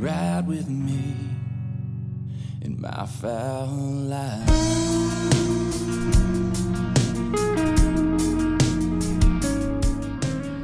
Ride 0.00 0.46
with 0.46 0.66
me 0.70 1.14
in 2.62 2.80
my 2.80 3.04
fowl 3.04 3.68
life. 4.08 4.48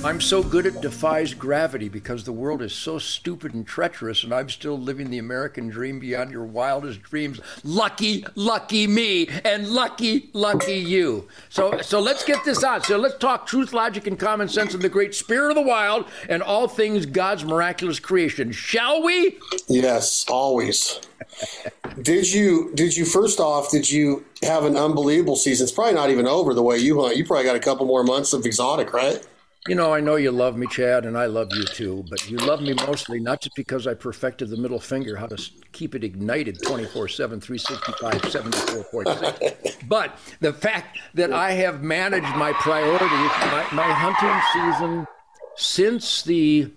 I'm 0.06 0.20
so 0.20 0.40
good 0.40 0.66
it 0.66 0.80
defies 0.80 1.34
gravity 1.34 1.88
because 1.88 2.22
the 2.22 2.30
world 2.30 2.62
is 2.62 2.72
so 2.72 2.96
stupid 2.96 3.54
and 3.54 3.66
treacherous, 3.66 4.22
and 4.22 4.32
I'm 4.32 4.48
still 4.48 4.78
living 4.78 5.10
the 5.10 5.18
American 5.18 5.68
dream 5.68 5.98
beyond 5.98 6.30
your 6.30 6.44
wildest 6.44 7.02
dreams. 7.02 7.40
Lucky, 7.64 8.24
lucky 8.36 8.86
me, 8.86 9.26
and 9.44 9.66
lucky, 9.66 10.30
lucky 10.32 10.76
you. 10.76 11.26
So, 11.48 11.80
so 11.80 11.98
let's 11.98 12.24
get 12.24 12.44
this 12.44 12.62
on. 12.62 12.84
So 12.84 12.96
let's 12.98 13.18
talk 13.18 13.48
truth, 13.48 13.72
logic, 13.72 14.06
and 14.06 14.16
common 14.16 14.48
sense 14.48 14.74
and 14.74 14.82
the 14.82 14.88
great 14.88 15.12
spirit 15.12 15.50
of 15.50 15.56
the 15.56 15.68
wild 15.68 16.04
and 16.28 16.40
all 16.40 16.68
things 16.68 17.04
God's 17.04 17.44
miraculous 17.44 17.98
creation. 17.98 18.52
Shall 18.52 19.02
we? 19.02 19.36
Yes, 19.66 20.24
always. 20.28 21.00
did 22.00 22.32
you? 22.32 22.70
Did 22.76 22.96
you? 22.96 23.06
First 23.06 23.40
off, 23.40 23.72
did 23.72 23.90
you 23.90 24.24
have 24.44 24.66
an 24.66 24.76
unbelievable 24.76 25.34
season? 25.34 25.64
It's 25.64 25.72
probably 25.72 25.94
not 25.94 26.10
even 26.10 26.28
over 26.28 26.54
the 26.54 26.62
way 26.62 26.78
you 26.78 27.02
hunt. 27.02 27.16
You 27.16 27.24
probably 27.24 27.44
got 27.44 27.56
a 27.56 27.60
couple 27.60 27.86
more 27.86 28.04
months 28.04 28.32
of 28.32 28.46
exotic, 28.46 28.92
right? 28.92 29.26
You 29.68 29.74
know, 29.74 29.92
I 29.92 30.00
know 30.00 30.14
you 30.14 30.30
love 30.30 30.56
me, 30.56 30.68
Chad, 30.68 31.06
and 31.06 31.18
I 31.18 31.26
love 31.26 31.48
you 31.52 31.64
too, 31.64 32.04
but 32.08 32.30
you 32.30 32.36
love 32.36 32.60
me 32.60 32.74
mostly 32.74 33.18
not 33.18 33.40
just 33.40 33.56
because 33.56 33.88
I 33.88 33.94
perfected 33.94 34.48
the 34.48 34.56
middle 34.56 34.78
finger, 34.78 35.16
how 35.16 35.26
to 35.26 35.50
keep 35.72 35.96
it 35.96 36.04
ignited 36.04 36.62
24 36.62 37.08
7, 37.08 37.40
365, 37.40 38.22
74.6, 38.22 39.88
but 39.88 40.18
the 40.40 40.52
fact 40.52 40.98
that 41.14 41.32
I 41.32 41.50
have 41.52 41.82
managed 41.82 42.36
my 42.36 42.52
priorities, 42.52 43.10
my, 43.10 43.66
my 43.72 43.92
hunting 43.92 44.40
season 44.52 45.06
since 45.56 46.22
the 46.22 46.70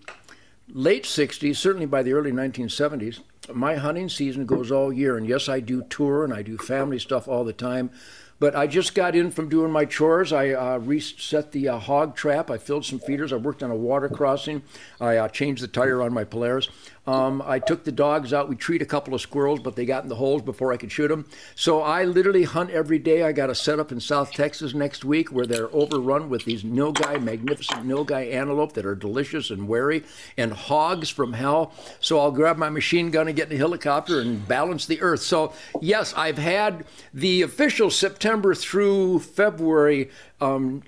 late 0.69 1.03
60s, 1.03 1.57
certainly 1.57 1.85
by 1.85 2.01
the 2.01 2.13
early 2.13 2.31
1970s, 2.31 3.19
my 3.53 3.75
hunting 3.75 4.09
season 4.09 4.45
goes 4.45 4.71
all 4.71 4.91
year. 4.93 5.17
And 5.17 5.27
yes, 5.27 5.49
I 5.49 5.59
do 5.59 5.83
tour 5.83 6.23
and 6.23 6.33
I 6.33 6.41
do 6.41 6.57
family 6.57 6.99
stuff 6.99 7.27
all 7.27 7.43
the 7.43 7.53
time. 7.53 7.91
But 8.39 8.55
I 8.55 8.67
just 8.67 8.95
got 8.95 9.15
in 9.15 9.31
from 9.31 9.49
doing 9.49 9.71
my 9.71 9.85
chores. 9.85 10.31
I 10.31 10.51
uh, 10.51 10.77
reset 10.77 11.51
the 11.51 11.67
uh, 11.67 11.79
hog 11.79 12.15
trap. 12.15 12.49
I 12.49 12.57
filled 12.57 12.85
some 12.85 12.99
feeders. 12.99 13.33
I 13.33 13.35
worked 13.35 13.61
on 13.61 13.69
a 13.69 13.75
water 13.75 14.07
crossing. 14.07 14.63
I 14.99 15.17
uh, 15.17 15.27
changed 15.27 15.61
the 15.61 15.67
tire 15.67 16.01
on 16.01 16.13
my 16.13 16.23
Polaris. 16.23 16.69
Um, 17.09 17.41
I 17.43 17.57
took 17.57 17.85
the 17.85 17.91
dogs 17.91 18.33
out. 18.33 18.49
We 18.49 18.55
treat 18.55 18.83
a 18.83 18.85
couple 18.85 19.15
of 19.15 19.21
squirrels, 19.21 19.59
but 19.59 19.75
they 19.75 19.83
got 19.83 20.03
in 20.03 20.09
the 20.09 20.15
holes 20.15 20.43
before 20.43 20.71
I 20.71 20.77
could 20.77 20.91
shoot 20.91 21.07
them. 21.07 21.25
So 21.55 21.81
I 21.81 22.03
literally 22.03 22.43
hunt 22.43 22.69
every 22.69 22.99
day. 22.99 23.23
I 23.23 23.31
got 23.31 23.49
a 23.49 23.55
setup 23.55 23.91
in 23.91 23.99
South 23.99 24.31
Texas 24.31 24.75
next 24.75 25.03
week 25.03 25.31
where 25.31 25.47
they're 25.47 25.73
overrun 25.73 26.29
with 26.29 26.45
these 26.45 26.61
nilgai, 26.61 27.19
magnificent 27.19 27.87
nilgai 27.87 28.31
antelope 28.31 28.73
that 28.73 28.85
are 28.85 28.93
delicious 28.93 29.49
and 29.49 29.67
wary, 29.67 30.03
and 30.37 30.53
hogs 30.53 31.09
from 31.09 31.33
hell. 31.33 31.73
So 31.99 32.19
I'll 32.19 32.29
grab 32.29 32.57
my 32.57 32.69
machine 32.69 33.09
gun 33.09 33.27
and 33.27 33.35
get 33.35 33.49
in 33.49 33.55
a 33.55 33.57
helicopter 33.57 34.19
and 34.19 34.47
balance 34.47 34.85
the 34.85 35.01
earth. 35.01 35.21
So 35.21 35.53
yes, 35.81 36.13
I've 36.13 36.37
had 36.37 36.85
the 37.11 37.41
official 37.41 37.89
September 37.89 38.53
through 38.53 39.21
February, 39.21 40.11
um, 40.39 40.83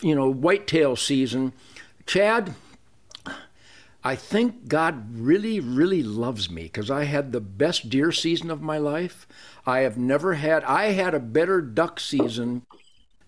you 0.00 0.14
know, 0.14 0.30
whitetail 0.30 0.96
season. 0.96 1.52
Chad, 2.06 2.54
I 4.06 4.14
think 4.14 4.68
God 4.68 5.18
really, 5.18 5.58
really 5.58 6.04
loves 6.04 6.48
me 6.48 6.62
because 6.62 6.92
I 6.92 7.06
had 7.06 7.32
the 7.32 7.40
best 7.40 7.90
deer 7.90 8.12
season 8.12 8.52
of 8.52 8.62
my 8.62 8.78
life. 8.78 9.26
I 9.66 9.80
have 9.80 9.98
never 9.98 10.34
had, 10.34 10.62
I 10.62 10.92
had 10.92 11.12
a 11.12 11.18
better 11.18 11.60
duck 11.60 11.98
season 11.98 12.62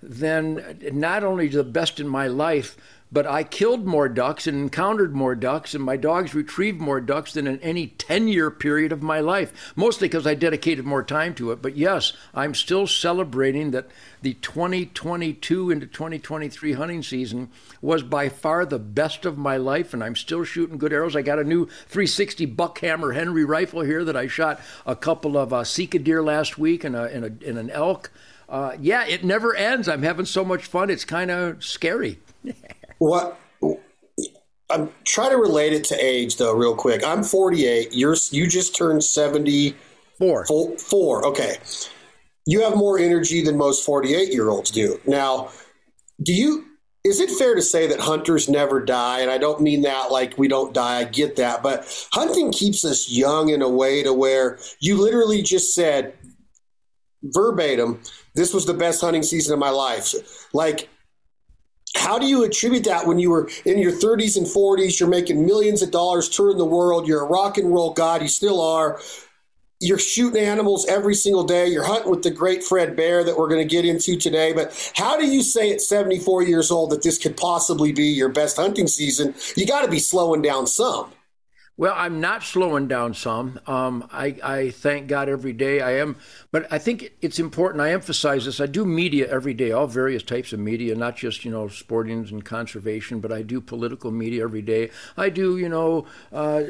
than 0.00 0.78
not 0.92 1.24
only 1.24 1.48
the 1.48 1.64
best 1.64 1.98
in 1.98 2.06
my 2.06 2.28
life, 2.28 2.76
but 3.10 3.26
I 3.26 3.42
killed 3.42 3.86
more 3.86 4.08
ducks 4.08 4.46
and 4.46 4.58
encountered 4.58 5.14
more 5.14 5.34
ducks, 5.34 5.74
and 5.74 5.82
my 5.82 5.96
dogs 5.96 6.34
retrieved 6.34 6.80
more 6.80 7.00
ducks 7.00 7.32
than 7.32 7.46
in 7.46 7.58
any 7.60 7.88
10 7.88 8.28
year 8.28 8.50
period 8.50 8.92
of 8.92 9.02
my 9.02 9.20
life, 9.20 9.72
mostly 9.76 10.08
because 10.08 10.26
I 10.26 10.34
dedicated 10.34 10.84
more 10.84 11.02
time 11.02 11.34
to 11.36 11.50
it. 11.52 11.62
But 11.62 11.76
yes, 11.76 12.12
I'm 12.34 12.54
still 12.54 12.86
celebrating 12.86 13.70
that 13.70 13.88
the 14.20 14.34
2022 14.34 15.70
into 15.70 15.86
2023 15.86 16.72
hunting 16.72 17.02
season 17.02 17.50
was 17.80 18.02
by 18.02 18.28
far 18.28 18.66
the 18.66 18.78
best 18.78 19.24
of 19.24 19.38
my 19.38 19.56
life, 19.56 19.94
and 19.94 20.04
I'm 20.04 20.16
still 20.16 20.44
shooting 20.44 20.78
good 20.78 20.92
arrows. 20.92 21.16
I 21.16 21.22
got 21.22 21.38
a 21.38 21.44
new 21.44 21.66
360 21.66 22.46
Buckhammer 22.48 23.14
Henry 23.14 23.44
rifle 23.44 23.80
here 23.80 24.04
that 24.04 24.16
I 24.16 24.26
shot 24.26 24.60
a 24.84 24.96
couple 24.96 25.38
of 25.38 25.52
uh, 25.52 25.64
Sika 25.64 25.98
deer 25.98 26.22
last 26.22 26.58
week 26.58 26.84
and, 26.84 26.94
a, 26.94 27.04
and, 27.04 27.24
a, 27.24 27.58
an 27.58 27.70
elk. 27.70 28.10
Uh, 28.48 28.76
yeah, 28.80 29.06
it 29.06 29.24
never 29.24 29.54
ends. 29.54 29.88
I'm 29.88 30.02
having 30.02 30.26
so 30.26 30.44
much 30.44 30.66
fun. 30.66 30.90
It's 30.90 31.04
kind 31.04 31.30
of 31.30 31.62
scary. 31.64 32.18
What 32.98 33.38
I'm 34.70 34.90
trying 35.04 35.30
to 35.30 35.36
relate 35.36 35.72
it 35.72 35.84
to 35.84 35.96
age 35.96 36.36
though, 36.36 36.54
real 36.54 36.74
quick. 36.74 37.02
I'm 37.04 37.22
48. 37.22 37.92
You're 37.92 38.16
you 38.30 38.46
just 38.46 38.76
turned 38.76 39.02
74. 39.02 40.46
Four. 40.46 40.78
Four. 40.78 41.26
Okay. 41.26 41.56
You 42.44 42.62
have 42.62 42.76
more 42.76 42.98
energy 42.98 43.42
than 43.42 43.56
most 43.56 43.84
48 43.84 44.32
year 44.32 44.48
olds 44.48 44.70
do. 44.70 45.00
Now, 45.06 45.50
do 46.22 46.32
you? 46.32 46.64
Is 47.04 47.20
it 47.20 47.30
fair 47.30 47.54
to 47.54 47.62
say 47.62 47.86
that 47.86 48.00
hunters 48.00 48.48
never 48.48 48.84
die? 48.84 49.20
And 49.20 49.30
I 49.30 49.38
don't 49.38 49.62
mean 49.62 49.82
that 49.82 50.10
like 50.10 50.36
we 50.36 50.48
don't 50.48 50.74
die. 50.74 50.98
I 50.98 51.04
get 51.04 51.36
that, 51.36 51.62
but 51.62 52.08
hunting 52.12 52.52
keeps 52.52 52.84
us 52.84 53.08
young 53.08 53.48
in 53.48 53.62
a 53.62 53.68
way 53.68 54.02
to 54.02 54.12
where 54.12 54.58
you 54.80 55.00
literally 55.00 55.40
just 55.40 55.74
said 55.74 56.14
verbatim, 57.22 58.02
"This 58.34 58.52
was 58.52 58.66
the 58.66 58.74
best 58.74 59.00
hunting 59.00 59.22
season 59.22 59.54
of 59.54 59.58
my 59.58 59.70
life." 59.70 60.12
Like 60.52 60.90
how 61.98 62.18
do 62.18 62.26
you 62.26 62.44
attribute 62.44 62.84
that 62.84 63.06
when 63.06 63.18
you 63.18 63.30
were 63.30 63.50
in 63.64 63.78
your 63.78 63.92
30s 63.92 64.36
and 64.36 64.46
40s? 64.46 64.98
You're 65.00 65.08
making 65.08 65.44
millions 65.44 65.82
of 65.82 65.90
dollars 65.90 66.28
touring 66.28 66.56
the 66.56 66.64
world. 66.64 67.06
You're 67.06 67.22
a 67.22 67.26
rock 67.26 67.58
and 67.58 67.72
roll 67.72 67.92
god. 67.92 68.22
You 68.22 68.28
still 68.28 68.60
are. 68.60 69.00
You're 69.80 69.98
shooting 69.98 70.42
animals 70.42 70.86
every 70.86 71.14
single 71.14 71.44
day. 71.44 71.68
You're 71.68 71.84
hunting 71.84 72.10
with 72.10 72.22
the 72.22 72.30
great 72.30 72.64
Fred 72.64 72.96
Bear 72.96 73.22
that 73.22 73.36
we're 73.36 73.48
going 73.48 73.66
to 73.66 73.70
get 73.70 73.84
into 73.84 74.16
today. 74.16 74.52
But 74.52 74.92
how 74.96 75.18
do 75.18 75.26
you 75.26 75.42
say 75.42 75.72
at 75.72 75.80
74 75.80 76.42
years 76.44 76.70
old 76.70 76.90
that 76.90 77.02
this 77.02 77.18
could 77.18 77.36
possibly 77.36 77.92
be 77.92 78.06
your 78.06 78.28
best 78.28 78.56
hunting 78.56 78.88
season? 78.88 79.34
You 79.56 79.66
got 79.66 79.82
to 79.84 79.90
be 79.90 80.00
slowing 80.00 80.42
down 80.42 80.66
some. 80.66 81.12
Well, 81.78 81.94
I'm 81.96 82.20
not 82.20 82.42
slowing 82.42 82.88
down 82.88 83.14
some. 83.14 83.60
Um, 83.68 84.08
I, 84.12 84.36
I, 84.42 84.70
thank 84.70 85.06
God 85.06 85.28
every 85.28 85.52
day 85.52 85.80
I 85.80 85.98
am, 85.98 86.16
but 86.50 86.66
I 86.72 86.78
think 86.78 87.12
it's 87.22 87.38
important. 87.38 87.80
I 87.80 87.92
emphasize 87.92 88.46
this. 88.46 88.60
I 88.60 88.66
do 88.66 88.84
media 88.84 89.30
every 89.30 89.54
day, 89.54 89.70
all 89.70 89.86
various 89.86 90.24
types 90.24 90.52
of 90.52 90.58
media, 90.58 90.96
not 90.96 91.14
just 91.14 91.44
you 91.44 91.52
know 91.52 91.68
sporting 91.68 92.26
and 92.30 92.44
conservation, 92.44 93.20
but 93.20 93.30
I 93.30 93.42
do 93.42 93.60
political 93.60 94.10
media 94.10 94.42
every 94.42 94.60
day. 94.60 94.90
I 95.16 95.28
do 95.28 95.56
you 95.56 95.68
know 95.68 96.06
uh, 96.32 96.62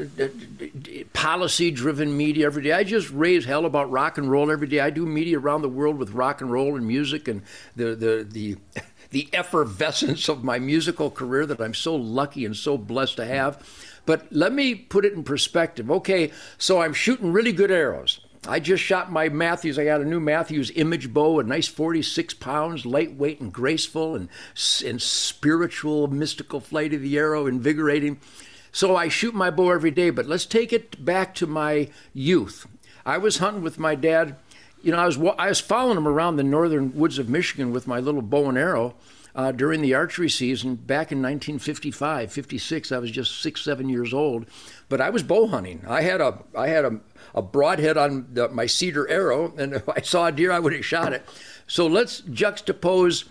policy-driven 1.15 2.15
media 2.15 2.45
every 2.45 2.63
day. 2.63 2.73
I 2.73 2.85
just 2.85 3.11
raise 3.11 3.47
hell 3.47 3.65
about 3.65 3.91
rock 3.91 4.19
and 4.19 4.31
roll 4.31 4.51
every 4.51 4.69
day. 4.69 4.81
I 4.81 4.91
do 4.91 5.07
media 5.07 5.39
around 5.39 5.63
the 5.63 5.71
world 5.71 5.97
with 5.97 6.11
rock 6.11 6.43
and 6.43 6.53
roll 6.53 6.77
and 6.77 6.87
music 6.87 7.29
and 7.29 7.41
the 7.77 7.95
the 7.95 8.27
the. 8.31 8.57
the 9.11 9.27
effervescence 9.33 10.29
of 10.29 10.45
my 10.45 10.59
musical 10.59 11.11
career 11.11 11.47
that 11.47 11.63
I'm 11.63 11.73
so 11.73 11.97
lucky 11.97 12.45
and 12.45 12.55
so 12.55 12.77
blessed 12.77 13.17
to 13.17 13.25
have. 13.25 13.67
But 14.09 14.33
let 14.33 14.55
me 14.55 14.75
put 14.75 15.05
it 15.05 15.13
in 15.13 15.23
perspective. 15.23 15.91
Okay, 15.91 16.33
so 16.57 16.81
I'm 16.81 16.95
shooting 16.95 17.31
really 17.31 17.53
good 17.53 17.71
arrows. 17.71 18.21
I 18.49 18.59
just 18.59 18.83
shot 18.83 19.13
my 19.13 19.29
Mathews. 19.29 19.79
I 19.79 19.85
got 19.85 20.01
a 20.01 20.05
new 20.07 20.19
Mathews 20.19 20.71
image 20.75 21.13
bow, 21.13 21.41
a 21.41 21.43
nice 21.43 21.69
46 21.69 22.33
pounds, 22.33 22.87
lightweight 22.87 23.39
and 23.39 23.53
graceful, 23.53 24.15
and, 24.15 24.31
and 24.83 25.03
spiritual, 25.03 26.07
mystical 26.07 26.59
flight 26.59 26.95
of 26.95 27.03
the 27.03 27.19
arrow, 27.19 27.47
invigorating. 27.47 28.19
So 28.73 28.97
I 28.97 29.09
shoot 29.09 29.35
my 29.35 29.51
bow 29.51 29.73
every 29.73 29.91
day. 29.91 30.09
But 30.09 30.25
let's 30.25 30.47
take 30.47 30.73
it 30.73 31.05
back 31.05 31.35
to 31.35 31.47
my 31.47 31.91
youth. 32.15 32.67
I 33.05 33.19
was 33.19 33.37
hunting 33.37 33.63
with 33.63 33.79
my 33.79 33.95
dad. 33.95 34.37
You 34.83 34.93
know, 34.93 35.01
I 35.01 35.05
was 35.05 35.19
I 35.39 35.51
was 35.51 35.61
following 35.61 35.99
him 35.99 36.09
around 36.09 36.37
the 36.37 36.45
northern 36.45 36.95
woods 36.95 37.19
of 37.19 37.29
Michigan 37.29 37.73
with 37.73 37.87
my 37.87 38.01
little 38.01 38.23
bow 38.23 38.49
and 38.49 38.57
arrow, 38.57 38.95
uh, 39.39 39.53
during 39.53 39.81
the 39.81 39.95
archery 39.95 40.29
season 40.29 40.75
back 40.75 41.13
in 41.13 41.19
1955, 41.19 42.33
56. 42.33 42.91
I 42.91 42.99
was 42.99 43.13
just 43.13 43.41
six, 43.41 43.61
seven 43.61 43.89
years 43.89 44.13
old, 44.13 44.47
but 44.89 45.01
I 45.01 45.11
was 45.11 45.23
bow 45.23 45.47
hunting. 45.47 45.85
I 45.87 46.03
had 46.03 46.21
a, 46.21 46.43
I 46.57 46.67
had 46.67 46.85
a, 46.85 46.99
a 47.37 47.41
broadhead 47.41 47.97
on 47.97 48.27
the, 48.33 48.49
my 48.49 48.67
cedar 48.67 49.09
arrow, 49.09 49.55
and 49.57 49.75
if 49.75 49.89
I 49.89 50.01
saw 50.01 50.27
a 50.27 50.33
deer, 50.33 50.51
I 50.51 50.59
would 50.59 50.73
have 50.73 50.85
shot 50.85 51.13
it. 51.13 51.25
So 51.69 51.87
let's 51.87 52.21
juxtapose 52.23 53.29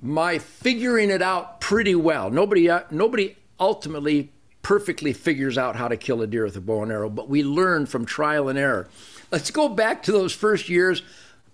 my 0.00 0.38
figuring 0.38 1.10
it 1.10 1.20
out 1.20 1.60
pretty 1.60 1.94
well. 1.94 2.30
Nobody, 2.30 2.70
uh, 2.70 2.84
nobody 2.90 3.36
ultimately 3.60 4.32
perfectly 4.62 5.12
figures 5.12 5.58
out 5.58 5.76
how 5.76 5.88
to 5.88 5.96
kill 5.98 6.22
a 6.22 6.26
deer 6.26 6.44
with 6.44 6.56
a 6.56 6.60
bow 6.62 6.84
and 6.84 6.90
arrow, 6.90 7.10
but 7.10 7.28
we 7.28 7.42
learn 7.42 7.84
from 7.84 8.06
trial 8.06 8.48
and 8.48 8.58
error. 8.58 8.88
Let's 9.30 9.50
go 9.50 9.68
back 9.68 10.04
to 10.04 10.12
those 10.12 10.32
first 10.32 10.70
years 10.70 11.02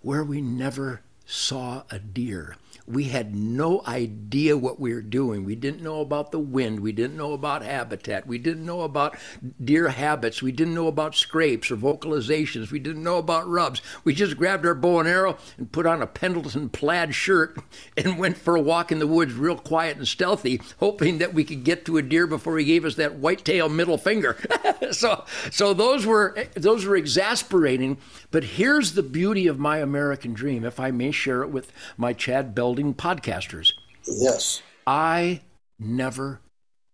where 0.01 0.23
we 0.23 0.41
never 0.41 1.01
saw 1.27 1.83
a 1.91 1.99
deer 1.99 2.55
we 2.93 3.05
had 3.05 3.35
no 3.35 3.83
idea 3.87 4.57
what 4.57 4.81
we 4.81 4.93
were 4.93 5.03
doing. 5.03 5.45
We 5.45 5.55
didn't 5.55 5.83
know 5.83 6.01
about 6.01 6.33
the 6.33 6.39
wind. 6.39 6.81
We 6.81 6.93
didn't 6.93 7.17
know 7.17 7.33
about 7.33 7.63
habitat. 7.63 8.27
We 8.27 8.39
didn't 8.39 8.65
know 8.65 8.83
about 8.83 9.17
deer 9.63 9.89
habits. 9.89 10.43
We 10.43 10.53
didn't 10.53 10.75
know 10.75 10.89
about 10.89 11.15
scrapes 11.15 11.71
or 11.71 11.77
vocalizations. 11.77 12.71
We 12.71 12.79
didn't 12.79 13.03
know 13.03 13.19
about 13.19 13.49
rubs. 13.49 13.81
We 14.05 14.15
just 14.15 14.37
grabbed 14.37 14.67
our 14.67 14.75
bow 14.75 15.01
and 15.01 15.09
arrow 15.09 15.39
and 15.57 15.71
put 15.71 15.87
on 15.87 16.03
a 16.03 16.07
Pendleton 16.07 16.69
plaid 16.69 17.15
shirt 17.15 17.59
and 17.97 18.19
went 18.19 18.37
for 18.37 18.57
a 18.57 18.61
walk 18.61 18.91
in 18.91 18.99
the 18.99 19.07
woods 19.07 19.35
real 19.35 19.57
quiet 19.57 19.97
and 19.97 20.09
stealthy, 20.09 20.61
hoping 20.79 21.19
that 21.19 21.35
we 21.35 21.45
could 21.45 21.65
get 21.65 21.85
to 21.85 21.99
a 21.99 22.03
deer 22.03 22.27
before 22.27 22.59
he 22.59 22.65
gave 22.65 22.85
us 22.85 22.97
that 22.97 23.17
whitetail 23.17 23.69
middle 23.69 23.99
finger. 23.99 24.37
so 24.91 25.25
so 25.51 25.75
those 25.75 26.07
were 26.07 26.37
those 26.55 26.85
were 26.85 26.97
exasperating, 26.97 27.99
but 28.31 28.45
here's 28.45 28.95
the 28.95 29.03
beauty 29.03 29.47
of 29.47 29.59
my 29.59 29.79
American 29.79 30.33
dream, 30.33 30.65
if 30.65 30.81
I 30.81 30.91
may 30.91 31.11
share 31.11 31.43
it 31.43 31.51
with 31.51 31.73
my 31.97 32.13
Chad 32.13 32.55
Belding 32.55 32.80
podcasters. 32.95 33.73
Yes. 34.07 34.63
I 34.87 35.41
never 35.79 36.41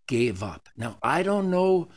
gave 0.06 0.43
up. 0.43 0.69
Now, 0.77 0.99
I 1.03 1.23
don't 1.23 1.50
know 1.50 1.88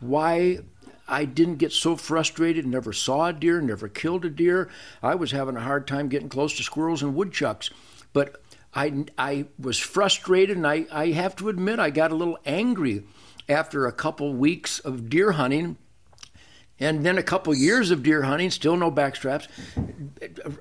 why 0.00 0.60
I 1.08 1.24
didn't 1.24 1.56
get 1.56 1.72
so 1.72 1.96
frustrated, 1.96 2.66
never 2.66 2.92
saw 2.92 3.26
a 3.28 3.32
deer, 3.32 3.60
never 3.60 3.88
killed 3.88 4.24
a 4.24 4.30
deer. 4.30 4.68
I 5.02 5.14
was 5.14 5.30
having 5.30 5.56
a 5.56 5.60
hard 5.60 5.86
time 5.86 6.08
getting 6.08 6.28
close 6.28 6.56
to 6.56 6.62
squirrels 6.62 7.02
and 7.02 7.14
woodchucks. 7.14 7.70
But 8.12 8.42
I, 8.74 9.04
I 9.16 9.46
was 9.58 9.78
frustrated, 9.78 10.56
and 10.56 10.66
I, 10.66 10.86
I 10.90 11.08
have 11.12 11.36
to 11.36 11.48
admit, 11.48 11.78
I 11.78 11.90
got 11.90 12.10
a 12.10 12.16
little 12.16 12.38
angry 12.44 13.04
after 13.48 13.86
a 13.86 13.92
couple 13.92 14.34
weeks 14.34 14.80
of 14.80 15.08
deer 15.08 15.32
hunting 15.32 15.76
and 16.78 17.04
then 17.04 17.16
a 17.16 17.22
couple 17.22 17.54
years 17.54 17.90
of 17.90 18.02
deer 18.02 18.22
hunting, 18.22 18.50
still 18.50 18.76
no 18.76 18.90
backstraps. 18.90 19.48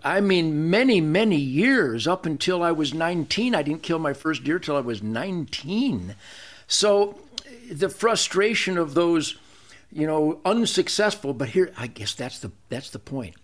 I 0.03 0.21
mean, 0.21 0.69
many, 0.69 1.01
many 1.01 1.37
years 1.37 2.07
up 2.07 2.25
until 2.25 2.63
I 2.63 2.71
was 2.71 2.93
19. 2.93 3.53
I 3.53 3.61
didn't 3.61 3.83
kill 3.83 3.99
my 3.99 4.13
first 4.13 4.43
deer 4.43 4.59
till 4.59 4.77
I 4.77 4.81
was 4.81 5.03
19. 5.03 6.15
So 6.67 7.19
the 7.69 7.89
frustration 7.89 8.77
of 8.77 8.93
those, 8.93 9.37
you 9.91 10.07
know, 10.07 10.39
unsuccessful. 10.45 11.33
But 11.33 11.49
here, 11.49 11.71
I 11.77 11.87
guess 11.87 12.13
that's 12.13 12.39
the 12.39 12.51
that's 12.69 12.89
the 12.89 12.99
point. 12.99 13.35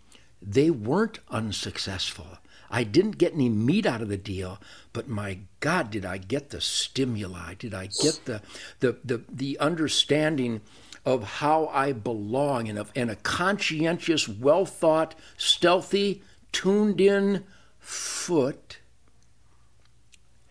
They 0.41 0.69
weren't 0.69 1.19
unsuccessful. 1.29 2.37
I 2.69 2.83
didn't 2.83 3.17
get 3.17 3.33
any 3.33 3.49
meat 3.49 3.85
out 3.85 4.01
of 4.01 4.07
the 4.07 4.17
deal, 4.17 4.59
but 4.93 5.09
my 5.09 5.39
God, 5.59 5.91
did 5.91 6.05
I 6.05 6.17
get 6.17 6.51
the 6.51 6.61
stimuli? 6.61 7.55
Did 7.55 7.73
I 7.73 7.87
get 8.01 8.21
the 8.25 8.41
the 8.79 8.97
the, 9.03 9.23
the 9.29 9.59
understanding? 9.59 10.61
Of 11.05 11.23
how 11.23 11.67
I 11.67 11.93
belong 11.93 12.67
and, 12.67 12.77
of, 12.77 12.91
and 12.95 13.09
a 13.09 13.15
conscientious, 13.15 14.27
well 14.27 14.65
thought, 14.65 15.15
stealthy, 15.37 16.21
tuned 16.51 17.01
in 17.01 17.45
foot 17.79 18.79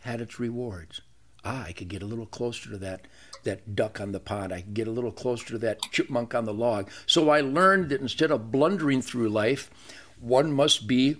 had 0.01 0.21
its 0.21 0.41
rewards. 0.41 1.01
Ah, 1.45 1.65
I 1.65 1.73
could 1.73 1.89
get 1.89 2.03
a 2.03 2.07
little 2.07 2.27
closer 2.27 2.71
to 2.71 2.79
that 2.79 3.07
that 3.45 3.75
duck 3.75 4.01
on 4.01 4.13
the 4.13 4.21
pond. 4.21 4.53
I 4.53 4.61
could 4.61 4.75
get 4.75 4.89
a 4.89 4.91
little 4.91 5.13
closer 5.13 5.47
to 5.47 5.59
that 5.59 5.81
chipmunk 5.91 6.35
on 6.35 6.45
the 6.45 6.53
log. 6.53 6.91
So 7.07 7.31
I 7.31 7.41
learned 7.41 7.89
that 7.89 8.03
instead 8.03 8.31
of 8.31 8.53
blundering 8.53 9.01
through 9.01 9.31
life, 9.31 9.71
one 10.19 10.53
must 10.53 10.87
be 10.87 11.17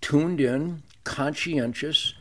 tuned 0.00 0.40
in, 0.40 0.82
conscientious, 1.04 2.14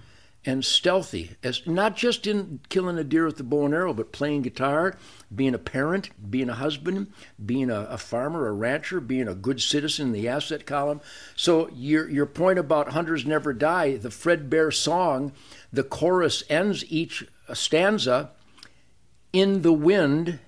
and 0.45 0.63
stealthy. 0.65 1.31
As 1.43 1.65
not 1.65 1.95
just 1.95 2.27
in 2.27 2.59
killing 2.69 2.97
a 2.97 3.03
deer 3.03 3.25
with 3.25 3.37
the 3.37 3.43
bow 3.43 3.65
and 3.65 3.73
arrow 3.73 3.93
but 3.93 4.11
playing 4.11 4.41
guitar 4.41 4.95
being 5.33 5.53
a 5.53 5.59
parent 5.59 6.09
being 6.29 6.49
a 6.49 6.55
husband 6.55 7.11
being 7.43 7.69
a, 7.69 7.81
a, 7.81 7.97
farmer 7.97 8.47
a 8.47 8.51
rancher 8.51 8.99
being 8.99 9.27
a 9.27 9.35
good 9.35 9.61
citizen 9.61 10.07
in 10.07 10.13
the 10.13 10.27
asset 10.27 10.65
column. 10.65 11.01
So 11.35 11.69
your 11.69 12.09
your 12.09 12.25
point 12.25 12.59
about 12.59 12.89
hunters 12.89 13.25
never 13.25 13.53
die 13.53 13.97
the 13.97 14.11
fred 14.11 14.49
bear 14.49 14.71
song 14.71 15.31
the 15.71 15.83
chorus 15.83 16.43
ends 16.49 16.83
each 16.89 17.25
stanza 17.53 18.31
in 19.31 19.61
the 19.61 19.73
wind 19.73 20.39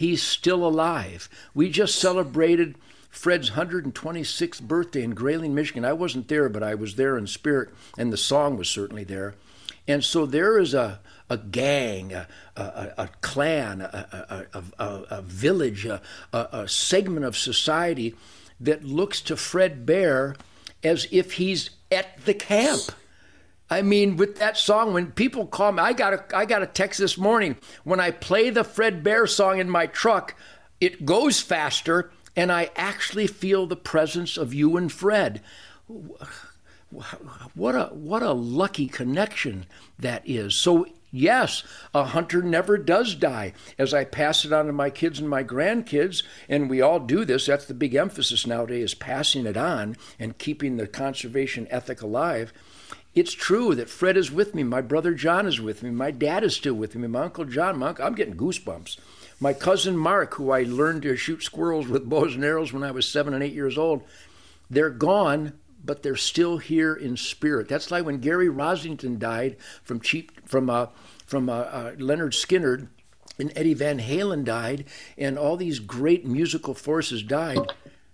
he's 0.00 0.22
still 0.22 0.66
alive. 0.66 1.28
We 1.52 1.68
just 1.68 1.96
celebrated 1.96 2.76
Fred's 3.10 3.50
126th 3.50 4.62
birthday 4.62 5.02
in 5.02 5.10
Grayling, 5.10 5.54
Michigan. 5.54 5.84
I 5.84 5.92
wasn't 5.92 6.28
there, 6.28 6.48
but 6.48 6.62
I 6.62 6.74
was 6.74 6.94
there 6.94 7.18
in 7.18 7.26
spirit, 7.26 7.70
and 7.98 8.12
the 8.12 8.16
song 8.16 8.56
was 8.56 8.68
certainly 8.68 9.04
there. 9.04 9.34
And 9.86 10.04
so 10.04 10.24
there 10.24 10.58
is 10.58 10.72
a, 10.72 11.00
a 11.28 11.36
gang, 11.36 12.12
a, 12.12 12.28
a, 12.56 12.94
a 12.96 13.08
clan, 13.20 13.80
a, 13.80 14.46
a 14.78 15.22
village, 15.22 15.84
a, 15.84 16.68
segment 16.68 17.26
of 17.26 17.36
society 17.36 18.14
that 18.60 18.84
looks 18.84 19.20
to 19.22 19.36
Fred 19.36 19.84
Bear 19.84 20.36
as 20.84 21.08
if 21.10 21.32
he's 21.32 21.70
at 21.90 22.24
the 22.24 22.34
camp. 22.34 22.92
I 23.68 23.82
mean, 23.82 24.16
with 24.16 24.36
that 24.38 24.56
song, 24.56 24.92
when 24.92 25.12
people 25.12 25.46
call 25.46 25.72
me, 25.72 25.80
I 25.80 25.92
got 25.92 26.12
a, 26.12 26.24
I 26.36 26.44
got 26.44 26.62
a 26.62 26.66
text 26.66 27.00
this 27.00 27.18
morning. 27.18 27.56
When 27.84 28.00
I 28.00 28.10
play 28.10 28.50
the 28.50 28.64
Fred 28.64 29.02
Bear 29.02 29.26
song 29.26 29.58
in 29.58 29.68
my 29.68 29.86
truck, 29.86 30.34
it 30.80 31.04
goes 31.04 31.40
faster 31.40 32.10
and 32.36 32.50
I 32.52 32.70
actually 32.76 33.26
feel 33.26 33.66
the 33.66 33.76
presence 33.76 34.36
of 34.36 34.54
you 34.54 34.76
and 34.76 34.90
Fred. 34.90 35.40
What 37.54 37.74
a 37.74 37.86
what 37.94 38.22
a 38.22 38.32
lucky 38.32 38.86
connection 38.86 39.66
that 39.98 40.22
is. 40.28 40.54
So 40.54 40.86
yes, 41.12 41.62
a 41.94 42.04
hunter 42.04 42.42
never 42.42 42.78
does 42.78 43.14
die. 43.14 43.52
As 43.78 43.94
I 43.94 44.04
pass 44.04 44.44
it 44.44 44.52
on 44.52 44.66
to 44.66 44.72
my 44.72 44.90
kids 44.90 45.20
and 45.20 45.28
my 45.28 45.44
grandkids, 45.44 46.22
and 46.48 46.70
we 46.70 46.80
all 46.80 47.00
do 47.00 47.24
this, 47.24 47.46
that's 47.46 47.66
the 47.66 47.74
big 47.74 47.94
emphasis 47.94 48.46
nowadays, 48.46 48.84
is 48.84 48.94
passing 48.94 49.46
it 49.46 49.56
on 49.56 49.96
and 50.18 50.38
keeping 50.38 50.76
the 50.76 50.86
conservation 50.86 51.66
ethic 51.70 52.02
alive. 52.02 52.52
It's 53.14 53.32
true 53.32 53.74
that 53.74 53.90
Fred 53.90 54.16
is 54.16 54.30
with 54.30 54.54
me, 54.54 54.62
my 54.62 54.80
brother 54.80 55.14
John 55.14 55.46
is 55.46 55.60
with 55.60 55.82
me, 55.82 55.90
my 55.90 56.12
dad 56.12 56.44
is 56.44 56.54
still 56.54 56.74
with 56.74 56.94
me, 56.94 57.08
my 57.08 57.24
uncle 57.24 57.44
John, 57.44 57.78
my 57.78 57.88
uncle, 57.88 58.04
I'm 58.04 58.14
getting 58.14 58.36
goosebumps. 58.36 58.98
My 59.42 59.54
cousin 59.54 59.96
Mark, 59.96 60.34
who 60.34 60.50
I 60.50 60.64
learned 60.64 61.02
to 61.02 61.16
shoot 61.16 61.42
squirrels 61.42 61.88
with 61.88 62.08
bows 62.08 62.34
and 62.34 62.44
arrows 62.44 62.74
when 62.74 62.82
I 62.82 62.90
was 62.90 63.08
seven 63.08 63.32
and 63.32 63.42
eight 63.42 63.54
years 63.54 63.78
old, 63.78 64.02
they're 64.68 64.90
gone, 64.90 65.54
but 65.82 66.02
they're 66.02 66.14
still 66.14 66.58
here 66.58 66.94
in 66.94 67.16
spirit. 67.16 67.66
That's 67.66 67.90
like 67.90 68.04
when 68.04 68.18
Gary 68.18 68.48
Rossington 68.48 69.18
died 69.18 69.56
from 69.82 70.00
cheap 70.00 70.46
from 70.46 70.68
uh, 70.68 70.88
from 71.24 71.48
uh, 71.48 71.52
uh, 71.52 71.92
Lynyrd 71.92 72.34
Skynyrd, 72.34 72.88
and 73.38 73.50
Eddie 73.56 73.72
Van 73.72 73.98
Halen 73.98 74.44
died, 74.44 74.84
and 75.16 75.38
all 75.38 75.56
these 75.56 75.78
great 75.78 76.26
musical 76.26 76.74
forces 76.74 77.22
died. 77.22 77.72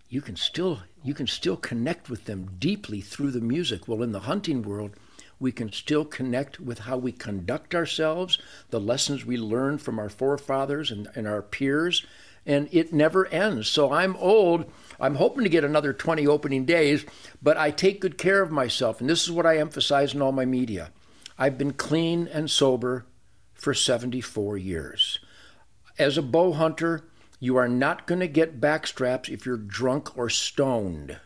You 0.08 0.20
can 0.20 0.36
still 0.36 0.82
you 1.02 1.12
can 1.12 1.26
still 1.26 1.56
connect 1.56 2.08
with 2.08 2.26
them 2.26 2.52
deeply 2.60 3.00
through 3.00 3.32
the 3.32 3.40
music. 3.40 3.88
Well, 3.88 4.04
in 4.04 4.12
the 4.12 4.20
hunting 4.20 4.62
world, 4.62 4.92
we 5.38 5.52
can 5.52 5.70
still 5.72 6.04
connect 6.04 6.60
with 6.60 6.80
how 6.80 6.96
we 6.96 7.12
conduct 7.12 7.74
ourselves, 7.74 8.38
the 8.70 8.80
lessons 8.80 9.24
we 9.24 9.36
learned 9.36 9.82
from 9.82 9.98
our 9.98 10.08
forefathers 10.08 10.90
and, 10.90 11.08
and 11.14 11.26
our 11.26 11.42
peers, 11.42 12.06
and 12.46 12.68
it 12.72 12.92
never 12.92 13.26
ends. 13.26 13.68
So 13.68 13.92
I'm 13.92 14.16
old. 14.16 14.70
I'm 15.00 15.16
hoping 15.16 15.44
to 15.44 15.50
get 15.50 15.64
another 15.64 15.92
20 15.92 16.26
opening 16.26 16.64
days, 16.64 17.04
but 17.42 17.56
I 17.56 17.70
take 17.70 18.00
good 18.00 18.16
care 18.16 18.40
of 18.40 18.50
myself. 18.50 19.00
And 19.00 19.10
this 19.10 19.24
is 19.24 19.32
what 19.32 19.46
I 19.46 19.58
emphasize 19.58 20.14
in 20.14 20.22
all 20.22 20.32
my 20.32 20.44
media. 20.44 20.90
I've 21.38 21.58
been 21.58 21.72
clean 21.72 22.28
and 22.28 22.50
sober 22.50 23.04
for 23.54 23.74
74 23.74 24.56
years. 24.56 25.18
As 25.98 26.16
a 26.16 26.22
bow 26.22 26.52
hunter, 26.52 27.04
you 27.40 27.56
are 27.56 27.68
not 27.68 28.06
going 28.06 28.20
to 28.20 28.28
get 28.28 28.60
backstraps 28.60 29.28
if 29.28 29.44
you're 29.44 29.56
drunk 29.56 30.16
or 30.16 30.30
stoned. 30.30 31.18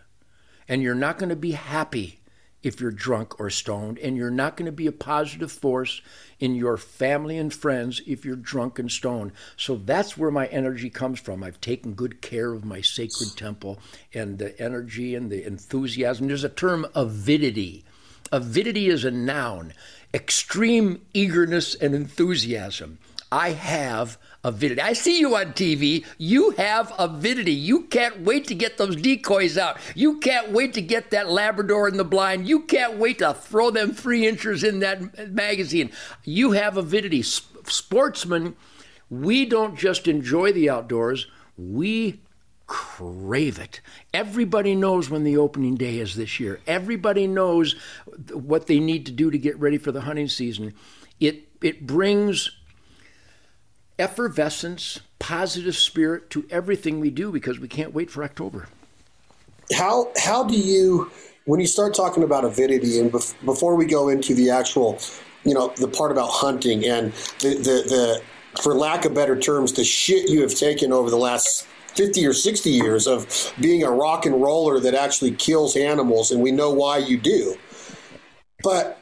And 0.66 0.82
you're 0.82 0.94
not 0.94 1.18
going 1.18 1.28
to 1.28 1.36
be 1.36 1.52
happy 1.52 2.19
if 2.62 2.80
you're 2.80 2.90
drunk 2.90 3.40
or 3.40 3.50
stoned, 3.50 3.98
and 3.98 4.16
you're 4.16 4.30
not 4.30 4.56
going 4.56 4.66
to 4.66 4.72
be 4.72 4.86
a 4.86 4.92
positive 4.92 5.50
force 5.50 6.02
in 6.38 6.54
your 6.54 6.76
family 6.76 7.38
and 7.38 7.52
friends 7.52 8.00
if 8.06 8.24
you're 8.24 8.36
drunk 8.36 8.78
and 8.78 8.90
stoned. 8.90 9.32
So 9.56 9.76
that's 9.76 10.16
where 10.16 10.30
my 10.30 10.46
energy 10.46 10.90
comes 10.90 11.20
from. 11.20 11.42
I've 11.42 11.60
taken 11.60 11.94
good 11.94 12.20
care 12.20 12.52
of 12.52 12.64
my 12.64 12.80
sacred 12.80 13.36
temple 13.36 13.78
and 14.12 14.38
the 14.38 14.58
energy 14.60 15.14
and 15.14 15.30
the 15.30 15.46
enthusiasm. 15.46 16.28
There's 16.28 16.44
a 16.44 16.48
term 16.48 16.86
avidity. 16.94 17.84
Avidity 18.32 18.88
is 18.88 19.04
a 19.04 19.10
noun, 19.10 19.72
extreme 20.14 21.00
eagerness 21.12 21.74
and 21.74 21.94
enthusiasm. 21.94 22.98
I 23.32 23.50
have 23.50 24.18
avidity. 24.44 24.80
I 24.80 24.92
see 24.92 25.18
you 25.18 25.36
on 25.36 25.52
TV. 25.52 26.04
You 26.18 26.50
have 26.52 26.92
avidity. 26.98 27.52
You 27.52 27.82
can't 27.82 28.20
wait 28.20 28.46
to 28.48 28.54
get 28.54 28.78
those 28.78 28.96
decoys 28.96 29.58
out. 29.58 29.78
You 29.94 30.18
can't 30.18 30.50
wait 30.52 30.74
to 30.74 30.82
get 30.82 31.10
that 31.10 31.30
Labrador 31.30 31.88
in 31.88 31.96
the 31.96 32.04
blind. 32.04 32.48
You 32.48 32.60
can't 32.60 32.96
wait 32.96 33.18
to 33.18 33.34
throw 33.34 33.70
them 33.70 33.92
free 33.92 34.26
inchers 34.26 34.64
in 34.64 34.80
that 34.80 35.32
magazine. 35.32 35.90
You 36.24 36.52
have 36.52 36.76
avidity. 36.76 37.22
Sportsmen, 37.22 38.56
we 39.10 39.44
don't 39.44 39.76
just 39.76 40.08
enjoy 40.08 40.52
the 40.52 40.70
outdoors, 40.70 41.26
we 41.58 42.20
crave 42.66 43.58
it. 43.58 43.80
Everybody 44.14 44.76
knows 44.76 45.10
when 45.10 45.24
the 45.24 45.36
opening 45.36 45.74
day 45.74 45.98
is 45.98 46.14
this 46.14 46.38
year. 46.38 46.60
Everybody 46.68 47.26
knows 47.26 47.74
what 48.32 48.68
they 48.68 48.78
need 48.78 49.06
to 49.06 49.12
do 49.12 49.30
to 49.30 49.38
get 49.38 49.58
ready 49.58 49.76
for 49.76 49.90
the 49.90 50.02
hunting 50.02 50.28
season. 50.28 50.74
It 51.18 51.48
it 51.60 51.86
brings 51.86 52.59
effervescence, 54.00 55.00
positive 55.18 55.76
spirit 55.76 56.30
to 56.30 56.46
everything 56.50 56.98
we 56.98 57.10
do 57.10 57.30
because 57.30 57.60
we 57.60 57.68
can't 57.68 57.92
wait 57.92 58.10
for 58.10 58.24
October. 58.24 58.66
How 59.72 60.10
how 60.16 60.42
do 60.44 60.56
you 60.58 61.10
when 61.44 61.60
you 61.60 61.66
start 61.66 61.94
talking 61.94 62.22
about 62.22 62.44
avidity, 62.44 63.00
and 63.00 63.10
bef- 63.10 63.34
before 63.44 63.74
we 63.74 63.84
go 63.84 64.08
into 64.08 64.34
the 64.34 64.50
actual, 64.50 64.98
you 65.44 65.54
know, 65.54 65.72
the 65.76 65.88
part 65.88 66.12
about 66.12 66.28
hunting 66.28 66.84
and 66.84 67.12
the, 67.40 67.54
the, 67.56 68.22
the, 68.54 68.62
for 68.62 68.74
lack 68.74 69.04
of 69.04 69.14
better 69.14 69.38
terms, 69.38 69.72
the 69.72 69.84
shit 69.84 70.28
you 70.28 70.42
have 70.42 70.54
taken 70.54 70.92
over 70.92 71.10
the 71.10 71.16
last 71.16 71.66
50 71.94 72.24
or 72.26 72.32
60 72.32 72.70
years 72.70 73.06
of 73.06 73.52
being 73.60 73.82
a 73.82 73.90
rock 73.90 74.26
and 74.26 74.40
roller 74.40 74.78
that 74.80 74.94
actually 74.94 75.32
kills 75.32 75.76
animals, 75.76 76.30
and 76.30 76.40
we 76.40 76.52
know 76.52 76.70
why 76.70 76.98
you 76.98 77.18
do. 77.18 77.56
But 78.62 78.99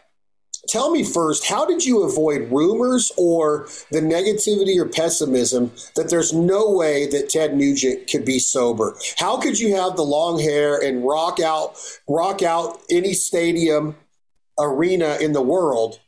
tell 0.68 0.90
me 0.90 1.02
first, 1.02 1.46
how 1.46 1.64
did 1.64 1.84
you 1.84 2.02
avoid 2.02 2.50
rumors 2.52 3.10
or 3.16 3.68
the 3.90 4.00
negativity 4.00 4.78
or 4.78 4.86
pessimism 4.86 5.72
that 5.96 6.10
there's 6.10 6.32
no 6.32 6.70
way 6.70 7.06
that 7.08 7.30
Ted 7.30 7.56
Nugent 7.56 8.08
could 8.10 8.24
be 8.24 8.38
sober? 8.38 8.96
How 9.16 9.38
could 9.38 9.58
you 9.58 9.74
have 9.74 9.96
the 9.96 10.04
long 10.04 10.38
hair 10.38 10.78
and 10.78 11.04
rock 11.04 11.40
out 11.40 11.76
rock 12.08 12.42
out 12.42 12.80
any 12.90 13.14
stadium 13.14 13.96
arena 14.58 15.18
in 15.20 15.32
the 15.32 15.42
world? 15.42 16.00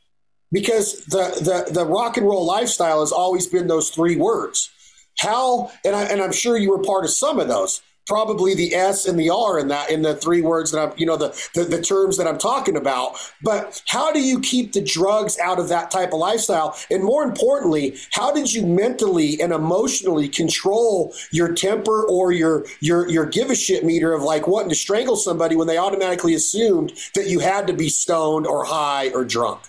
Because 0.53 1.05
the, 1.07 1.65
the, 1.67 1.73
the 1.73 1.87
rock 1.87 2.17
and 2.17 2.27
roll 2.27 2.45
lifestyle 2.45 3.01
has 3.01 3.13
always 3.13 3.47
been 3.47 3.69
those 3.69 3.91
three 3.91 4.17
words. 4.17 4.71
How 5.19 5.71
and 5.85 5.95
I 5.95 6.05
and 6.05 6.21
I'm 6.23 6.33
sure 6.33 6.57
you 6.57 6.71
were 6.71 6.83
part 6.83 7.05
of 7.05 7.11
some 7.11 7.39
of 7.39 7.49
those 7.49 7.83
probably 8.11 8.57
the 8.57 8.75
S 8.75 9.07
and 9.07 9.17
the 9.17 9.31
R 9.31 9.61
in 9.61 9.69
that 9.69 9.89
in 9.89 10.03
the 10.03 10.17
three 10.17 10.43
words 10.43 10.73
that 10.73 10.81
I'm 10.81 10.93
you 10.97 11.07
know 11.07 11.17
the, 11.17 11.29
the, 11.55 11.63
the 11.63 11.81
terms 11.81 12.17
that 12.17 12.27
I'm 12.27 12.39
talking 12.39 12.77
about. 12.77 13.17
But 13.41 13.81
how 13.87 14.13
do 14.13 14.21
you 14.21 14.41
keep 14.41 14.73
the 14.73 14.83
drugs 14.83 15.39
out 15.39 15.61
of 15.61 15.69
that 15.69 15.93
type 15.93 16.13
of 16.13 16.19
lifestyle? 16.19 16.77
And 16.91 17.05
more 17.05 17.23
importantly, 17.23 17.97
how 18.11 18.33
did 18.33 18.53
you 18.53 18.67
mentally 18.67 19.41
and 19.41 19.53
emotionally 19.53 20.29
control 20.29 21.15
your 21.31 21.55
temper 21.55 22.05
or 22.09 22.33
your 22.33 22.67
your 22.81 23.09
your 23.09 23.27
give 23.27 23.49
a 23.49 23.55
shit 23.55 23.85
meter 23.85 24.13
of 24.13 24.23
like 24.23 24.49
wanting 24.49 24.71
to 24.71 24.75
strangle 24.75 25.15
somebody 25.15 25.55
when 25.55 25.69
they 25.69 25.79
automatically 25.79 26.35
assumed 26.35 26.93
that 27.15 27.29
you 27.29 27.39
had 27.39 27.69
to 27.69 27.73
be 27.73 27.89
stoned 27.89 28.45
or 28.45 28.65
high 28.65 29.11
or 29.11 29.25
drunk? 29.25 29.61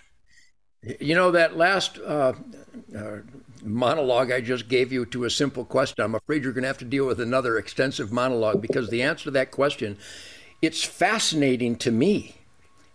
You 1.00 1.14
know 1.14 1.30
that 1.30 1.58
last 1.58 2.00
uh, 2.00 2.34
uh, 2.98 3.18
monologue 3.64 4.32
I 4.32 4.42
just 4.42 4.68
gave 4.68 4.92
you 4.92 5.06
to 5.08 5.26
a 5.26 5.30
simple 5.30 5.66
question. 5.66 6.04
I'm 6.04 6.16
afraid 6.16 6.44
you're 6.44 6.54
going 6.54 6.64
to 6.64 6.68
have 6.68 6.78
to 6.80 6.86
deal 6.86 7.06
with 7.06 7.20
another 7.20 7.58
extensive 7.58 8.12
monologue 8.12 8.62
because 8.62 8.90
the 8.90 9.02
answer 9.02 9.26
to 9.26 9.32
that 9.32 9.52
question, 9.52 9.98
it's 10.62 10.84
fascinating 10.84 11.76
to 11.78 11.92
me. 11.92 12.36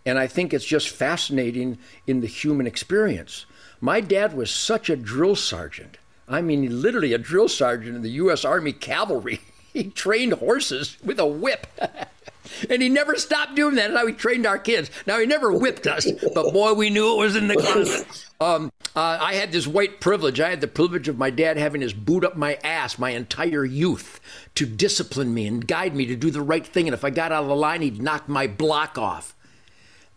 And 0.04 0.18
I 0.18 0.26
think 0.26 0.54
it's 0.54 0.64
just 0.64 0.88
fascinating 0.88 1.78
in 2.06 2.20
the 2.20 2.26
human 2.26 2.66
experience. 2.66 3.46
My 3.80 4.00
dad 4.00 4.34
was 4.34 4.50
such 4.50 4.88
a 4.88 4.96
drill 4.96 5.36
sergeant. 5.36 5.98
I 6.28 6.42
mean, 6.42 6.80
literally 6.82 7.12
a 7.12 7.18
drill 7.18 7.48
sergeant 7.48 7.96
in 7.96 8.02
the 8.02 8.10
U.S. 8.10 8.44
Army 8.44 8.72
Cavalry. 8.72 9.40
He 9.76 9.90
trained 9.90 10.32
horses 10.32 10.96
with 11.04 11.20
a 11.20 11.26
whip. 11.26 11.66
and 12.70 12.80
he 12.80 12.88
never 12.88 13.16
stopped 13.16 13.54
doing 13.56 13.74
that. 13.74 13.88
That's 13.88 14.00
how 14.00 14.06
he 14.06 14.14
trained 14.14 14.46
our 14.46 14.58
kids. 14.58 14.90
Now, 15.06 15.18
he 15.18 15.26
never 15.26 15.52
whipped 15.52 15.86
us, 15.86 16.10
but 16.34 16.52
boy, 16.54 16.72
we 16.72 16.88
knew 16.88 17.12
it 17.12 17.18
was 17.18 17.36
in 17.36 17.48
the 17.48 17.56
closet. 17.56 18.25
Um, 18.40 18.72
uh, 18.94 19.18
I 19.20 19.34
had 19.34 19.52
this 19.52 19.66
white 19.66 20.00
privilege. 20.00 20.40
I 20.40 20.50
had 20.50 20.60
the 20.60 20.68
privilege 20.68 21.08
of 21.08 21.18
my 21.18 21.30
dad 21.30 21.56
having 21.56 21.80
his 21.80 21.92
boot 21.92 22.24
up 22.24 22.36
my 22.36 22.58
ass 22.62 22.98
my 22.98 23.10
entire 23.10 23.64
youth 23.64 24.20
to 24.56 24.66
discipline 24.66 25.32
me 25.32 25.46
and 25.46 25.66
guide 25.66 25.94
me 25.94 26.06
to 26.06 26.16
do 26.16 26.30
the 26.30 26.42
right 26.42 26.66
thing. 26.66 26.86
And 26.86 26.94
if 26.94 27.04
I 27.04 27.10
got 27.10 27.32
out 27.32 27.42
of 27.42 27.48
the 27.48 27.56
line, 27.56 27.82
he'd 27.82 28.02
knock 28.02 28.28
my 28.28 28.46
block 28.46 28.98
off. 28.98 29.34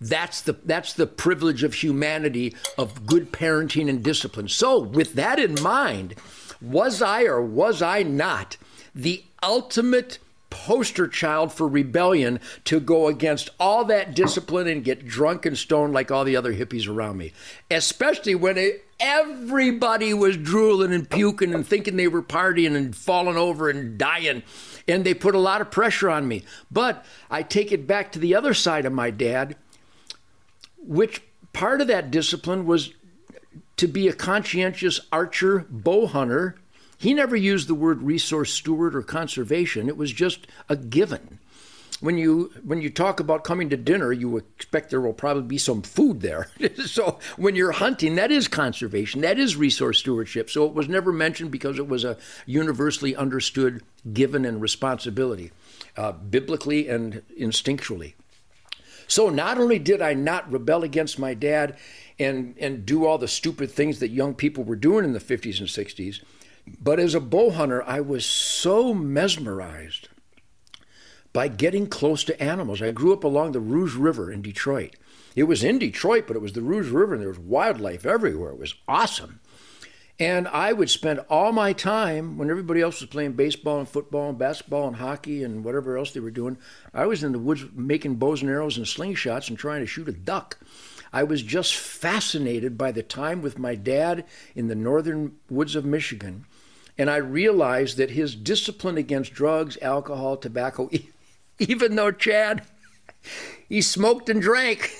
That's 0.01 0.41
the 0.41 0.53
that's 0.63 0.93
the 0.93 1.07
privilege 1.07 1.63
of 1.63 1.73
humanity 1.73 2.55
of 2.77 3.05
good 3.05 3.33
parenting 3.33 3.89
and 3.89 4.01
discipline. 4.01 4.47
So, 4.47 4.79
with 4.79 5.15
that 5.15 5.39
in 5.39 5.61
mind, 5.61 6.15
was 6.61 7.01
I 7.01 7.23
or 7.23 7.41
was 7.41 7.81
I 7.81 8.03
not 8.03 8.55
the 8.95 9.25
ultimate 9.43 10.19
poster 10.49 11.07
child 11.07 11.53
for 11.53 11.67
rebellion 11.67 12.39
to 12.65 12.79
go 12.79 13.07
against 13.07 13.49
all 13.59 13.85
that 13.85 14.15
discipline 14.15 14.67
and 14.67 14.83
get 14.83 15.05
drunk 15.05 15.45
and 15.45 15.57
stoned 15.57 15.93
like 15.93 16.11
all 16.11 16.23
the 16.23 16.35
other 16.35 16.53
hippies 16.53 16.87
around 16.87 17.17
me, 17.17 17.33
especially 17.69 18.35
when 18.35 18.57
it, 18.57 18.85
everybody 18.99 20.13
was 20.13 20.37
drooling 20.37 20.93
and 20.93 21.09
puking 21.09 21.53
and 21.53 21.65
thinking 21.65 21.95
they 21.95 22.07
were 22.07 22.21
partying 22.21 22.75
and 22.75 22.95
falling 22.95 23.37
over 23.37 23.69
and 23.69 23.97
dying. 23.97 24.43
And 24.87 25.05
they 25.05 25.13
put 25.13 25.35
a 25.35 25.39
lot 25.39 25.61
of 25.61 25.71
pressure 25.71 26.09
on 26.09 26.27
me. 26.27 26.43
But 26.71 27.05
I 27.29 27.43
take 27.43 27.71
it 27.71 27.85
back 27.85 28.11
to 28.13 28.19
the 28.19 28.35
other 28.35 28.53
side 28.53 28.85
of 28.85 28.93
my 28.93 29.11
dad, 29.11 29.55
which 30.77 31.21
part 31.53 31.81
of 31.81 31.87
that 31.87 32.11
discipline 32.11 32.65
was 32.65 32.93
to 33.77 33.87
be 33.87 34.07
a 34.07 34.13
conscientious 34.13 34.99
archer, 35.11 35.65
bow 35.69 36.07
hunter, 36.07 36.55
he 36.99 37.13
never 37.13 37.35
used 37.35 37.69
the 37.69 37.75
word 37.75 38.03
resource 38.03 38.53
steward 38.53 38.93
or 38.93 39.01
conservation. 39.01 39.87
It 39.87 39.95
was 39.95 40.11
just 40.11 40.45
a 40.67 40.75
given. 40.75 41.39
When 42.01 42.17
you 42.17 42.51
when 42.63 42.81
you 42.81 42.89
talk 42.89 43.21
about 43.21 43.45
coming 43.45 43.69
to 43.69 43.77
dinner, 43.77 44.11
you 44.11 44.37
expect 44.37 44.89
there 44.89 45.01
will 45.01 45.13
probably 45.13 45.43
be 45.43 45.57
some 45.57 45.81
food 45.81 46.19
there. 46.19 46.49
so 46.85 47.19
when 47.37 47.55
you're 47.55 47.71
hunting, 47.71 48.15
that 48.15 48.31
is 48.31 48.49
conservation, 48.49 49.21
that 49.21 49.39
is 49.39 49.55
resource 49.55 49.99
stewardship. 49.99 50.49
So 50.49 50.65
it 50.65 50.73
was 50.73 50.89
never 50.89 51.13
mentioned 51.13 51.51
because 51.51 51.79
it 51.79 51.87
was 51.87 52.03
a 52.03 52.17
universally 52.45 53.15
understood 53.15 53.81
given 54.13 54.43
and 54.43 54.61
responsibility, 54.61 55.51
uh, 55.95 56.11
biblically 56.11 56.89
and 56.89 57.21
instinctually. 57.37 58.13
So 59.07 59.29
not 59.29 59.57
only 59.57 59.79
did 59.79 60.01
I 60.01 60.13
not 60.13 60.51
rebel 60.51 60.83
against 60.83 61.17
my 61.17 61.33
dad 61.33 61.77
and 62.17 62.55
and 62.59 62.85
do 62.85 63.05
all 63.05 63.17
the 63.17 63.27
stupid 63.27 63.71
things 63.71 63.99
that 63.99 64.09
young 64.09 64.35
people 64.35 64.65
were 64.65 64.75
doing 64.75 65.05
in 65.05 65.13
the 65.13 65.19
50s 65.19 65.59
and 65.59 65.67
60s, 65.67 66.21
but 66.81 66.99
as 66.99 67.15
a 67.15 67.19
bow 67.19 67.51
hunter, 67.51 67.83
I 67.83 68.01
was 68.01 68.25
so 68.25 68.93
mesmerized 68.93 70.09
by 71.33 71.47
getting 71.47 71.87
close 71.87 72.23
to 72.25 72.41
animals. 72.41 72.81
I 72.81 72.91
grew 72.91 73.13
up 73.13 73.23
along 73.23 73.51
the 73.51 73.59
Rouge 73.59 73.95
River 73.95 74.31
in 74.31 74.41
Detroit. 74.41 74.95
It 75.35 75.43
was 75.43 75.63
in 75.63 75.79
Detroit, 75.79 76.25
but 76.27 76.35
it 76.35 76.41
was 76.41 76.53
the 76.53 76.61
Rouge 76.61 76.89
River, 76.89 77.13
and 77.13 77.21
there 77.21 77.29
was 77.29 77.39
wildlife 77.39 78.05
everywhere. 78.05 78.51
It 78.51 78.59
was 78.59 78.75
awesome. 78.87 79.39
And 80.19 80.49
I 80.49 80.73
would 80.73 80.89
spend 80.89 81.21
all 81.29 81.53
my 81.53 81.71
time 81.71 82.37
when 82.37 82.49
everybody 82.49 82.81
else 82.81 82.99
was 82.99 83.09
playing 83.09 83.33
baseball 83.33 83.79
and 83.79 83.87
football 83.87 84.29
and 84.29 84.37
basketball 84.37 84.87
and 84.87 84.97
hockey 84.97 85.43
and 85.43 85.63
whatever 85.63 85.97
else 85.97 86.11
they 86.11 86.19
were 86.19 86.29
doing. 86.29 86.57
I 86.93 87.05
was 87.05 87.23
in 87.23 87.31
the 87.31 87.39
woods 87.39 87.63
making 87.73 88.15
bows 88.15 88.41
and 88.41 88.51
arrows 88.51 88.75
and 88.75 88.85
slingshots 88.85 89.47
and 89.47 89.57
trying 89.57 89.79
to 89.79 89.87
shoot 89.87 90.09
a 90.09 90.11
duck. 90.11 90.57
I 91.13 91.23
was 91.23 91.41
just 91.41 91.75
fascinated 91.75 92.77
by 92.77 92.91
the 92.91 93.01
time 93.01 93.41
with 93.41 93.57
my 93.57 93.75
dad 93.75 94.25
in 94.55 94.67
the 94.67 94.75
northern 94.75 95.37
woods 95.49 95.75
of 95.75 95.85
Michigan 95.85 96.45
and 96.99 97.09
I 97.09 97.15
realized 97.15 97.95
that 97.97 98.11
his 98.11 98.35
discipline 98.35 98.97
against 98.97 99.33
drugs, 99.33 99.77
alcohol, 99.81 100.35
tobacco, 100.35 100.89
even 101.59 101.95
though 101.95 102.11
Chad, 102.11 102.63
he 103.69 103.81
smoked 103.81 104.29
and 104.29 104.41
drank. 104.41 104.91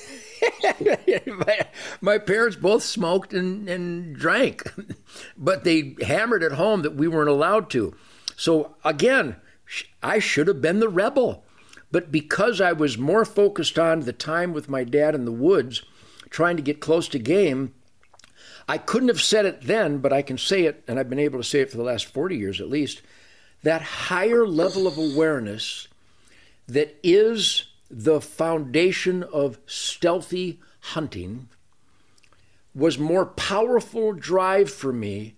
my, 1.28 1.68
my, 2.00 2.18
parents 2.18 2.56
both 2.56 2.84
smoked 2.84 3.34
and, 3.34 3.68
and 3.68 4.16
drank, 4.16 4.64
but 5.38 5.66
they 5.66 5.98
hammered 6.02 6.42
at 6.42 6.54
home 6.54 6.82
that 6.84 6.96
we 6.96 7.10
weren't 7.10 7.30
allowed 7.30 7.70
to. 7.72 7.94
So 8.38 8.78
again, 8.86 9.36
I 10.02 10.20
should 10.20 10.48
have 10.48 10.62
been 10.62 10.80
the 10.80 10.88
rebel. 10.88 11.44
But 11.92 12.12
because 12.12 12.62
I 12.62 12.72
was 12.72 12.98
more 12.98 13.26
focused 13.26 13.78
on 13.78 14.02
the 14.02 14.14
time 14.14 14.54
with 14.54 14.70
my 14.70 14.86
dad 14.86 15.16
in 15.16 15.26
the 15.26 15.32
woods, 15.34 15.84
trying 16.30 16.56
to 16.56 16.64
get 16.64 16.80
close 16.80 17.10
to 17.10 17.20
game, 17.20 17.74
I 18.70 18.78
couldn't 18.78 19.08
have 19.08 19.20
said 19.20 19.48
it 19.48 19.64
then, 19.64 19.98
but 19.98 20.14
I 20.14 20.22
can 20.22 20.38
say 20.38 20.66
it, 20.66 20.84
and 20.88 21.00
I've 21.00 21.10
been 21.10 21.18
able 21.18 21.40
to 21.40 21.44
say 21.44 21.62
it 21.62 21.72
for 21.72 21.78
the 21.78 21.84
last 21.84 22.06
40 22.06 22.38
years 22.38 22.62
at 22.62 22.70
least. 22.70 23.02
That 23.64 23.82
higher 23.82 24.46
level 24.46 24.86
of 24.86 24.96
awareness 24.96 25.88
that 26.68 26.96
is 27.02 27.66
the 27.90 28.22
foundation 28.22 29.24
of 29.24 29.58
stealthy 29.66 30.60
hunting 30.82 31.50
was 32.76 33.00
more 33.00 33.26
powerful 33.26 34.14
drive 34.14 34.70
for 34.70 34.94
me 34.94 35.34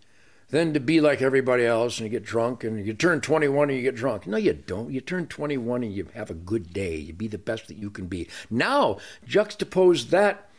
than 0.50 0.74
to 0.74 0.82
be 0.82 1.00
like 1.00 1.22
everybody 1.22 1.66
else 1.66 2.00
and 2.00 2.08
you 2.08 2.10
get 2.12 2.26
drunk 2.26 2.66
and 2.66 2.86
you 2.86 2.94
turn 2.94 3.22
21 3.22 3.70
and 3.70 3.78
you 3.78 3.84
get 3.84 3.96
drunk. 3.96 4.28
No, 4.28 4.36
you 4.36 4.52
don't. 4.52 4.92
You 4.92 5.00
turn 5.00 5.28
21 5.28 5.84
and 5.84 5.94
you 5.94 6.10
have 6.14 6.30
a 6.30 6.34
good 6.34 6.74
day. 6.74 6.98
You 6.98 7.14
be 7.14 7.30
the 7.30 7.38
best 7.38 7.70
that 7.70 7.78
you 7.78 7.90
can 7.90 8.08
be. 8.08 8.28
Now, 8.50 8.98
juxtapose 9.26 10.10
that 10.10 10.51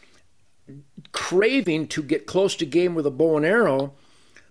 craving 1.12 1.88
to 1.88 2.02
get 2.02 2.26
close 2.26 2.56
to 2.56 2.66
game 2.66 2.94
with 2.94 3.06
a 3.06 3.10
bow 3.10 3.36
and 3.36 3.46
arrow 3.46 3.92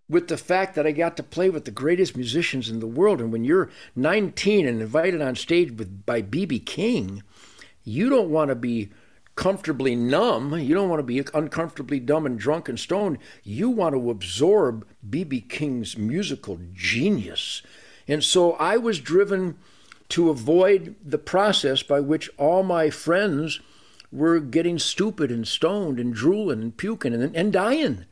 with 0.10 0.28
the 0.28 0.38
fact 0.38 0.76
that 0.76 0.86
I 0.86 0.92
got 0.92 1.16
to 1.18 1.24
play 1.24 1.50
with 1.50 1.64
the 1.66 1.72
greatest 1.72 2.18
musicians 2.18 2.70
in 2.70 2.82
the 2.82 2.88
world. 2.88 3.22
And 3.22 3.32
when 3.32 3.46
you're 3.46 3.70
19 3.96 4.68
and 4.68 4.82
invited 4.82 5.22
on 5.22 5.36
stage 5.36 5.72
with 5.72 6.06
by 6.06 6.22
BB 6.22 6.66
King, 6.66 7.24
you 7.84 8.10
don't 8.10 8.30
want 8.30 8.50
to 8.50 8.56
be 8.56 8.90
comfortably 9.36 9.96
numb. 9.96 10.60
You 10.60 10.76
don't 10.76 10.90
want 10.90 11.00
to 11.00 11.04
be 11.04 11.24
uncomfortably 11.34 12.00
dumb 12.00 12.26
and 12.26 12.38
drunk 12.38 12.68
and 12.68 12.80
stoned. 12.80 13.20
You 13.44 13.70
want 13.70 13.96
to 13.96 14.12
absorb 14.12 14.86
BB 15.10 15.50
King's 15.50 15.98
musical 15.98 16.60
genius. 16.74 17.62
And 18.08 18.24
so 18.24 18.54
I 18.54 18.78
was 18.78 19.00
driven 19.00 19.58
to 20.10 20.30
avoid 20.30 20.96
the 21.04 21.18
process 21.18 21.84
by 21.84 22.02
which 22.02 22.30
all 22.38 22.64
my 22.64 22.90
friends 22.90 23.62
were 24.12 24.40
getting 24.40 24.78
stupid 24.78 25.32
and 25.32 25.48
stoned 25.48 26.00
and 26.00 26.14
drooling 26.14 26.62
and 26.62 26.78
puking 26.78 27.14
and, 27.14 27.36
and 27.36 27.54
dying. 27.54 28.06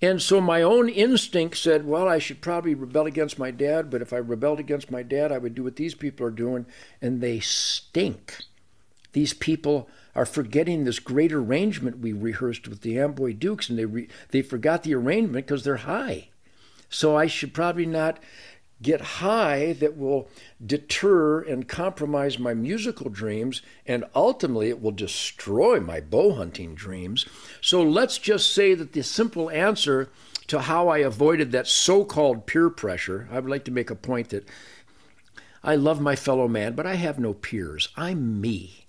And 0.00 0.20
so 0.20 0.40
my 0.40 0.62
own 0.62 0.88
instinct 0.88 1.56
said, 1.58 1.86
well, 1.86 2.08
I 2.08 2.18
should 2.18 2.40
probably 2.40 2.74
rebel 2.74 3.06
against 3.06 3.38
my 3.38 3.52
dad, 3.52 3.88
but 3.88 4.02
if 4.02 4.12
I 4.12 4.16
rebelled 4.16 4.58
against 4.58 4.90
my 4.90 5.02
dad, 5.02 5.30
I 5.30 5.38
would 5.38 5.54
do 5.54 5.62
what 5.62 5.76
these 5.76 5.94
people 5.94 6.26
are 6.26 6.30
doing, 6.30 6.66
and 7.00 7.20
they 7.20 7.38
stink. 7.38 8.38
these 9.12 9.34
people 9.34 9.88
are 10.14 10.26
forgetting 10.26 10.84
this 10.84 10.98
great 10.98 11.32
arrangement 11.32 11.98
we 11.98 12.12
rehearsed 12.12 12.68
with 12.68 12.80
the 12.82 12.98
Amboy 12.98 13.32
Dukes, 13.34 13.68
and 13.68 13.78
they 13.78 13.84
re- 13.84 14.08
they 14.30 14.42
forgot 14.42 14.82
the 14.82 14.94
arrangement 14.94 15.46
because 15.46 15.64
they're 15.64 15.76
high. 15.76 16.28
So 16.90 17.16
I 17.16 17.26
should 17.26 17.54
probably 17.54 17.86
not 17.86 18.18
get 18.82 19.00
high 19.00 19.72
that 19.74 19.96
will 19.96 20.28
deter 20.64 21.40
and 21.40 21.68
compromise 21.68 22.38
my 22.38 22.52
musical 22.52 23.08
dreams, 23.08 23.62
and 23.86 24.04
ultimately 24.14 24.68
it 24.68 24.82
will 24.82 24.90
destroy 24.90 25.80
my 25.80 26.00
bow 26.00 26.34
hunting 26.34 26.74
dreams. 26.74 27.24
So 27.60 27.82
let's 27.82 28.18
just 28.18 28.52
say 28.52 28.74
that 28.74 28.92
the 28.92 29.02
simple 29.02 29.50
answer 29.50 30.10
to 30.48 30.60
how 30.60 30.88
I 30.88 30.98
avoided 30.98 31.52
that 31.52 31.68
so 31.68 32.04
called 32.04 32.46
peer 32.46 32.68
pressure, 32.68 33.28
I 33.30 33.38
would 33.38 33.50
like 33.50 33.64
to 33.64 33.70
make 33.70 33.90
a 33.90 33.94
point 33.94 34.30
that 34.30 34.46
I 35.64 35.76
love 35.76 36.00
my 36.00 36.16
fellow 36.16 36.48
man, 36.48 36.74
but 36.74 36.86
I 36.86 36.96
have 36.96 37.18
no 37.18 37.32
peers. 37.32 37.88
I'm 37.96 38.40
me. 38.40 38.81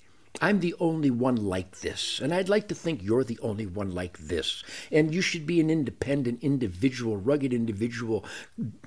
I'm 0.43 0.59
the 0.59 0.75
only 0.81 1.09
one 1.09 1.37
like 1.37 1.79
this, 1.79 2.19
and 2.19 2.33
I'd 2.33 2.49
like 2.49 2.67
to 2.67 2.75
think 2.75 3.01
you're 3.01 3.23
the 3.23 3.39
only 3.41 3.65
one 3.65 3.91
like 3.91 4.17
this. 4.17 4.61
And 4.91 5.15
you 5.15 5.21
should 5.21 5.45
be 5.45 5.61
an 5.61 5.69
independent 5.69 6.43
individual, 6.43 7.15
rugged 7.15 7.53
individual, 7.53 8.25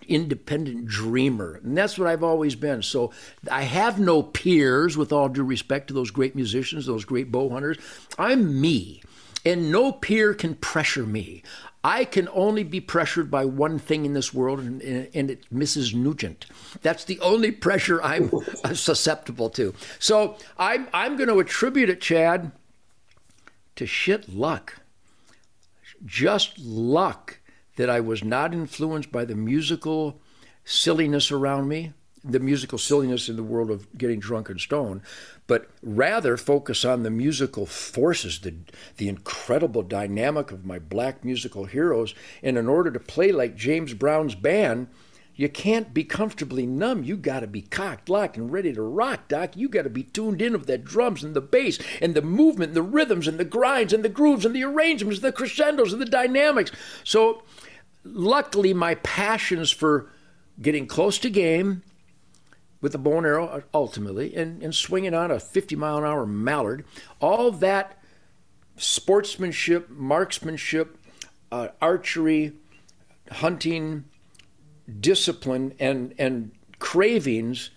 independent 0.07 0.85
dreamer. 0.85 1.59
And 1.65 1.75
that's 1.75 1.99
what 1.99 2.09
I've 2.09 2.23
always 2.23 2.57
been. 2.57 2.83
So 2.83 3.11
I 3.51 3.63
have 3.63 3.99
no 3.99 4.23
peers, 4.23 4.99
with 4.99 5.15
all 5.15 5.31
due 5.31 5.45
respect 5.45 5.89
to 5.89 5.95
those 5.95 6.11
great 6.11 6.37
musicians, 6.37 6.85
those 6.85 7.07
great 7.07 7.33
bow 7.33 7.49
hunters. 7.49 7.79
I'm 8.19 8.61
me 8.61 9.03
and 9.47 9.73
no 9.73 9.93
peer 9.93 10.35
can 10.35 10.57
pressure 10.57 11.07
me. 11.07 11.43
I 11.87 12.05
can 12.05 12.29
only 12.33 12.65
be 12.65 12.81
pressured 12.81 13.31
by 13.31 13.45
one 13.45 13.79
thing 13.79 14.05
in 14.05 14.13
this 14.13 14.35
world, 14.35 14.59
and, 14.59 14.83
and 14.83 15.31
it's 15.31 15.47
Mrs. 15.55 15.95
Nugent. 15.95 16.47
That's 16.83 17.05
the 17.05 17.21
only 17.21 17.53
pressure 17.53 18.03
I'm 18.03 18.29
susceptible 18.75 19.51
to. 19.51 19.73
So 20.01 20.37
I'm, 20.59 20.89
I'm 20.93 21.17
going 21.17 21.29
to 21.29 21.39
attribute 21.39 21.89
it, 21.89 22.01
Chad, 22.01 22.51
to 23.77 23.87
shit 23.87 24.29
luck. 24.29 24.81
Just 26.05 26.59
luck 26.59 27.39
that 27.77 27.89
I 27.89 28.01
was 28.01 28.25
not 28.25 28.53
influenced 28.53 29.13
by 29.13 29.25
the 29.25 29.37
musical 29.37 30.21
silliness 30.65 31.31
around 31.31 31.69
me, 31.69 31.93
the 32.29 32.41
musical 32.41 32.79
silliness 32.79 33.29
in 33.29 33.37
the 33.37 33.43
world 33.43 33.71
of 33.71 33.87
getting 33.97 34.19
drunk 34.19 34.49
and 34.49 34.61
stoned, 34.61 35.01
but 35.47 35.71
rather 35.83 36.37
focus 36.37 36.85
on 36.85 37.03
the 37.03 37.11
musical 37.11 37.67
forces, 37.67 38.41
the, 38.41 38.55
the 38.97 39.09
incredible 39.09 39.83
dynamic 39.83 40.51
of 40.51 40.67
my 40.67 40.79
black 40.79 41.25
musical 41.25 41.67
heroes. 41.67 42.15
And 42.43 42.59
in 42.59 42.69
order 42.69 42.91
to 42.91 43.01
play 43.01 43.33
like 43.33 43.57
James 43.57 43.95
Brown's 43.95 44.35
band, 44.35 44.89
you 45.37 45.51
can't 45.51 45.93
be 45.93 46.03
comfortably 46.03 46.67
numb. 46.67 47.05
You 47.05 47.17
got 47.17 47.41
to 47.41 47.47
be 47.47 47.61
cocked, 47.61 48.09
locked, 48.09 48.39
and 48.39 48.51
ready 48.51 48.73
to 48.73 48.83
rock, 48.83 49.29
Doc. 49.29 49.55
You 49.55 49.69
got 49.69 49.83
to 49.83 49.91
be 49.91 50.03
tuned 50.03 50.41
in 50.41 50.55
with 50.55 50.67
the 50.67 50.79
drums 50.79 51.23
and 51.23 51.35
the 51.35 51.43
bass 51.43 51.79
and 52.01 52.15
the 52.15 52.23
movement 52.23 52.71
and 52.71 52.77
the 52.77 52.83
rhythms 52.83 53.29
and 53.29 53.39
the 53.39 53.45
grinds 53.45 53.93
and 53.93 54.03
the 54.03 54.09
grooves 54.09 54.47
and 54.47 54.57
the 54.57 54.65
arrangements, 54.65 55.21
the 55.21 55.33
crescendos 55.33 55.93
and 55.93 56.01
the 56.01 56.07
dynamics. 56.07 56.73
So, 57.05 57.43
luckily, 58.03 58.73
my 58.73 58.95
passions 58.97 59.71
for 59.71 60.11
getting 60.61 60.87
close 60.87 61.19
to 61.19 61.29
game 61.29 61.83
with 62.87 62.95
a 62.95 62.99
bow 62.99 63.17
and 63.17 63.27
arrow 63.27 63.49
uh, 63.49 63.61
ultimately 63.75 64.37
and, 64.37 64.63
and 64.63 64.73
swinging 64.73 65.13
on 65.13 65.29
a 65.29 65.41
50 65.41 65.75
mile 65.75 65.99
an 65.99 66.05
hour 66.05 66.25
mallard. 66.25 66.85
All 67.21 67.51
that 67.51 67.99
sportsmanship, 68.77 69.91
marksmanship, 69.91 70.97
uh, 71.51 71.71
archery, 71.83 72.53
hunting, 73.33 74.05
discipline, 75.01 75.75
and, 75.81 76.15
and 76.17 76.53
cravings, 76.79 77.71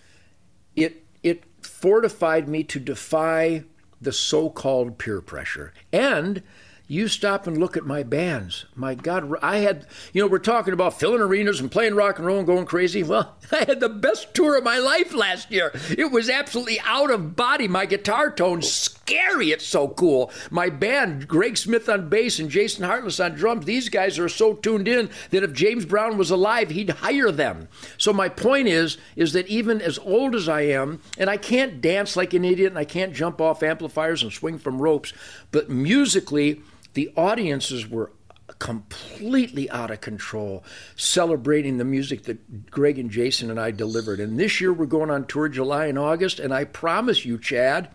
it, 0.75 1.04
it 1.24 1.44
fortified 1.63 2.48
me 2.48 2.63
to 2.66 2.80
defy 2.80 3.63
the 4.00 4.13
so 4.13 4.48
called 4.48 5.00
peer 5.00 5.22
pressure. 5.22 5.74
And 5.92 6.44
you 6.89 7.08
stop 7.08 7.46
and 7.46 7.55
look 7.55 7.77
at 7.77 7.86
my 7.86 8.01
bands. 8.01 8.65
My 8.74 8.96
God, 8.96 9.31
I 9.43 9.58
had, 9.58 9.86
you 10.12 10.24
know, 10.24 10.27
we're 10.27 10.39
talking 10.39 10.74
about 10.74 11.00
filling 11.00 11.22
arenas 11.22 11.60
and 11.60 11.72
playing 11.72 11.93
rock 11.93 12.17
and 12.17 12.25
roll 12.25 12.39
and 12.39 12.48
going 12.48 12.65
crazy. 12.65 13.03
Well, 13.03 13.38
I 13.51 13.60
had 13.60 13.79
the 13.79 13.89
best 13.89 14.34
tour 14.34 14.58
of 14.58 14.63
my 14.63 14.79
life 14.79 15.13
last 15.13 15.51
year. 15.51 15.72
It 15.96 16.12
was 16.12 16.31
absolutely 16.31 16.79
out 16.84 17.12
of 17.12 17.36
body. 17.36 17.67
My 17.67 17.86
guitar 17.86 18.31
tone, 18.31 18.63
scary. 18.63 19.51
It's 19.51 19.67
so 19.67 19.89
cool. 19.89 20.31
My 20.50 20.72
band, 20.72 21.27
Greg 21.27 21.58
Smith 21.58 21.88
on 21.88 22.10
bass 22.10 22.39
and 22.39 22.50
Jason 22.50 22.84
Hartless 22.84 23.19
on 23.19 23.36
drums, 23.36 23.65
these 23.65 23.88
guys 23.89 24.17
are 24.17 24.27
so 24.27 24.55
tuned 24.55 24.88
in 24.88 25.12
that 25.29 25.43
if 25.43 25.53
James 25.53 25.86
Brown 25.86 26.17
was 26.17 26.31
alive, 26.31 26.72
he'd 26.72 26.89
hire 26.89 27.31
them. 27.31 27.67
So 28.00 28.12
my 28.12 28.29
point 28.29 28.67
is, 28.67 28.98
is 29.15 29.34
that 29.34 29.46
even 29.46 29.79
as 29.79 30.00
old 30.00 30.34
as 30.34 30.50
I 30.50 30.62
am, 30.62 31.01
and 31.19 31.29
I 31.29 31.38
can't 31.38 31.81
dance 31.81 32.17
like 32.17 32.34
an 32.34 32.43
idiot 32.43 32.72
and 32.72 32.79
I 32.79 32.86
can't 32.86 33.13
jump 33.13 33.39
off 33.39 33.62
amplifiers 33.62 34.23
and 34.23 34.34
swing 34.34 34.58
from 34.58 34.82
ropes, 34.82 35.13
but 35.52 35.69
musically, 35.69 36.63
the 36.93 37.12
audiences 37.15 37.88
were 37.88 38.12
completely 38.58 39.69
out 39.69 39.91
of 39.91 40.02
control, 40.02 40.63
celebrating 40.95 41.78
the 41.78 41.86
music 41.86 42.23
that 42.23 42.71
Greg 42.71 42.97
and 42.97 43.12
Jason 43.12 43.52
and 43.52 43.60
I 43.60 43.71
delivered. 43.71 44.19
And 44.19 44.39
this 44.39 44.60
year 44.60 44.73
we're 44.73 44.86
going 44.86 45.12
on 45.12 45.28
tour 45.28 45.49
July 45.49 45.86
and 45.86 45.99
August, 45.99 46.39
and 46.39 46.54
I 46.54 46.65
promise 46.65 47.25
you, 47.25 47.38
Chad, 47.38 47.89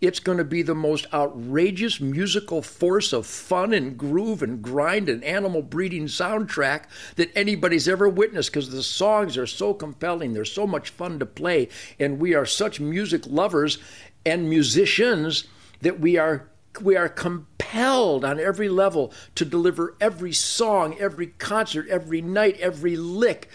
it's 0.00 0.18
going 0.18 0.38
to 0.38 0.44
be 0.44 0.62
the 0.62 0.74
most 0.74 1.06
outrageous 1.12 2.00
musical 2.00 2.62
force 2.62 3.12
of 3.12 3.26
fun 3.26 3.74
and 3.74 3.98
groove 3.98 4.42
and 4.42 4.62
grind 4.62 5.08
and 5.08 5.22
animal 5.22 5.60
breeding 5.60 6.06
soundtrack 6.06 6.84
that 7.16 7.30
anybody's 7.36 7.86
ever 7.86 8.08
witnessed 8.08 8.50
because 8.50 8.70
the 8.70 8.82
songs 8.82 9.36
are 9.36 9.46
so 9.46 9.74
compelling. 9.74 10.32
They're 10.32 10.44
so 10.46 10.66
much 10.66 10.88
fun 10.88 11.18
to 11.18 11.26
play. 11.26 11.68
And 11.98 12.18
we 12.18 12.34
are 12.34 12.46
such 12.46 12.80
music 12.80 13.26
lovers 13.26 13.78
and 14.24 14.48
musicians 14.48 15.44
that 15.82 16.00
we 16.00 16.16
are 16.16 16.48
we 16.80 16.96
are 16.96 17.08
compelled 17.08 18.24
on 18.24 18.38
every 18.38 18.68
level 18.68 19.12
to 19.34 19.44
deliver 19.44 19.96
every 20.00 20.32
song, 20.32 20.96
every 20.98 21.28
concert, 21.28 21.88
every 21.88 22.20
night, 22.20 22.58
every 22.60 22.96
lick 22.96 23.48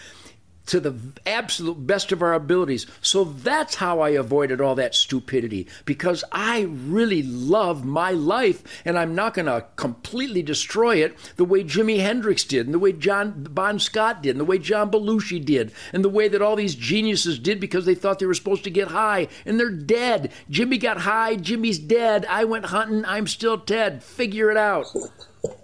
to 0.67 0.79
the 0.79 0.95
absolute 1.25 1.85
best 1.85 2.11
of 2.11 2.21
our 2.21 2.33
abilities. 2.33 2.85
So 3.01 3.23
that's 3.23 3.75
how 3.75 3.99
I 3.99 4.09
avoided 4.09 4.61
all 4.61 4.75
that 4.75 4.95
stupidity 4.95 5.67
because 5.85 6.23
I 6.31 6.61
really 6.61 7.23
love 7.23 7.85
my 7.85 8.11
life 8.11 8.63
and 8.83 8.97
I'm 8.97 9.15
not 9.15 9.33
going 9.33 9.45
to 9.45 9.65
completely 9.75 10.41
destroy 10.41 10.97
it 10.97 11.15
the 11.35 11.45
way 11.45 11.63
Jimi 11.63 11.99
Hendrix 11.99 12.43
did 12.43 12.65
and 12.65 12.73
the 12.73 12.79
way 12.79 12.93
John 12.93 13.47
Bon 13.51 13.79
Scott 13.79 14.23
did 14.23 14.31
and 14.31 14.39
the 14.39 14.45
way 14.45 14.57
John 14.57 14.91
Belushi 14.91 15.43
did 15.43 15.71
and 15.93 16.03
the 16.03 16.09
way 16.09 16.27
that 16.27 16.41
all 16.41 16.55
these 16.55 16.75
geniuses 16.75 17.39
did 17.39 17.59
because 17.59 17.85
they 17.85 17.95
thought 17.95 18.19
they 18.19 18.25
were 18.25 18.33
supposed 18.33 18.63
to 18.63 18.69
get 18.69 18.89
high 18.89 19.27
and 19.45 19.59
they're 19.59 19.69
dead. 19.69 20.31
Jimmy 20.49 20.77
got 20.77 20.99
high, 20.99 21.35
Jimmy's 21.35 21.79
dead. 21.79 22.25
I 22.27 22.45
went 22.45 22.65
hunting, 22.65 23.05
I'm 23.05 23.27
still 23.27 23.57
Ted. 23.57 24.03
Figure 24.03 24.51
it 24.51 24.57
out. 24.57 24.87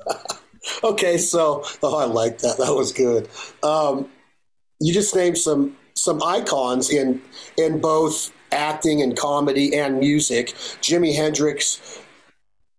okay, 0.83 1.17
so 1.17 1.63
oh, 1.83 1.97
I 1.97 2.05
like 2.05 2.39
that. 2.39 2.57
That 2.57 2.73
was 2.75 2.91
good. 2.91 3.29
Um, 3.63 4.09
you 4.81 4.93
just 4.93 5.15
named 5.15 5.37
some 5.37 5.77
some 5.93 6.21
icons 6.23 6.89
in 6.89 7.21
in 7.57 7.79
both 7.79 8.31
acting 8.51 9.01
and 9.01 9.17
comedy 9.17 9.77
and 9.77 9.99
music. 9.99 10.47
Jimi 10.81 11.15
Hendrix 11.15 12.01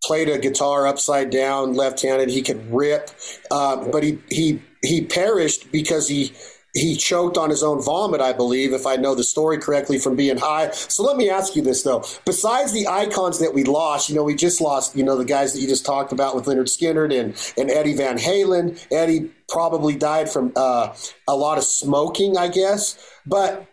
played 0.03 0.29
a 0.29 0.37
guitar 0.37 0.85
upside 0.85 1.29
down, 1.29 1.73
left-handed. 1.73 2.29
He 2.29 2.41
could 2.41 2.71
rip, 2.71 3.09
uh, 3.49 3.87
but 3.89 4.03
he 4.03 4.19
he 4.29 4.61
he 4.83 5.05
perished 5.05 5.71
because 5.71 6.07
he 6.07 6.33
he 6.73 6.95
choked 6.95 7.37
on 7.37 7.51
his 7.51 7.61
own 7.61 7.81
vomit, 7.83 8.19
I 8.19 8.33
believe, 8.33 8.73
if 8.73 8.87
I 8.87 8.95
know 8.95 9.13
the 9.13 9.23
story 9.23 9.59
correctly 9.59 9.99
from 9.99 10.15
being 10.15 10.37
high. 10.37 10.71
So 10.71 11.03
let 11.03 11.17
me 11.17 11.29
ask 11.29 11.55
you 11.55 11.61
this 11.61 11.83
though. 11.83 12.03
Besides 12.25 12.71
the 12.71 12.87
icons 12.87 13.39
that 13.39 13.53
we 13.53 13.63
lost, 13.63 14.09
you 14.09 14.15
know, 14.15 14.23
we 14.23 14.35
just 14.35 14.59
lost, 14.59 14.95
you 14.95 15.03
know, 15.03 15.15
the 15.15 15.25
guys 15.25 15.53
that 15.53 15.59
you 15.59 15.67
just 15.67 15.85
talked 15.85 16.11
about 16.11 16.35
with 16.35 16.45
Lynyrd 16.45 16.65
Skynyrd 16.65 17.17
and, 17.17 17.53
and 17.57 17.69
Eddie 17.69 17.95
Van 17.95 18.17
Halen. 18.17 18.83
Eddie 18.91 19.29
probably 19.53 19.95
died 19.95 20.29
from 20.29 20.51
uh, 20.55 20.93
a 21.27 21.35
lot 21.35 21.59
of 21.59 21.63
smoking, 21.63 22.35
I 22.35 22.47
guess. 22.47 22.99
But 23.25 23.67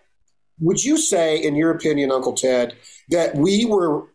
would 0.61 0.85
you 0.85 0.99
say, 0.99 1.39
in 1.39 1.57
your 1.57 1.71
opinion, 1.71 2.13
Uncle 2.13 2.35
Ted, 2.35 2.75
that 3.09 3.35
we 3.35 3.65
were 3.65 4.07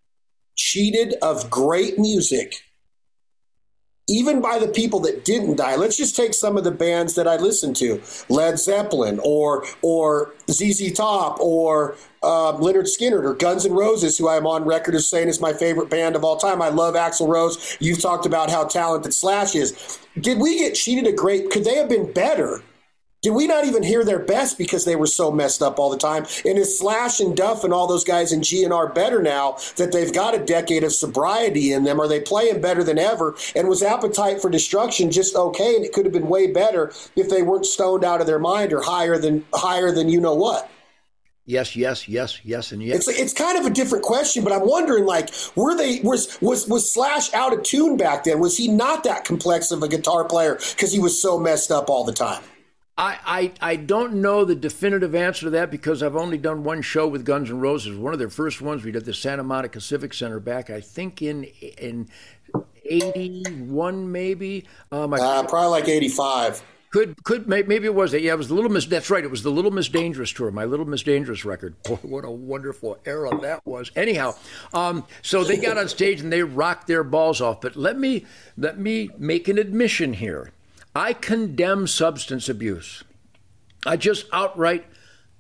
cheated 0.55 1.15
of 1.23 1.49
great 1.49 1.97
music 1.97 2.61
even 4.07 4.41
by 4.41 4.59
the 4.59 4.67
people 4.67 4.99
that 5.01 5.25
didn't 5.25 5.55
die. 5.55 5.75
Let's 5.75 5.97
just 5.97 6.15
take 6.15 6.33
some 6.33 6.57
of 6.57 6.63
the 6.63 6.71
bands 6.71 7.15
that 7.15 7.27
I 7.27 7.37
listened 7.37 7.75
to: 7.77 8.01
Led 8.29 8.59
Zeppelin, 8.59 9.19
or 9.23 9.65
or 9.81 10.33
ZZ 10.49 10.93
Top, 10.93 11.39
or 11.39 11.95
uh, 12.21 12.53
Lynyrd 12.53 12.87
Skynyrd, 12.87 13.23
or 13.23 13.33
Guns 13.33 13.65
N' 13.65 13.73
Roses, 13.73 14.17
who 14.17 14.29
I'm 14.29 14.47
on 14.47 14.65
record 14.65 14.95
as 14.95 15.07
saying 15.07 15.27
is 15.27 15.41
my 15.41 15.53
favorite 15.53 15.89
band 15.89 16.15
of 16.15 16.23
all 16.23 16.37
time. 16.37 16.61
I 16.61 16.69
love 16.69 16.95
Axl 16.95 17.27
Rose. 17.27 17.77
You've 17.79 18.01
talked 18.01 18.25
about 18.25 18.49
how 18.49 18.65
talented 18.65 19.13
Slash 19.13 19.55
is. 19.55 19.99
Did 20.19 20.39
we 20.39 20.59
get 20.59 20.75
cheated 20.75 21.07
a 21.07 21.11
great? 21.11 21.49
Could 21.49 21.63
they 21.63 21.75
have 21.75 21.89
been 21.89 22.11
better? 22.13 22.61
Did 23.25 23.33
we 23.33 23.47
not 23.47 23.65
even 23.65 23.81
hear 23.81 24.05
their 24.05 24.19
best 24.19 24.55
because 24.55 24.85
they 24.85 24.95
were 24.95 25.07
so 25.07 25.31
messed 25.31 25.63
up 25.63 25.79
all 25.79 25.89
the 25.89 25.97
time? 25.97 26.27
And 26.45 26.59
is 26.59 26.77
Slash 26.77 27.19
and 27.19 27.35
Duff 27.35 27.63
and 27.63 27.73
all 27.73 27.87
those 27.87 28.03
guys 28.03 28.31
in 28.31 28.41
GNR 28.41 28.93
better 28.93 29.19
now 29.19 29.57
that 29.77 29.91
they've 29.91 30.13
got 30.13 30.35
a 30.35 30.45
decade 30.45 30.83
of 30.83 30.93
sobriety 30.93 31.73
in 31.73 31.85
them? 31.85 31.99
Are 31.99 32.07
they 32.07 32.19
playing 32.19 32.61
better 32.61 32.83
than 32.83 32.99
ever? 32.99 33.35
And 33.55 33.67
was 33.67 33.81
Appetite 33.81 34.43
for 34.43 34.51
Destruction 34.51 35.09
just 35.09 35.35
okay? 35.35 35.75
And 35.75 35.83
it 35.83 35.91
could 35.91 36.05
have 36.05 36.13
been 36.13 36.27
way 36.27 36.53
better 36.53 36.93
if 37.15 37.27
they 37.27 37.41
weren't 37.41 37.65
stoned 37.65 38.03
out 38.03 38.21
of 38.21 38.27
their 38.27 38.37
mind 38.37 38.71
or 38.71 38.83
higher 38.83 39.17
than 39.17 39.43
higher 39.55 39.91
than 39.91 40.07
you 40.07 40.21
know 40.21 40.35
what. 40.35 40.69
Yes, 41.47 41.75
yes, 41.75 42.07
yes, 42.07 42.39
yes, 42.43 42.71
and 42.71 42.83
yes. 42.83 43.07
It's 43.07 43.19
it's 43.19 43.33
kind 43.33 43.57
of 43.57 43.65
a 43.65 43.71
different 43.71 44.03
question, 44.03 44.43
but 44.43 44.53
I'm 44.53 44.67
wondering, 44.67 45.05
like, 45.05 45.31
were 45.55 45.75
they 45.75 45.99
was 46.01 46.39
was 46.41 46.67
was 46.67 46.93
Slash 46.93 47.33
out 47.33 47.53
of 47.53 47.63
tune 47.63 47.97
back 47.97 48.25
then? 48.25 48.39
Was 48.39 48.55
he 48.55 48.67
not 48.67 49.03
that 49.05 49.25
complex 49.25 49.71
of 49.71 49.81
a 49.81 49.87
guitar 49.87 50.25
player 50.25 50.59
because 50.75 50.91
he 50.91 50.99
was 50.99 51.19
so 51.19 51.39
messed 51.39 51.71
up 51.71 51.89
all 51.89 52.03
the 52.03 52.13
time? 52.13 52.43
I, 52.97 53.51
I, 53.61 53.71
I 53.71 53.75
don't 53.75 54.21
know 54.21 54.45
the 54.45 54.55
definitive 54.55 55.15
answer 55.15 55.45
to 55.47 55.49
that 55.51 55.69
because 55.69 56.01
I've 56.01 56.15
only 56.15 56.37
done 56.37 56.63
one 56.63 56.81
show 56.81 57.07
with 57.07 57.25
Guns 57.25 57.49
N' 57.49 57.59
Roses. 57.59 57.97
One 57.97 58.13
of 58.13 58.19
their 58.19 58.29
first 58.29 58.61
ones 58.61 58.85
we 58.85 58.91
did 58.91 58.99
at 58.99 59.05
the 59.05 59.13
Santa 59.13 59.43
Monica 59.43 59.81
Civic 59.81 60.13
Center 60.13 60.39
back, 60.39 60.69
I 60.69 60.79
think 60.79 61.21
in 61.21 61.43
in 61.43 62.07
eighty 62.85 63.43
one 63.51 64.11
maybe. 64.11 64.65
Um, 64.93 65.13
I, 65.13 65.17
uh, 65.17 65.43
probably 65.43 65.71
like 65.71 65.89
eighty 65.89 66.07
five. 66.07 66.63
Could 66.91 67.21
could 67.25 67.49
maybe 67.49 67.73
it 67.83 67.93
was 67.93 68.13
that. 68.13 68.21
yeah 68.21 68.31
it 68.31 68.37
was 68.37 68.47
the 68.47 68.53
Little 68.53 68.71
Miss 68.71 68.85
that's 68.85 69.09
right 69.09 69.21
it 69.21 69.29
was 69.29 69.43
the 69.43 69.49
Little 69.49 69.71
Miss 69.71 69.89
Dangerous 69.89 70.31
tour 70.31 70.49
my 70.49 70.63
Little 70.63 70.85
Miss 70.85 71.03
Dangerous 71.03 71.43
record 71.43 71.75
boy 71.83 71.95
what 71.95 72.23
a 72.23 72.31
wonderful 72.31 72.97
era 73.05 73.37
that 73.41 73.65
was 73.65 73.91
anyhow 73.97 74.33
um, 74.73 75.05
so 75.21 75.43
they 75.43 75.57
got 75.57 75.77
on 75.77 75.89
stage 75.89 76.21
and 76.21 76.31
they 76.31 76.41
rocked 76.41 76.87
their 76.87 77.03
balls 77.03 77.41
off 77.41 77.59
but 77.59 77.75
let 77.75 77.99
me 77.99 78.25
let 78.55 78.79
me 78.79 79.09
make 79.17 79.49
an 79.49 79.57
admission 79.57 80.13
here 80.13 80.53
I 80.95 81.13
condemn 81.13 81.87
substance 81.87 82.49
abuse 82.49 83.03
I 83.85 83.97
just 83.97 84.25
outright 84.31 84.85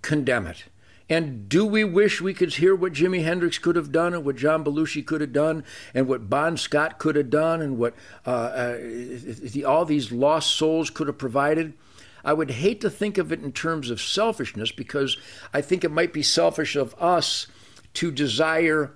condemn 0.01 0.45
it 0.45 0.65
and 1.07 1.47
do 1.47 1.65
we 1.65 1.83
wish 1.83 2.19
we 2.19 2.33
could 2.33 2.55
hear 2.55 2.75
what 2.75 2.93
Jimi 2.93 3.23
Hendrix 3.23 3.59
could 3.59 3.75
have 3.75 3.91
done 3.91 4.13
and 4.13 4.25
what 4.25 4.37
John 4.37 4.63
Belushi 4.63 5.05
could 5.05 5.21
have 5.21 5.33
done 5.33 5.63
and 5.93 6.07
what 6.07 6.29
Bon 6.29 6.57
Scott 6.57 6.97
could 6.97 7.15
have 7.15 7.29
done 7.29 7.61
and 7.61 7.77
what 7.77 7.93
uh, 8.25 8.29
uh, 8.29 8.77
the, 8.77 9.63
all 9.65 9.85
these 9.85 10.11
lost 10.11 10.55
souls 10.55 10.89
could 10.89 11.07
have 11.07 11.19
provided? 11.19 11.73
I 12.23 12.33
would 12.33 12.49
hate 12.49 12.81
to 12.81 12.89
think 12.89 13.19
of 13.19 13.31
it 13.31 13.43
in 13.43 13.51
terms 13.51 13.91
of 13.91 14.01
selfishness 14.01 14.71
because 14.71 15.15
I 15.53 15.61
think 15.61 15.83
it 15.83 15.91
might 15.91 16.11
be 16.11 16.23
selfish 16.23 16.75
of 16.75 16.95
us 16.99 17.45
to 17.93 18.11
desire 18.11 18.95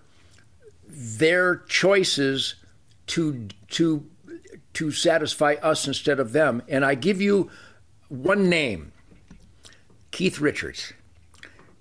their 0.88 1.58
choices 1.58 2.56
to 3.08 3.48
to 3.70 4.08
to 4.80 4.92
satisfy 4.92 5.56
us 5.62 5.86
instead 5.86 6.22
of 6.22 6.32
them. 6.32 6.64
And 6.70 6.86
I 6.86 6.96
give 6.96 7.22
you 7.22 7.52
one 8.08 8.48
name, 8.48 8.94
Keith 10.12 10.40
Richards. 10.40 10.94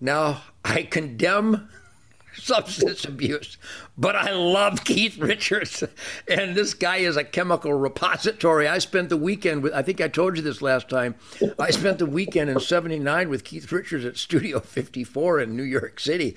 Now, 0.01 0.43
I 0.65 0.83
condemn 0.83 1.69
substance 2.35 3.05
abuse, 3.05 3.57
but 3.97 4.17
I 4.17 4.33
love 4.33 4.83
Keith 4.85 5.17
Richards. 5.17 5.85
And 6.27 6.57
this 6.57 6.75
guy 6.75 6.97
is 6.97 7.17
a 7.17 7.23
chemical 7.23 7.73
repository. 7.73 8.67
I 8.67 8.79
spent 8.79 9.11
the 9.11 9.17
weekend 9.17 9.63
with, 9.63 9.73
I 9.75 9.83
think 9.83 10.01
I 10.01 10.09
told 10.09 10.37
you 10.37 10.43
this 10.43 10.61
last 10.61 10.89
time, 10.89 11.15
I 11.57 11.71
spent 11.71 12.01
the 12.01 12.07
weekend 12.07 12.51
in 12.51 12.59
79 12.59 13.29
with 13.29 13.45
Keith 13.45 13.71
Richards 13.71 14.05
at 14.05 14.17
Studio 14.17 14.59
54 14.59 15.39
in 15.39 15.57
New 15.57 15.63
York 15.63 16.01
City. 16.01 16.35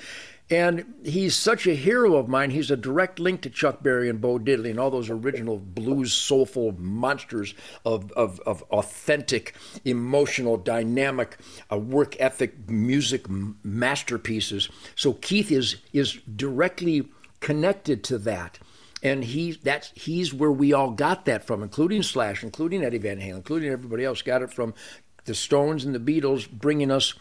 And 0.51 0.95
he's 1.05 1.33
such 1.33 1.65
a 1.65 1.73
hero 1.73 2.17
of 2.17 2.27
mine. 2.27 2.49
He's 2.49 2.69
a 2.69 2.75
direct 2.75 3.19
link 3.19 3.39
to 3.41 3.49
Chuck 3.49 3.81
Berry 3.81 4.09
and 4.09 4.19
Bo 4.19 4.37
Diddley 4.37 4.69
and 4.69 4.81
all 4.81 4.91
those 4.91 5.09
original 5.09 5.57
blues, 5.57 6.11
soulful 6.11 6.73
monsters 6.73 7.55
of, 7.85 8.11
of, 8.11 8.41
of 8.41 8.61
authentic, 8.63 9.55
emotional, 9.85 10.57
dynamic, 10.57 11.37
uh, 11.71 11.77
work 11.77 12.19
ethic 12.19 12.69
music 12.69 13.27
masterpieces. 13.63 14.67
So 14.95 15.13
Keith 15.13 15.51
is 15.53 15.77
is 15.93 16.19
directly 16.35 17.07
connected 17.39 18.03
to 18.03 18.17
that. 18.19 18.59
And 19.01 19.23
he 19.23 19.53
that's 19.53 19.93
he's 19.95 20.33
where 20.33 20.51
we 20.51 20.73
all 20.73 20.91
got 20.91 21.23
that 21.25 21.47
from, 21.47 21.63
including 21.63 22.03
Slash, 22.03 22.43
including 22.43 22.83
Eddie 22.83 22.97
Van 22.97 23.19
Halen, 23.21 23.37
including 23.37 23.71
everybody 23.71 24.03
else, 24.03 24.21
got 24.21 24.41
it 24.41 24.51
from 24.51 24.73
the 25.23 25.33
Stones 25.33 25.85
and 25.85 25.95
the 25.95 25.99
Beatles, 25.99 26.49
bringing 26.49 26.91
us 26.91 27.13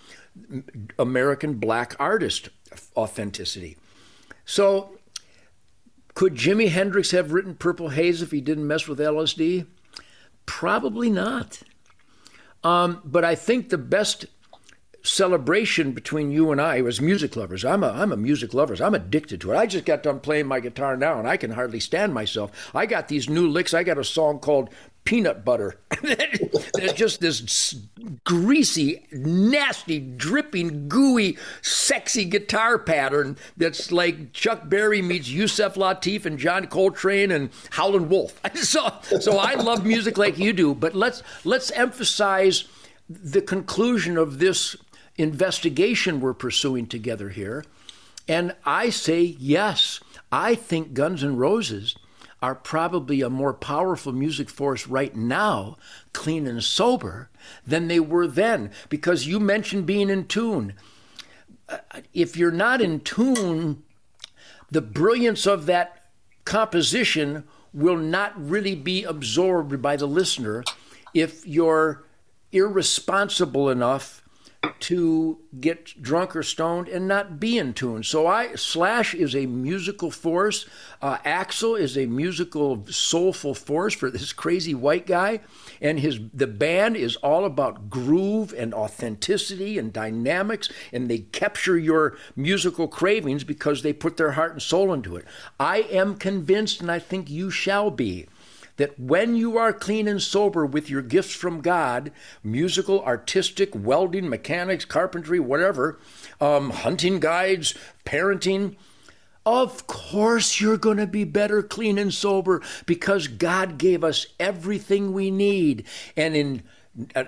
American 0.98 1.54
black 1.54 1.94
artist 1.98 2.48
authenticity. 2.96 3.76
So, 4.44 4.98
could 6.14 6.34
Jimi 6.34 6.68
Hendrix 6.68 7.12
have 7.12 7.32
written 7.32 7.54
Purple 7.54 7.90
Haze 7.90 8.22
if 8.22 8.30
he 8.30 8.40
didn't 8.40 8.66
mess 8.66 8.88
with 8.88 8.98
LSD? 8.98 9.66
Probably 10.46 11.08
not. 11.10 11.60
Um, 12.62 13.00
but 13.04 13.24
I 13.24 13.34
think 13.34 13.68
the 13.68 13.78
best 13.78 14.26
celebration 15.02 15.92
between 15.92 16.30
you 16.30 16.52
and 16.52 16.60
I 16.60 16.82
was 16.82 17.00
music 17.00 17.36
lovers. 17.36 17.64
I'm 17.64 17.82
a 17.82 17.88
I'm 17.88 18.12
a 18.12 18.16
music 18.16 18.52
lover. 18.52 18.76
I'm 18.82 18.94
addicted 18.94 19.40
to 19.40 19.52
it. 19.52 19.56
I 19.56 19.66
just 19.66 19.84
got 19.84 20.02
done 20.02 20.20
playing 20.20 20.46
my 20.46 20.60
guitar 20.60 20.96
now 20.96 21.18
and 21.18 21.26
I 21.26 21.36
can 21.36 21.52
hardly 21.52 21.80
stand 21.80 22.12
myself. 22.12 22.70
I 22.74 22.86
got 22.86 23.08
these 23.08 23.28
new 23.28 23.48
licks. 23.48 23.72
I 23.72 23.82
got 23.82 23.98
a 23.98 24.04
song 24.04 24.40
called 24.40 24.68
peanut 25.04 25.44
butter. 25.44 25.76
There's 26.74 26.92
just 26.92 27.20
this 27.20 27.74
greasy, 28.24 29.06
nasty, 29.12 29.98
dripping, 29.98 30.88
gooey, 30.88 31.36
sexy 31.62 32.24
guitar 32.24 32.78
pattern 32.78 33.36
that's 33.56 33.90
like 33.90 34.32
Chuck 34.32 34.68
Berry 34.68 35.02
meets 35.02 35.28
Yusef 35.28 35.74
Lateef 35.74 36.26
and 36.26 36.38
John 36.38 36.66
Coltrane 36.66 37.30
and 37.30 37.50
Howlin' 37.70 38.08
Wolf. 38.08 38.40
so, 38.54 38.92
so 39.20 39.38
I 39.38 39.54
love 39.54 39.84
music 39.84 40.18
like 40.18 40.38
you 40.38 40.52
do, 40.52 40.74
but 40.74 40.94
let's 40.94 41.22
let's 41.44 41.70
emphasize 41.72 42.64
the 43.08 43.42
conclusion 43.42 44.16
of 44.16 44.38
this 44.38 44.76
investigation 45.16 46.20
we're 46.20 46.34
pursuing 46.34 46.86
together 46.86 47.30
here. 47.30 47.64
And 48.28 48.54
I 48.64 48.90
say 48.90 49.22
yes. 49.22 50.00
I 50.30 50.54
think 50.54 50.94
Guns 50.94 51.24
N' 51.24 51.36
Roses 51.36 51.96
are 52.42 52.54
probably 52.54 53.20
a 53.20 53.30
more 53.30 53.52
powerful 53.52 54.12
music 54.12 54.48
force 54.48 54.86
right 54.86 55.14
now, 55.14 55.76
clean 56.12 56.46
and 56.46 56.64
sober, 56.64 57.28
than 57.66 57.88
they 57.88 58.00
were 58.00 58.26
then. 58.26 58.70
Because 58.88 59.26
you 59.26 59.38
mentioned 59.38 59.86
being 59.86 60.08
in 60.08 60.26
tune. 60.26 60.74
Uh, 61.68 61.78
if 62.14 62.36
you're 62.36 62.50
not 62.50 62.80
in 62.80 63.00
tune, 63.00 63.82
the 64.70 64.80
brilliance 64.80 65.46
of 65.46 65.66
that 65.66 66.10
composition 66.44 67.44
will 67.72 67.96
not 67.96 68.32
really 68.36 68.74
be 68.74 69.04
absorbed 69.04 69.80
by 69.80 69.96
the 69.96 70.06
listener 70.06 70.64
if 71.14 71.46
you're 71.46 72.04
irresponsible 72.52 73.68
enough 73.68 74.22
to 74.80 75.38
get 75.58 76.02
drunk 76.02 76.36
or 76.36 76.42
stoned 76.42 76.88
and 76.88 77.08
not 77.08 77.40
be 77.40 77.56
in 77.56 77.72
tune. 77.72 78.02
So 78.02 78.26
I 78.26 78.54
Slash 78.56 79.14
is 79.14 79.34
a 79.34 79.46
musical 79.46 80.10
force. 80.10 80.66
Uh, 81.00 81.16
Axl 81.18 81.78
is 81.78 81.96
a 81.96 82.06
musical 82.06 82.84
soulful 82.86 83.54
force 83.54 83.94
for 83.94 84.10
this 84.10 84.32
crazy 84.32 84.74
white 84.74 85.06
guy, 85.06 85.40
and 85.80 86.00
his 86.00 86.20
the 86.34 86.46
band 86.46 86.96
is 86.96 87.16
all 87.16 87.44
about 87.44 87.88
groove 87.88 88.52
and 88.52 88.74
authenticity 88.74 89.78
and 89.78 89.92
dynamics, 89.92 90.70
and 90.92 91.08
they 91.08 91.18
capture 91.18 91.78
your 91.78 92.16
musical 92.36 92.88
cravings 92.88 93.44
because 93.44 93.82
they 93.82 93.92
put 93.92 94.18
their 94.18 94.32
heart 94.32 94.52
and 94.52 94.62
soul 94.62 94.92
into 94.92 95.16
it. 95.16 95.24
I 95.58 95.78
am 95.82 96.16
convinced, 96.16 96.80
and 96.80 96.90
I 96.90 96.98
think 96.98 97.30
you 97.30 97.50
shall 97.50 97.90
be 97.90 98.26
that 98.80 98.98
when 98.98 99.36
you 99.36 99.58
are 99.58 99.72
clean 99.72 100.08
and 100.08 100.22
sober 100.22 100.64
with 100.64 100.88
your 100.88 101.02
gifts 101.02 101.34
from 101.34 101.60
God 101.60 102.10
musical, 102.42 103.04
artistic, 103.04 103.70
welding, 103.74 104.28
mechanics, 104.28 104.84
carpentry, 104.84 105.38
whatever, 105.38 105.98
um, 106.40 106.70
hunting 106.70 107.20
guides, 107.20 107.74
parenting 108.04 108.76
of 109.46 109.86
course, 109.86 110.60
you're 110.60 110.76
going 110.76 110.98
to 110.98 111.06
be 111.06 111.24
better 111.24 111.62
clean 111.62 111.96
and 111.96 112.12
sober 112.12 112.60
because 112.84 113.26
God 113.26 113.78
gave 113.78 114.04
us 114.04 114.26
everything 114.38 115.14
we 115.14 115.30
need. 115.30 115.86
And 116.14 116.36
in 116.36 116.62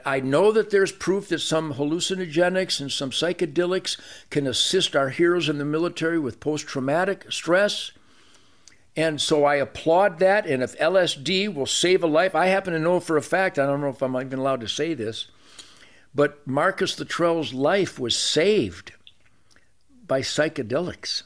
I 0.05 0.21
know 0.21 0.51
that 0.53 0.71
there's 0.71 0.93
proof 0.93 1.29
that 1.29 1.38
some 1.38 1.75
hallucinogenics 1.75 2.81
and 2.81 2.91
some 2.91 3.11
psychedelics 3.11 3.99
can 4.29 4.47
assist 4.47 4.97
our 4.97 5.09
heroes 5.09 5.49
in 5.49 5.59
the 5.59 5.65
military 5.65 6.19
with 6.19 6.41
post 6.41 6.67
traumatic 6.67 7.31
stress. 7.31 7.93
And 8.96 9.20
so 9.20 9.44
I 9.44 9.57
applaud 9.57 10.18
that. 10.18 10.46
And 10.46 10.62
if 10.62 10.78
LSD 10.78 11.52
will 11.52 11.66
save 11.66 12.02
a 12.02 12.07
life, 12.07 12.35
I 12.35 12.46
happen 12.46 12.72
to 12.72 12.78
know 12.78 13.00
for 13.00 13.16
a 13.16 13.22
fact, 13.22 13.59
I 13.59 13.66
don't 13.66 13.81
know 13.81 13.88
if 13.88 14.02
I'm 14.02 14.16
even 14.16 14.38
allowed 14.38 14.61
to 14.61 14.68
say 14.68 14.94
this, 14.94 15.28
but 16.14 16.46
Marcus 16.46 16.98
Luttrell's 16.98 17.55
life 17.55 17.98
was 17.98 18.16
saved 18.16 18.92
by 20.07 20.20
psychedelics, 20.20 21.22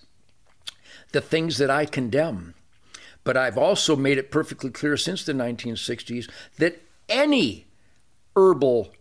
the 1.10 1.20
things 1.20 1.58
that 1.58 1.70
I 1.70 1.86
condemn. 1.86 2.54
But 3.24 3.36
I've 3.36 3.58
also 3.58 3.96
made 3.96 4.18
it 4.18 4.30
perfectly 4.30 4.70
clear 4.70 4.96
since 4.96 5.24
the 5.24 5.32
1960s 5.32 6.30
that 6.58 6.80
any 7.08 7.66
herbal 8.36 8.92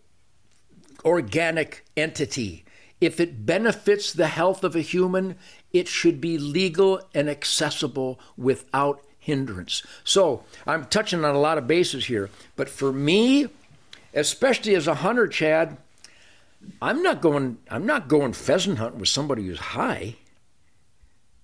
organic 1.04 1.84
entity, 1.96 2.64
if 3.00 3.20
it 3.20 3.44
benefits 3.44 4.12
the 4.12 4.28
health 4.28 4.64
of 4.64 4.74
a 4.74 4.80
human, 4.80 5.36
it 5.72 5.88
should 5.88 6.20
be 6.20 6.38
legal 6.38 7.00
and 7.14 7.28
accessible 7.28 8.18
without 8.36 9.02
hindrance. 9.18 9.82
So 10.04 10.44
I'm 10.66 10.86
touching 10.86 11.24
on 11.24 11.34
a 11.34 11.40
lot 11.40 11.58
of 11.58 11.66
bases 11.66 12.06
here, 12.06 12.30
but 12.54 12.68
for 12.68 12.92
me, 12.92 13.48
especially 14.14 14.74
as 14.74 14.86
a 14.86 14.94
hunter, 14.94 15.28
Chad, 15.28 15.76
I'm 16.80 17.02
not 17.02 17.20
going. 17.20 17.58
I'm 17.70 17.86
not 17.86 18.08
going 18.08 18.32
pheasant 18.32 18.78
hunting 18.78 19.00
with 19.00 19.08
somebody 19.08 19.46
who's 19.46 19.58
high. 19.58 20.16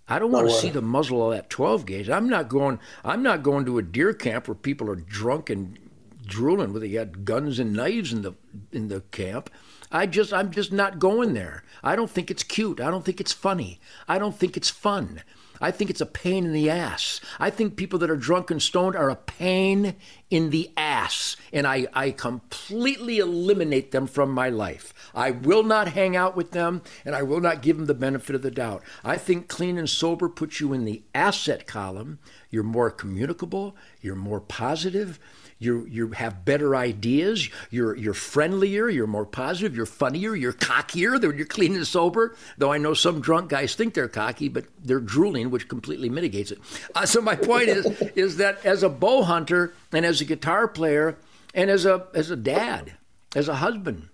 I 0.08 0.18
don't 0.18 0.32
want 0.32 0.48
to 0.48 0.54
oh, 0.54 0.56
see 0.56 0.70
the 0.70 0.82
muzzle 0.82 1.30
of 1.30 1.36
that 1.36 1.48
12 1.48 1.86
gauge. 1.86 2.10
I'm 2.10 2.28
not 2.28 2.48
going. 2.48 2.80
I'm 3.04 3.22
not 3.22 3.42
going 3.42 3.64
to 3.66 3.78
a 3.78 3.82
deer 3.82 4.12
camp 4.12 4.48
where 4.48 4.54
people 4.54 4.90
are 4.90 4.96
drunk 4.96 5.48
and 5.48 5.78
drooling 6.26 6.72
with 6.72 6.82
he 6.82 6.90
got 6.90 7.24
guns 7.24 7.58
and 7.58 7.72
knives 7.72 8.12
in 8.12 8.22
the 8.22 8.32
in 8.72 8.88
the 8.88 9.02
camp. 9.12 9.50
I 9.92 10.06
just 10.06 10.32
I'm 10.32 10.50
just 10.50 10.72
not 10.72 10.98
going 10.98 11.34
there. 11.34 11.62
I 11.84 11.94
don't 11.94 12.10
think 12.10 12.30
it's 12.30 12.42
cute. 12.42 12.80
I 12.80 12.90
don't 12.90 13.04
think 13.04 13.20
it's 13.20 13.32
funny. 13.32 13.78
I 14.08 14.18
don't 14.18 14.34
think 14.34 14.56
it's 14.56 14.70
fun. 14.70 15.22
I 15.62 15.70
think 15.70 15.90
it's 15.90 16.00
a 16.00 16.06
pain 16.06 16.44
in 16.44 16.52
the 16.52 16.68
ass. 16.68 17.20
I 17.38 17.48
think 17.48 17.76
people 17.76 18.00
that 18.00 18.10
are 18.10 18.16
drunk 18.16 18.50
and 18.50 18.60
stoned 18.60 18.96
are 18.96 19.10
a 19.10 19.16
pain 19.16 19.94
in 20.28 20.50
the 20.50 20.72
ass. 20.76 21.36
And 21.52 21.68
I, 21.68 21.86
I 21.94 22.10
completely 22.10 23.18
eliminate 23.18 23.92
them 23.92 24.08
from 24.08 24.32
my 24.32 24.48
life. 24.48 24.92
I 25.14 25.30
will 25.30 25.62
not 25.62 25.88
hang 25.88 26.16
out 26.16 26.34
with 26.34 26.50
them 26.50 26.82
and 27.04 27.14
I 27.14 27.22
will 27.22 27.40
not 27.40 27.62
give 27.62 27.76
them 27.76 27.86
the 27.86 27.94
benefit 27.94 28.34
of 28.34 28.42
the 28.42 28.50
doubt. 28.50 28.82
I 29.04 29.16
think 29.16 29.46
clean 29.46 29.78
and 29.78 29.88
sober 29.88 30.28
puts 30.28 30.58
you 30.58 30.72
in 30.72 30.84
the 30.84 31.02
asset 31.14 31.68
column. 31.68 32.18
You're 32.50 32.64
more 32.64 32.90
communicable, 32.90 33.76
you're 34.00 34.16
more 34.16 34.40
positive 34.40 35.20
you 35.62 35.86
you 35.86 36.08
have 36.08 36.44
better 36.44 36.74
ideas, 36.76 37.48
you're 37.70 37.96
you're 37.96 38.14
friendlier, 38.14 38.88
you're 38.88 39.06
more 39.06 39.26
positive, 39.26 39.76
you're 39.76 39.86
funnier, 39.86 40.34
you're 40.34 40.52
cockier 40.52 41.20
than 41.20 41.36
you're 41.36 41.46
clean 41.46 41.74
and 41.74 41.86
sober. 41.86 42.36
Though 42.58 42.72
I 42.72 42.78
know 42.78 42.94
some 42.94 43.20
drunk 43.20 43.50
guys 43.50 43.74
think 43.74 43.94
they're 43.94 44.08
cocky, 44.08 44.48
but 44.48 44.64
they're 44.82 45.00
drooling, 45.00 45.50
which 45.50 45.68
completely 45.68 46.08
mitigates 46.08 46.50
it. 46.50 46.58
Uh, 46.94 47.06
so 47.06 47.20
my 47.20 47.36
point 47.36 47.68
is 47.68 47.86
is 48.16 48.36
that 48.38 48.64
as 48.64 48.82
a 48.82 48.88
bow 48.88 49.22
hunter 49.22 49.74
and 49.92 50.04
as 50.04 50.20
a 50.20 50.24
guitar 50.24 50.68
player 50.68 51.16
and 51.54 51.70
as 51.70 51.86
a 51.86 52.06
as 52.14 52.30
a 52.30 52.36
dad, 52.36 52.92
as 53.34 53.48
a 53.48 53.56
husband, 53.56 54.08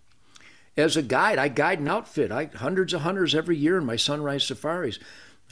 as 0.76 0.96
a 0.96 1.02
guide, 1.02 1.38
I 1.38 1.48
guide 1.48 1.80
an 1.80 1.88
outfit. 1.88 2.30
I 2.30 2.46
hundreds 2.46 2.94
of 2.94 3.02
hunters 3.02 3.34
every 3.34 3.56
year 3.56 3.78
in 3.78 3.84
my 3.84 3.96
Sunrize 3.96 4.46
Safaris 4.46 4.98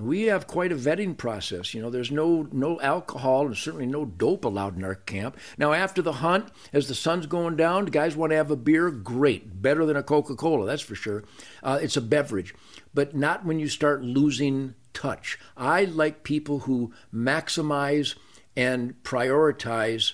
we 0.01 0.25
have 0.25 0.47
quite 0.47 0.73
a 0.73 0.77
vetting 0.77 1.17
process. 1.17 1.73
You 1.73 1.81
know, 1.81 1.91
there's 1.91 2.11
no 2.11 2.49
no 2.53 2.81
alcohol 2.81 3.47
and 3.47 3.57
certainly 3.57 3.87
no 3.87 4.05
dope 4.05 4.45
allowed 4.45 4.77
in 4.77 4.85
our 4.85 4.95
camp. 4.95 5.37
Now, 5.57 5.73
after 5.73 6.03
the 6.03 6.15
hunt, 6.15 6.51
as 6.73 6.89
the 6.89 6.95
sun's 6.95 7.27
going 7.27 7.57
down, 7.57 7.87
guys 7.87 8.17
want 8.17 8.31
to 8.31 8.37
have 8.37 8.51
a 8.51 8.57
beer. 8.57 8.91
Great, 8.91 9.63
better 9.63 9.87
than 9.87 9.97
a 9.97 10.03
Coca-Cola, 10.03 10.67
that's 10.67 10.83
for 10.83 10.95
sure. 10.95 11.25
Uh, 11.63 11.79
it's 11.81 11.97
a 11.97 12.03
beverage, 12.03 12.55
but 12.93 13.15
not 13.15 13.45
when 13.45 13.59
you 13.59 13.69
start 13.69 14.03
losing 14.03 14.75
touch. 14.93 15.39
I 15.57 15.85
like 15.85 16.23
people 16.25 16.61
who 16.61 16.93
maximize 17.13 18.17
and 18.55 19.03
prioritize 19.03 20.13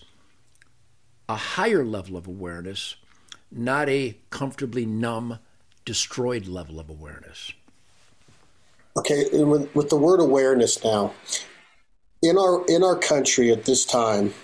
a 1.29 1.37
higher 1.37 1.85
level 1.85 2.17
of 2.17 2.27
awareness, 2.27 2.97
not 3.51 3.89
a 3.89 4.19
comfortably 4.31 4.87
numb, 4.87 5.39
destroyed 5.85 6.47
level 6.47 6.79
of 6.79 6.91
awareness. 6.91 7.53
Okay, 8.97 9.25
with, 9.33 9.75
with 9.75 9.89
the 9.89 9.97
word 9.97 10.21
awareness 10.21 10.83
now, 10.85 11.15
in 12.23 12.37
our 12.37 12.65
in 12.69 12.83
our 12.83 12.97
country 12.97 13.51
at 13.51 13.65
this 13.65 13.85
time, 13.85 14.35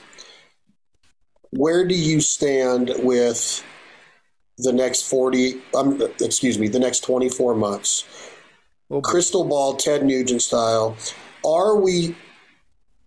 where 1.51 1.87
do 1.87 1.95
you 1.95 2.21
stand 2.21 2.93
with 2.99 3.65
the 4.57 4.73
next 4.73 5.03
40 5.03 5.61
um, 5.75 6.03
excuse 6.21 6.59
me 6.59 6.69
the 6.69 6.79
next 6.79 7.01
24 7.01 7.55
months? 7.55 8.05
Crystal 9.03 9.45
ball 9.45 9.77
ted 9.77 10.03
nugent 10.03 10.43
style 10.43 10.97
are 11.45 11.77
we 11.77 12.17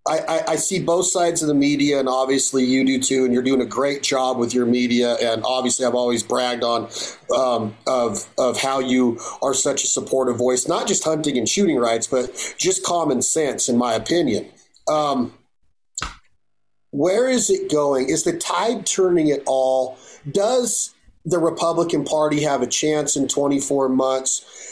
I, 0.07 0.17
I, 0.17 0.43
I, 0.53 0.55
see 0.55 0.81
both 0.81 1.05
sides 1.05 1.43
of 1.43 1.47
the 1.47 1.53
media, 1.53 1.99
and 1.99 2.09
obviously 2.09 2.65
you 2.65 2.83
do 2.83 2.99
too, 2.99 3.23
and 3.23 3.31
you're 3.31 3.43
doing 3.43 3.61
a 3.61 3.67
great 3.67 4.01
job 4.01 4.39
with 4.39 4.51
your 4.51 4.65
media. 4.65 5.15
And 5.21 5.43
obviously, 5.45 5.85
I've 5.85 5.93
always 5.93 6.23
bragged 6.23 6.63
on 6.63 6.89
um, 7.37 7.75
of 7.85 8.27
of 8.37 8.59
how 8.59 8.79
you 8.79 9.19
are 9.43 9.53
such 9.53 9.83
a 9.83 9.87
supportive 9.87 10.37
voice, 10.37 10.67
not 10.67 10.87
just 10.87 11.03
hunting 11.03 11.37
and 11.37 11.47
shooting 11.47 11.77
rights, 11.77 12.07
but 12.07 12.55
just 12.57 12.83
common 12.83 13.21
sense, 13.21 13.69
in 13.69 13.77
my 13.77 13.93
opinion. 13.93 14.49
Um, 14.87 15.33
where 16.89 17.29
is 17.29 17.49
it 17.51 17.71
going? 17.71 18.09
Is 18.09 18.23
the 18.23 18.37
tide 18.37 18.87
turning 18.87 19.29
at 19.29 19.43
all? 19.45 19.99
Does 20.29 20.95
the 21.25 21.37
Republican 21.37 22.05
Party 22.05 22.41
have 22.41 22.63
a 22.63 22.67
chance 22.67 23.15
in 23.15 23.27
24 23.27 23.89
months? 23.89 24.70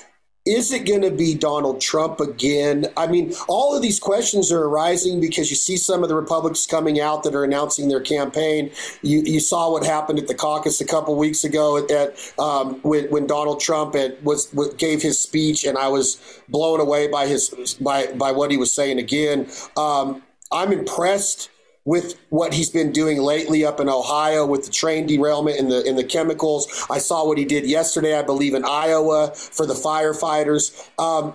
Is 0.50 0.72
it 0.72 0.88
going 0.88 1.04
to 1.04 1.12
be 1.12 1.36
Donald 1.36 1.80
Trump 1.80 2.20
again? 2.20 2.88
I 2.98 3.06
mean, 3.06 3.34
all 3.48 3.76
of 3.76 3.84
these 3.84 4.00
questions 4.00 4.52
are 4.52 4.64
arising 4.64 5.22
because 5.22 5.52
you 5.52 5.56
see 5.56 5.78
some 5.78 6.02
of 6.02 6.10
the 6.10 6.16
Republicans 6.16 6.66
coming 6.66 7.00
out 7.00 7.22
that 7.22 7.36
are 7.36 7.44
announcing 7.44 7.88
their 7.88 8.02
campaign. 8.02 8.72
You, 9.04 9.22
you 9.22 9.42
saw 9.42 9.72
what 9.72 9.86
happened 9.86 10.18
at 10.18 10.28
the 10.28 10.34
caucus 10.34 10.82
a 10.82 10.86
couple 10.86 11.16
weeks 11.16 11.44
ago 11.44 11.78
at, 11.78 12.34
um, 12.40 12.80
when, 12.82 13.06
when 13.12 13.28
Donald 13.28 13.60
Trump 13.60 13.94
had, 13.94 14.18
was 14.26 14.48
gave 14.80 15.04
his 15.04 15.22
speech, 15.22 15.66
and 15.66 15.78
I 15.78 15.88
was 15.88 16.18
blown 16.50 16.80
away 16.80 17.08
by 17.08 17.28
his 17.28 17.78
by 17.80 18.08
by 18.14 18.32
what 18.32 18.50
he 18.50 18.58
was 18.58 18.74
saying 18.74 18.98
again. 18.98 19.48
Um, 19.78 20.24
I'm 20.52 20.72
impressed 20.72 21.52
with 21.90 22.20
what 22.30 22.54
he's 22.54 22.70
been 22.70 22.92
doing 22.92 23.18
lately 23.18 23.66
up 23.66 23.80
in 23.80 23.90
Ohio 23.90 24.46
with 24.46 24.64
the 24.64 24.72
train 24.72 25.08
derailment 25.08 25.58
and 25.58 25.72
the 25.72 25.84
in 25.90 25.96
the 25.96 26.04
chemicals. 26.04 26.86
I 26.88 27.00
saw 27.00 27.26
what 27.26 27.40
he 27.40 27.46
did 27.46 27.66
yesterday, 27.66 28.16
I 28.16 28.22
believe, 28.22 28.54
in 28.54 28.64
Iowa 28.64 29.32
for 29.34 29.66
the 29.66 29.74
firefighters. 29.74 30.88
Um, 31.00 31.34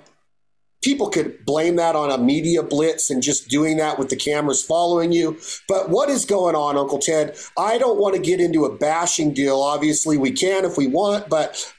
people 0.81 1.11
could 1.11 1.45
blame 1.45 1.75
that 1.75 1.97
on 1.97 2.09
a 2.09 2.19
media 2.19 2.63
blitz 2.63 3.11
and 3.11 3.21
just 3.21 3.49
doing 3.49 3.79
that 3.79 3.99
with 3.99 4.11
the 4.11 4.17
cameras 4.17 4.63
following 4.63 5.11
you. 5.11 5.41
But 5.67 5.91
what 5.91 6.09
is 6.09 6.25
going 6.25 6.55
on, 6.55 6.77
Uncle 6.77 7.01
Ted? 7.01 7.37
I 7.59 7.77
don't 7.77 7.99
want 7.99 8.15
to 8.15 8.23
get 8.23 8.41
into 8.41 8.65
a 8.65 8.77
bashing 8.77 9.35
deal. 9.35 9.61
Obviously, 9.61 10.17
we 10.17 10.31
can 10.31 10.65
if 10.65 10.79
we 10.79 10.87
want, 10.87 11.29
but 11.29 11.75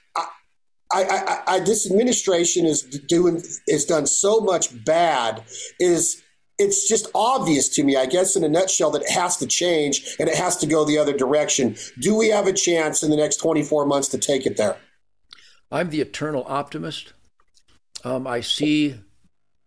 I, 0.92 1.04
I, 1.04 1.42
I, 1.48 1.60
this 1.62 1.90
administration 1.90 2.66
is 2.66 2.82
doing 2.82 3.42
is 3.68 3.86
done 3.86 4.06
so 4.06 4.42
much 4.42 4.84
bad. 4.84 5.46
Is 5.80 6.22
it's 6.58 6.88
just 6.88 7.08
obvious 7.14 7.68
to 7.70 7.84
me, 7.84 7.96
I 7.96 8.06
guess, 8.06 8.36
in 8.36 8.44
a 8.44 8.50
nutshell, 8.50 8.92
that 8.92 9.02
it 9.02 9.12
has 9.12 9.38
to 9.38 9.48
change 9.48 10.16
and 10.20 10.30
it 10.30 10.36
has 10.36 10.56
to 10.58 10.68
go 10.68 10.86
the 10.86 10.98
other 10.98 11.16
direction. 11.16 11.76
Do 12.00 12.16
we 12.16 12.30
have 12.30 12.48
a 12.48 12.54
chance 12.54 13.04
in 13.04 13.10
the 13.10 13.18
next 13.18 13.38
24 13.38 13.86
months 13.86 14.08
to 14.10 14.18
take 14.18 14.46
it 14.46 14.58
there? 14.58 14.78
I'm 15.72 15.90
the 15.90 16.02
eternal 16.02 16.46
optimist. 16.48 17.14
Um, 18.04 18.26
I 18.28 18.42
see 18.42 18.96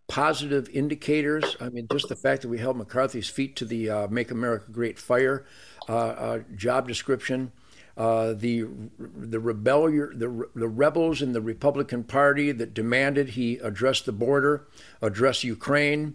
positive 0.06 0.68
indicators. 0.70 1.56
I 1.60 1.68
mean, 1.68 1.86
just 1.90 2.08
the 2.08 2.16
fact 2.16 2.42
that 2.42 2.48
we 2.48 2.58
held 2.58 2.76
McCarthy's 2.76 3.28
feet 3.28 3.56
to 3.56 3.64
the 3.64 3.90
uh, 3.90 4.08
Make 4.08 4.30
America 4.30 4.66
Great 4.72 4.98
Fire 4.98 5.44
uh, 5.88 5.92
uh, 5.96 6.38
job 6.56 6.88
description. 6.88 7.52
Uh, 7.96 8.32
the 8.32 8.64
the 8.98 9.40
rebellion, 9.40 10.16
the, 10.16 10.48
the 10.54 10.68
rebels 10.68 11.20
in 11.20 11.32
the 11.32 11.40
Republican 11.40 12.04
Party 12.04 12.52
that 12.52 12.72
demanded 12.72 13.30
he 13.30 13.56
address 13.56 14.00
the 14.00 14.12
border, 14.12 14.68
address 15.02 15.42
Ukraine, 15.42 16.14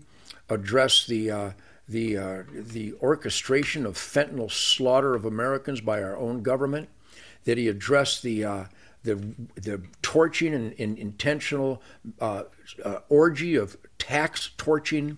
address 0.49 1.06
the 1.06 1.32
uh, 1.32 1.51
the 1.88 2.17
uh, 2.17 2.43
the 2.51 2.93
orchestration 3.01 3.86
of 3.86 3.95
fentanyl 3.95 4.51
slaughter 4.51 5.15
of 5.15 5.25
Americans 5.25 5.82
by 5.82 6.01
our 6.01 6.17
own 6.17 6.41
government. 6.41 6.89
That 7.45 7.58
he 7.58 7.67
addressed 7.67 8.23
the 8.23 8.45
uh, 8.45 8.63
the 9.03 9.15
the 9.56 9.82
torching 10.01 10.53
and, 10.53 10.73
and 10.79 10.97
intentional 10.97 11.82
uh, 12.19 12.43
uh, 12.84 12.99
orgy 13.10 13.56
of 13.56 13.77
tax 13.97 14.51
torching 14.58 15.17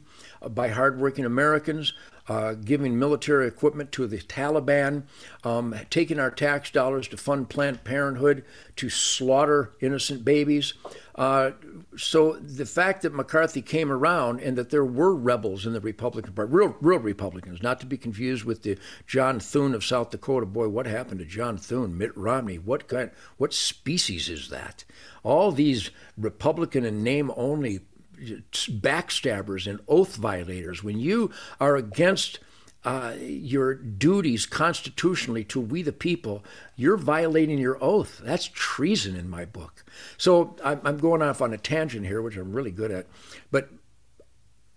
by 0.49 0.69
hardworking 0.69 1.25
Americans, 1.25 1.93
uh, 2.27 2.53
giving 2.53 2.97
military 2.97 3.47
equipment 3.47 3.91
to 3.91 4.07
the 4.07 4.17
Taliban, 4.17 5.03
um, 5.43 5.75
taking 5.89 6.19
our 6.19 6.31
tax 6.31 6.71
dollars 6.71 7.07
to 7.09 7.17
fund 7.17 7.49
Planned 7.49 7.83
Parenthood 7.83 8.43
to 8.77 8.89
slaughter 8.89 9.73
innocent 9.79 10.25
babies. 10.25 10.73
Uh, 11.15 11.51
so 11.95 12.33
the 12.33 12.65
fact 12.65 13.03
that 13.03 13.13
McCarthy 13.13 13.61
came 13.61 13.91
around 13.91 14.41
and 14.41 14.57
that 14.57 14.69
there 14.69 14.83
were 14.83 15.15
rebels 15.15 15.65
in 15.65 15.73
the 15.73 15.79
Republican 15.79 16.33
Party, 16.33 16.51
real, 16.51 16.75
real 16.81 16.99
Republicans, 16.99 17.61
not 17.61 17.79
to 17.79 17.85
be 17.85 17.97
confused 17.97 18.43
with 18.43 18.63
the 18.63 18.77
John 19.07 19.39
Thune 19.39 19.73
of 19.73 19.85
South 19.85 20.09
Dakota. 20.09 20.45
Boy, 20.45 20.67
what 20.67 20.87
happened 20.87 21.19
to 21.19 21.25
John 21.25 21.57
Thune, 21.57 21.97
Mitt 21.97 22.15
Romney? 22.17 22.57
What 22.57 22.87
kind? 22.87 23.11
What 23.37 23.53
species 23.53 24.29
is 24.29 24.49
that? 24.49 24.83
All 25.23 25.51
these 25.51 25.91
Republican 26.17 26.83
and 26.83 27.03
name 27.03 27.31
only 27.37 27.81
backstabbers 28.15 29.67
and 29.67 29.79
oath 29.87 30.15
violators. 30.15 30.83
When 30.83 30.99
you 30.99 31.31
are 31.59 31.75
against 31.75 32.39
uh, 32.83 33.15
your 33.19 33.73
duties 33.73 34.45
constitutionally 34.45 35.43
to 35.45 35.59
we 35.59 35.81
the 35.81 35.91
people, 35.91 36.43
you're 36.75 36.97
violating 36.97 37.57
your 37.57 37.83
oath. 37.83 38.21
That's 38.23 38.45
treason 38.53 39.15
in 39.15 39.27
my 39.29 39.43
book. 39.45 39.83
So 40.17 40.55
I'm, 40.63 40.79
I'm 40.83 40.97
going 40.97 41.21
off 41.23 41.41
on 41.41 41.51
a 41.51 41.57
tangent 41.57 42.05
here, 42.05 42.21
which 42.21 42.37
I'm 42.37 42.53
really 42.53 42.71
good 42.71 42.91
at. 42.91 43.07
But 43.51 43.69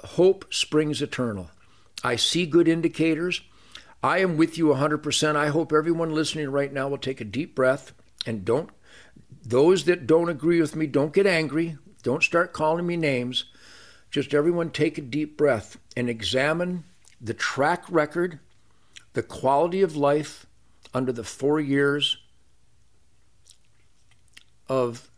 hope 0.03 0.53
springs 0.53 1.03
eternal. 1.03 1.51
I 2.03 2.17
see 2.17 2.47
good 2.47 2.67
indicators. 2.67 3.43
I 4.03 4.19
am 4.19 4.37
with 4.37 4.57
you 4.57 4.67
100%. 4.67 5.37
I 5.37 5.49
hope 5.49 5.73
everyone 5.73 6.15
listening 6.15 6.51
right 6.51 6.73
now 6.73 6.89
will 6.89 6.99
take 6.99 7.21
a 7.21 7.25
deep 7.25 7.55
breath 7.55 7.93
and 8.27 8.45
don't, 8.45 8.71
those 9.45 9.85
that 9.85 10.07
don't 10.07 10.29
agree 10.29 10.61
with 10.61 10.77
me, 10.77 10.87
don't 10.87 11.13
get 11.13 11.27
angry. 11.27 11.77
Don't 12.09 12.23
start 12.23 12.55
calling 12.55 12.87
me 12.87 12.97
names. 12.97 13.45
Just 14.11 14.33
everyone 14.33 14.71
take 14.71 14.97
a 14.97 15.03
deep 15.03 15.37
breath 15.37 15.77
and 15.95 16.09
examine 16.09 16.85
the 17.21 17.35
track 17.35 17.85
record, 17.91 18.39
the 19.13 19.23
quality 19.23 19.83
of 19.83 19.95
life 19.95 20.47
under 20.95 21.13
the 21.13 21.23
four 21.23 21.61
years 21.61 22.17
of 24.71 25.11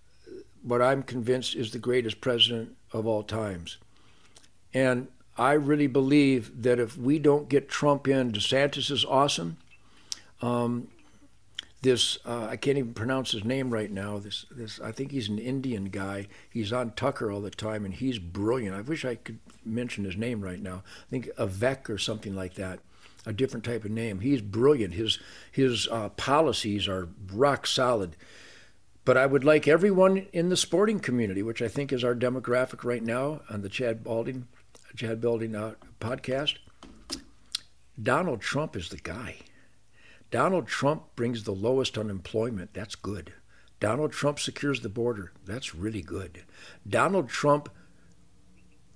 what 0.65 0.83
I'm 0.83 1.05
convinced 1.05 1.55
is 1.55 1.71
the 1.71 1.79
greatest 1.79 2.21
president 2.21 2.77
of 2.93 3.07
all 3.07 3.23
times. 3.23 3.79
And 4.75 5.07
I 5.39 5.53
really 5.53 5.87
believe 5.87 6.65
that 6.65 6.81
if 6.81 6.99
we 6.99 7.21
don't 7.21 7.49
get 7.49 7.69
Trump 7.69 8.09
in, 8.09 8.33
DeSantis 8.33 8.91
is 8.91 9.05
awesome. 9.05 9.59
Um, 10.43 10.89
this 11.83 12.19
uh, 12.27 12.47
I 12.51 12.57
can't 12.57 12.79
even 12.79 12.93
pronounce 12.93 13.33
his 13.33 13.45
name 13.45 13.71
right 13.71 13.91
now. 13.91 14.19
This 14.19 14.45
this 14.51 14.81
I 14.81 14.93
think 14.93 15.13
he's 15.13 15.29
an 15.29 15.39
Indian 15.39 15.87
guy. 15.87 16.29
He's 16.51 16.73
on 16.73 16.93
Tucker 16.93 17.31
all 17.31 17.41
the 17.41 17.51
time, 17.51 17.85
and 17.85 17.95
he's 17.95 18.19
brilliant. 18.19 18.77
I 18.77 18.83
wish 18.83 19.05
I 19.05 19.15
could 19.15 19.39
mention 19.65 20.05
his 20.05 20.17
name 20.17 20.43
right 20.43 20.61
now. 20.61 20.83
I 20.87 21.11
think 21.11 21.27
Avek 21.37 21.89
or 21.89 21.97
something 21.97 22.35
like 22.35 22.55
that, 22.55 22.81
a 23.25 23.33
different 23.33 23.65
type 23.65 23.85
of 23.85 23.91
name. 23.91 24.21
He's 24.21 24.43
brilliant. 24.43 24.95
His 24.95 25.19
his 25.51 25.89
uh, 25.89 26.11
policies 26.11 26.87
are 26.87 27.09
rock 27.33 27.67
solid. 27.67 28.17
But 29.07 29.17
I 29.17 29.25
would 29.25 29.45
like 29.45 29.67
everyone 29.67 30.27
in 30.35 30.51
the 30.51 30.59
sporting 30.59 31.01
community, 31.01 31.43
which 31.43 31.63
I 31.63 31.69
think 31.69 31.93
is 31.93 32.05
our 32.05 32.15
demographic 32.15 32.85
right 32.85 33.03
now 33.03 33.41
on 33.49 33.63
the 33.63 33.71
Chad 33.71 34.05
Belding 34.05 34.47
Chad 34.95 35.21
Belding 35.21 35.55
uh, 35.55 35.75
podcast. 35.99 36.57
Donald 38.01 38.41
Trump 38.41 38.77
is 38.77 38.91
the 38.91 38.99
guy. 38.99 39.37
Donald 40.31 40.69
Trump 40.69 41.17
brings 41.17 41.43
the 41.43 41.53
lowest 41.53 41.99
unemployment. 41.99 42.73
That's 42.73 42.95
good. 42.95 43.33
Donald 43.81 44.13
Trump 44.13 44.39
secures 44.39 44.81
the 44.81 44.89
border. 44.89 45.33
That's 45.45 45.75
really 45.75 46.03
good. 46.03 46.45
Donald 46.89 47.29
Trump 47.29 47.69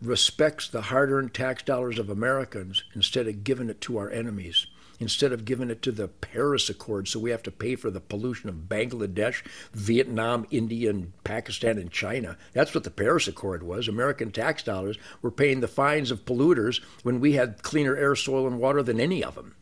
respects 0.00 0.68
the 0.68 0.82
hard 0.82 1.10
earned 1.10 1.34
tax 1.34 1.62
dollars 1.62 1.98
of 1.98 2.10
Americans 2.10 2.84
instead 2.94 3.26
of 3.26 3.42
giving 3.42 3.70
it 3.70 3.80
to 3.80 3.96
our 3.96 4.10
enemies, 4.10 4.66
instead 5.00 5.32
of 5.32 5.44
giving 5.44 5.70
it 5.70 5.80
to 5.82 5.90
the 5.90 6.06
Paris 6.06 6.68
Accord 6.68 7.08
so 7.08 7.18
we 7.18 7.30
have 7.30 7.42
to 7.42 7.50
pay 7.50 7.74
for 7.74 7.90
the 7.90 8.00
pollution 8.00 8.48
of 8.50 8.68
Bangladesh, 8.68 9.42
Vietnam, 9.72 10.46
India, 10.50 10.90
and 10.90 11.12
Pakistan 11.24 11.78
and 11.78 11.90
China. 11.90 12.36
That's 12.52 12.74
what 12.74 12.84
the 12.84 12.90
Paris 12.90 13.26
Accord 13.26 13.62
was. 13.62 13.88
American 13.88 14.30
tax 14.30 14.62
dollars 14.62 14.98
were 15.22 15.30
paying 15.30 15.60
the 15.60 15.68
fines 15.68 16.10
of 16.10 16.26
polluters 16.26 16.82
when 17.02 17.18
we 17.18 17.32
had 17.32 17.62
cleaner 17.62 17.96
air, 17.96 18.14
soil, 18.14 18.46
and 18.46 18.60
water 18.60 18.82
than 18.82 19.00
any 19.00 19.24
of 19.24 19.34
them. 19.34 19.56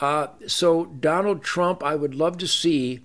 Uh, 0.00 0.28
so, 0.46 0.86
Donald 0.86 1.42
Trump, 1.42 1.82
I 1.82 1.96
would 1.96 2.14
love 2.14 2.38
to 2.38 2.46
see 2.46 3.00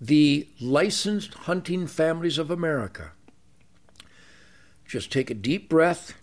the 0.00 0.48
licensed 0.60 1.34
hunting 1.34 1.86
families 1.86 2.38
of 2.38 2.50
America 2.50 3.12
just 4.90 5.12
take 5.12 5.30
a 5.30 5.34
deep 5.34 5.68
breath 5.68 6.14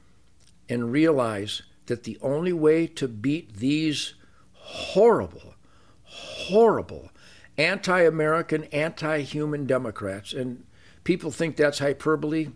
and 0.67 0.91
realize 0.91 1.61
that 1.85 2.03
the 2.03 2.17
only 2.21 2.51
way 2.51 2.85
to 2.85 3.07
beat 3.07 3.55
these 3.55 4.13
horrible, 4.51 5.55
horrible 6.03 7.09
anti 7.57 8.01
American, 8.01 8.65
anti 8.65 9.21
human 9.21 9.65
Democrats, 9.65 10.33
and 10.33 10.65
people 11.05 11.31
think 11.31 11.55
that's 11.55 11.79
hyperbole, 11.79 12.49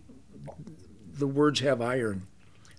the 1.14 1.28
words 1.28 1.62
have 1.62 1.82
iron. 1.82 2.28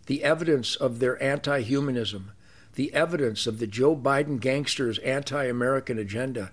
The 0.06 0.22
evidence 0.22 0.76
of 0.76 0.98
their 0.98 1.20
anti 1.22 1.62
humanism 1.62 2.32
the 2.74 2.92
evidence 2.94 3.46
of 3.46 3.58
the 3.58 3.66
Joe 3.66 3.96
Biden 3.96 4.40
gangsters' 4.40 4.98
anti 4.98 5.44
American 5.44 5.98
agenda. 5.98 6.50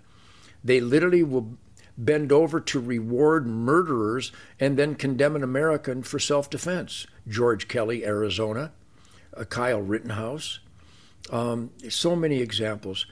They 0.64 0.82
literally 0.82 1.24
will 1.24 1.58
bend 1.98 2.32
over 2.32 2.60
to 2.62 2.80
reward 2.80 3.46
murderers 3.46 4.32
and 4.60 4.78
then 4.78 4.96
condemn 4.96 5.36
an 5.36 5.44
American 5.44 6.02
for 6.02 6.20
self 6.20 6.50
defense. 6.50 7.06
George 7.28 7.68
Kelly, 7.68 8.06
Arizona, 8.06 8.72
uh, 9.36 9.44
Kyle 9.44 9.82
Rittenhouse. 9.82 10.60
Um, 11.32 11.72
so 11.90 12.16
many 12.16 12.40
examples. 12.40 13.06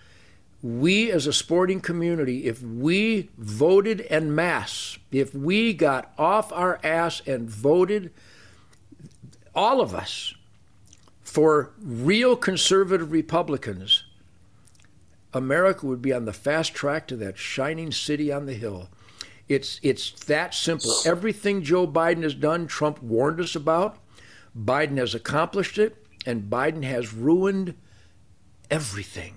We, 0.64 1.12
as 1.12 1.28
a 1.28 1.34
sporting 1.34 1.82
community, 1.82 2.46
if 2.46 2.64
we 2.64 3.30
voted 3.38 4.06
en 4.10 4.34
masse, 4.34 4.98
if 5.12 5.36
we 5.36 5.74
got 5.74 6.12
off 6.18 6.52
our 6.52 6.80
ass 6.84 7.22
and 7.28 7.48
voted, 7.48 8.12
all 9.54 9.82
of 9.82 9.94
us, 9.94 10.34
for 11.28 11.74
real 11.78 12.38
conservative 12.38 13.12
Republicans, 13.12 14.06
America 15.34 15.86
would 15.86 16.02
be 16.02 16.14
on 16.14 16.24
the 16.24 16.32
fast 16.32 16.74
track 16.74 17.06
to 17.06 17.18
that 17.18 17.38
shining 17.38 17.92
city 17.92 18.32
on 18.32 18.46
the 18.46 18.54
hill. 18.54 18.88
It's 19.50 19.78
it's 19.84 20.12
that 20.26 20.54
simple. 20.54 20.94
Everything 21.06 21.64
Joe 21.64 21.86
Biden 21.86 22.24
has 22.24 22.34
done, 22.34 22.66
Trump 22.66 23.04
warned 23.04 23.42
us 23.42 23.56
about. 23.56 23.98
Biden 24.58 24.98
has 24.98 25.14
accomplished 25.14 25.78
it, 25.78 26.02
and 26.26 26.50
Biden 26.50 26.84
has 26.86 27.14
ruined 27.14 27.76
everything. 28.72 29.36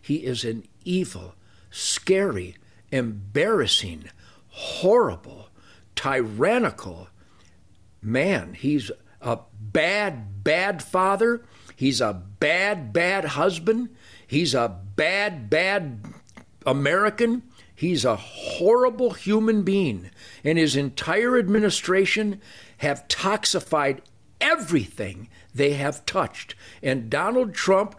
He 0.00 0.16
is 0.16 0.44
an 0.44 0.68
evil, 0.84 1.34
scary, 1.70 2.56
embarrassing, 2.92 4.10
horrible, 4.48 5.48
tyrannical 5.96 7.08
man. 8.02 8.52
He's 8.52 8.90
a 9.22 9.38
bad, 9.72 10.44
bad 10.44 10.82
father. 10.82 11.42
He's 11.76 12.00
a 12.00 12.22
bad, 12.40 12.92
bad 12.92 13.24
husband. 13.24 13.90
He's 14.26 14.54
a 14.54 14.80
bad, 14.96 15.48
bad 15.48 16.00
American. 16.66 17.42
He's 17.74 18.04
a 18.04 18.16
horrible 18.16 19.12
human 19.12 19.62
being. 19.62 20.10
And 20.44 20.58
his 20.58 20.76
entire 20.76 21.38
administration 21.38 22.40
have 22.78 23.08
toxified 23.08 24.00
everything 24.40 25.28
they 25.54 25.72
have 25.72 26.04
touched. 26.06 26.54
And 26.82 27.10
Donald 27.10 27.54
Trump 27.54 27.96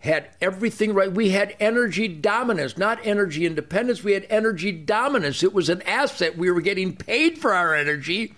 had 0.00 0.28
everything 0.40 0.92
right. 0.92 1.10
We 1.10 1.30
had 1.30 1.56
energy 1.58 2.08
dominance, 2.08 2.76
not 2.76 3.00
energy 3.04 3.46
independence. 3.46 4.04
We 4.04 4.12
had 4.12 4.26
energy 4.28 4.70
dominance. 4.70 5.42
It 5.42 5.54
was 5.54 5.68
an 5.68 5.82
asset. 5.82 6.36
We 6.36 6.50
were 6.50 6.60
getting 6.60 6.94
paid 6.94 7.38
for 7.38 7.54
our 7.54 7.74
energy 7.74 8.34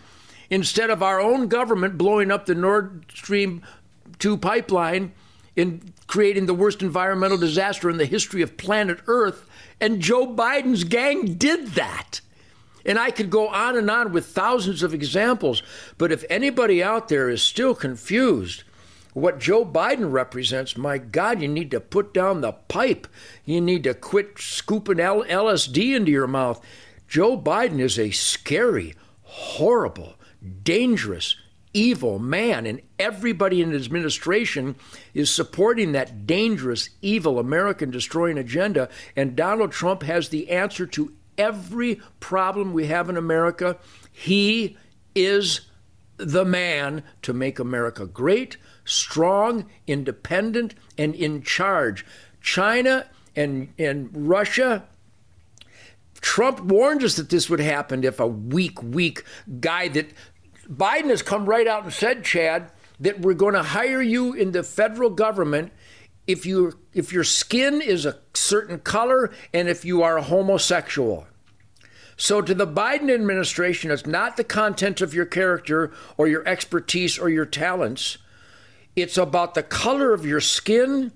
instead 0.51 0.91
of 0.91 1.03
our 1.03 1.21
own 1.21 1.49
government 1.49 1.99
blowing 1.99 2.31
up 2.31 2.47
the 2.47 2.55
Nord 2.55 3.05
Stream 3.13 3.63
2 4.19 4.37
pipeline 4.37 5.13
in 5.55 5.93
creating 6.07 6.47
the 6.47 6.55
worst 6.55 6.83
environmental 6.83 7.39
disaster 7.39 7.91
in 7.91 7.97
the 7.97 8.05
history 8.05 8.43
of 8.43 8.57
planet 8.57 8.99
Earth. 9.07 9.49
And 9.81 10.01
Joe 10.01 10.27
Biden's 10.27 10.85
gang 10.85 11.35
did 11.35 11.69
that. 11.69 12.21
And 12.85 12.99
I 12.99 13.11
could 13.11 13.31
go 13.31 13.49
on 13.49 13.77
and 13.77 13.91
on 13.91 14.13
with 14.13 14.27
thousands 14.27 14.83
of 14.83 14.95
examples. 14.95 15.63
But 15.99 16.13
if 16.13 16.25
anybody 16.31 16.83
out 16.83 17.09
there 17.09 17.29
is 17.29 17.43
still 17.43 17.75
confused, 17.75 18.63
what 19.13 19.41
Joe 19.41 19.65
Biden 19.65 20.13
represents, 20.13 20.77
my 20.77 20.99
God, 20.99 21.41
you 21.41 21.49
need 21.49 21.71
to 21.73 21.81
put 21.81 22.13
down 22.13 22.43
the 22.43 22.53
pipe. 22.53 23.09
You 23.45 23.61
need 23.61 23.83
to 23.85 23.95
quit 23.95 24.39
scooping 24.39 24.99
LSD 24.99 25.97
into 25.97 26.13
your 26.13 26.27
mouth. 26.27 26.61
Joe 27.09 27.41
Biden 27.41 27.81
is 27.81 27.99
a 27.99 28.11
scary, 28.11 28.95
horrible, 29.23 30.16
dangerous, 30.65 31.37
evil 31.73 32.19
man, 32.19 32.67
and 32.67 32.81
everybody 32.99 33.61
in 33.61 33.71
his 33.71 33.87
administration 33.87 34.77
is 35.15 35.31
supporting 35.31 35.93
that 35.93 36.27
dangerous, 36.27 36.91
evil 37.03 37.39
American 37.39 37.91
destroying 37.91 38.39
agenda. 38.39 38.89
And 39.15 39.37
Donald 39.37 39.73
Trump 39.73 40.03
has 40.03 40.29
the 40.29 40.51
answer 40.51 40.87
to 40.87 41.13
every 41.37 42.01
problem 42.21 42.73
we 42.73 42.87
have 42.87 43.11
in 43.11 43.17
America. 43.17 43.77
He 44.11 44.77
is 45.15 45.63
the 46.17 46.45
man 46.45 47.03
to 47.23 47.33
make 47.35 47.59
America 47.59 48.07
great, 48.07 48.57
strong, 48.85 49.67
independent, 49.87 50.75
and 50.97 51.15
in 51.15 51.43
charge. 51.43 52.07
China 52.41 53.07
and, 53.35 53.73
and 53.79 54.09
Russia 54.15 54.85
Trump 56.27 56.61
warned 56.61 57.05
us 57.05 57.15
that 57.17 57.31
this 57.31 57.49
would 57.49 57.61
happen 57.61 58.03
if 58.03 58.19
a 58.19 58.27
weak, 58.27 58.83
weak 58.83 59.25
guy 59.61 59.89
that 59.89 60.11
Biden 60.69 61.11
has 61.11 61.23
come 61.23 61.47
right 61.47 61.67
out 61.67 61.85
and 61.85 61.93
said, 61.93 62.25
Chad, 62.25 62.71
that 63.01 63.21
we're 63.21 63.35
going 63.35 63.55
to 63.55 63.63
hire 63.63 64.03
you 64.03 64.33
in 64.33 64.53
the 64.53 64.63
federal 64.63 65.11
government 65.11 65.73
if 66.27 66.45
you 66.45 66.79
if 66.93 67.13
your 67.13 67.25
skin 67.25 67.81
is 67.81 68.05
a 68.05 68.19
certain 68.35 68.79
color 68.81 69.31
and 69.53 69.69
if 69.69 69.85
you 69.85 70.03
are 70.03 70.19
a 70.19 70.23
homosexual. 70.23 71.27
So 72.17 72.41
to 72.41 72.55
the 72.55 72.67
Biden 72.67 73.13
administration, 73.13 73.91
it's 73.91 74.07
not 74.07 74.37
the 74.37 74.45
content 74.45 75.01
of 75.01 75.13
your 75.13 75.27
character 75.27 75.93
or 76.17 76.27
your 76.27 76.47
expertise 76.49 77.19
or 77.19 77.29
your 77.29 77.45
talents. 77.45 78.17
It's 78.97 79.19
about 79.19 79.55
the 79.55 79.63
color 79.63 80.15
of 80.15 80.25
your 80.25 80.41
skin 80.41 81.13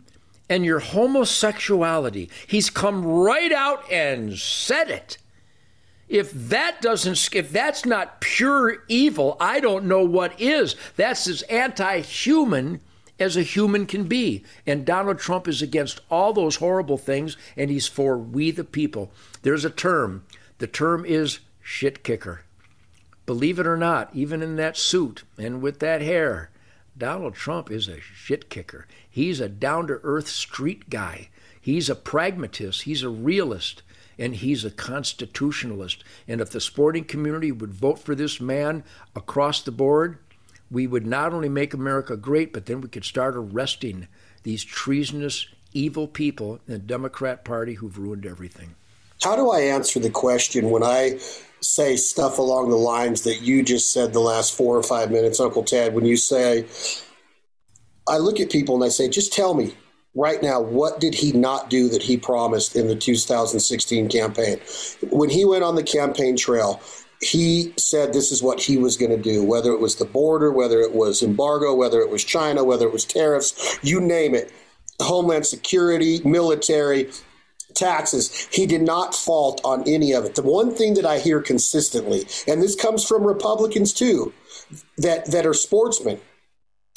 and 0.50 0.64
your 0.64 0.80
homosexuality. 0.80 2.28
He's 2.46 2.68
come 2.68 3.06
right 3.06 3.52
out 3.52 3.90
and 3.90 4.38
said 4.38 4.90
it. 4.90 5.16
If 6.10 6.32
that 6.32 6.82
doesn't, 6.82 7.32
if 7.36 7.52
that's 7.52 7.86
not 7.86 8.20
pure 8.20 8.82
evil, 8.88 9.36
I 9.38 9.60
don't 9.60 9.84
know 9.84 10.04
what 10.04 10.38
is. 10.40 10.74
That's 10.96 11.28
as 11.28 11.42
anti 11.42 12.00
human 12.00 12.80
as 13.20 13.36
a 13.36 13.44
human 13.44 13.86
can 13.86 14.04
be. 14.04 14.42
And 14.66 14.84
Donald 14.84 15.20
Trump 15.20 15.46
is 15.46 15.62
against 15.62 16.00
all 16.10 16.32
those 16.32 16.56
horrible 16.56 16.98
things, 16.98 17.36
and 17.56 17.70
he's 17.70 17.86
for 17.86 18.18
we 18.18 18.50
the 18.50 18.64
people. 18.64 19.12
There's 19.42 19.64
a 19.64 19.70
term. 19.70 20.24
The 20.58 20.66
term 20.66 21.04
is 21.04 21.38
shit 21.62 22.02
kicker. 22.02 22.42
Believe 23.24 23.60
it 23.60 23.66
or 23.66 23.76
not, 23.76 24.10
even 24.12 24.42
in 24.42 24.56
that 24.56 24.76
suit 24.76 25.22
and 25.38 25.62
with 25.62 25.78
that 25.78 26.02
hair, 26.02 26.50
Donald 26.98 27.34
Trump 27.36 27.70
is 27.70 27.86
a 27.86 28.00
shit 28.00 28.50
kicker. 28.50 28.88
He's 29.08 29.38
a 29.38 29.48
down 29.48 29.86
to 29.86 30.00
earth 30.02 30.26
street 30.26 30.90
guy. 30.90 31.28
He's 31.60 31.88
a 31.88 31.94
pragmatist. 31.94 32.82
He's 32.82 33.04
a 33.04 33.08
realist 33.08 33.84
and 34.20 34.36
he's 34.36 34.64
a 34.64 34.70
constitutionalist. 34.70 36.04
And 36.28 36.40
if 36.40 36.50
the 36.50 36.60
sporting 36.60 37.04
community 37.04 37.50
would 37.50 37.72
vote 37.72 37.98
for 37.98 38.14
this 38.14 38.40
man 38.40 38.84
across 39.16 39.62
the 39.62 39.72
board, 39.72 40.18
we 40.70 40.86
would 40.86 41.06
not 41.06 41.32
only 41.32 41.48
make 41.48 41.74
America 41.74 42.16
great, 42.16 42.52
but 42.52 42.66
then 42.66 42.80
we 42.80 42.88
could 42.88 43.04
start 43.04 43.34
arresting 43.34 44.06
these 44.42 44.62
treasonous, 44.62 45.48
evil 45.72 46.06
people 46.06 46.60
in 46.66 46.74
the 46.74 46.78
Democrat 46.78 47.44
Party 47.44 47.74
who've 47.74 47.98
ruined 47.98 48.26
everything. 48.26 48.74
How 49.22 49.36
do 49.36 49.50
I 49.50 49.60
answer 49.60 49.98
the 49.98 50.10
question 50.10 50.70
when 50.70 50.82
I 50.82 51.18
say 51.60 51.96
stuff 51.96 52.38
along 52.38 52.70
the 52.70 52.76
lines 52.76 53.22
that 53.22 53.42
you 53.42 53.62
just 53.62 53.92
said 53.92 54.12
the 54.12 54.20
last 54.20 54.56
four 54.56 54.76
or 54.76 54.82
five 54.82 55.10
minutes, 55.10 55.40
Uncle 55.40 55.64
Ted, 55.64 55.94
when 55.94 56.04
you 56.04 56.16
say, 56.16 56.66
I 58.08 58.18
look 58.18 58.40
at 58.40 58.50
people 58.50 58.76
and 58.76 58.84
I 58.84 58.88
say, 58.88 59.08
just 59.08 59.32
tell 59.32 59.54
me 59.54 59.74
right 60.14 60.42
now, 60.42 60.60
what 60.60 61.00
did 61.00 61.14
he 61.14 61.32
not 61.32 61.70
do 61.70 61.88
that 61.88 62.02
he 62.02 62.16
promised 62.16 62.76
in 62.76 62.88
the 62.88 62.96
2016 62.96 64.08
campaign? 64.08 64.60
When 65.10 65.30
he 65.30 65.44
went 65.44 65.64
on 65.64 65.74
the 65.74 65.82
campaign 65.82 66.36
trail, 66.36 66.80
he 67.20 67.74
said 67.76 68.12
this 68.12 68.32
is 68.32 68.42
what 68.42 68.60
he 68.60 68.76
was 68.78 68.96
going 68.96 69.10
to 69.10 69.22
do, 69.22 69.44
whether 69.44 69.72
it 69.72 69.80
was 69.80 69.96
the 69.96 70.06
border, 70.06 70.50
whether 70.50 70.80
it 70.80 70.94
was 70.94 71.22
embargo, 71.22 71.74
whether 71.74 72.00
it 72.00 72.10
was 72.10 72.24
China, 72.24 72.64
whether 72.64 72.86
it 72.86 72.92
was 72.92 73.04
tariffs, 73.04 73.78
you 73.82 74.00
name 74.00 74.34
it. 74.34 74.52
Homeland 75.00 75.46
security, 75.46 76.20
military, 76.24 77.10
taxes. 77.74 78.48
He 78.52 78.66
did 78.66 78.82
not 78.82 79.14
fault 79.14 79.60
on 79.64 79.86
any 79.86 80.12
of 80.12 80.24
it. 80.24 80.34
The 80.34 80.42
one 80.42 80.74
thing 80.74 80.94
that 80.94 81.06
I 81.06 81.18
hear 81.18 81.40
consistently, 81.40 82.26
and 82.46 82.62
this 82.62 82.74
comes 82.74 83.06
from 83.06 83.24
Republicans 83.24 83.92
too, 83.92 84.32
that, 84.98 85.30
that 85.30 85.46
are 85.46 85.54
sportsmen, 85.54 86.20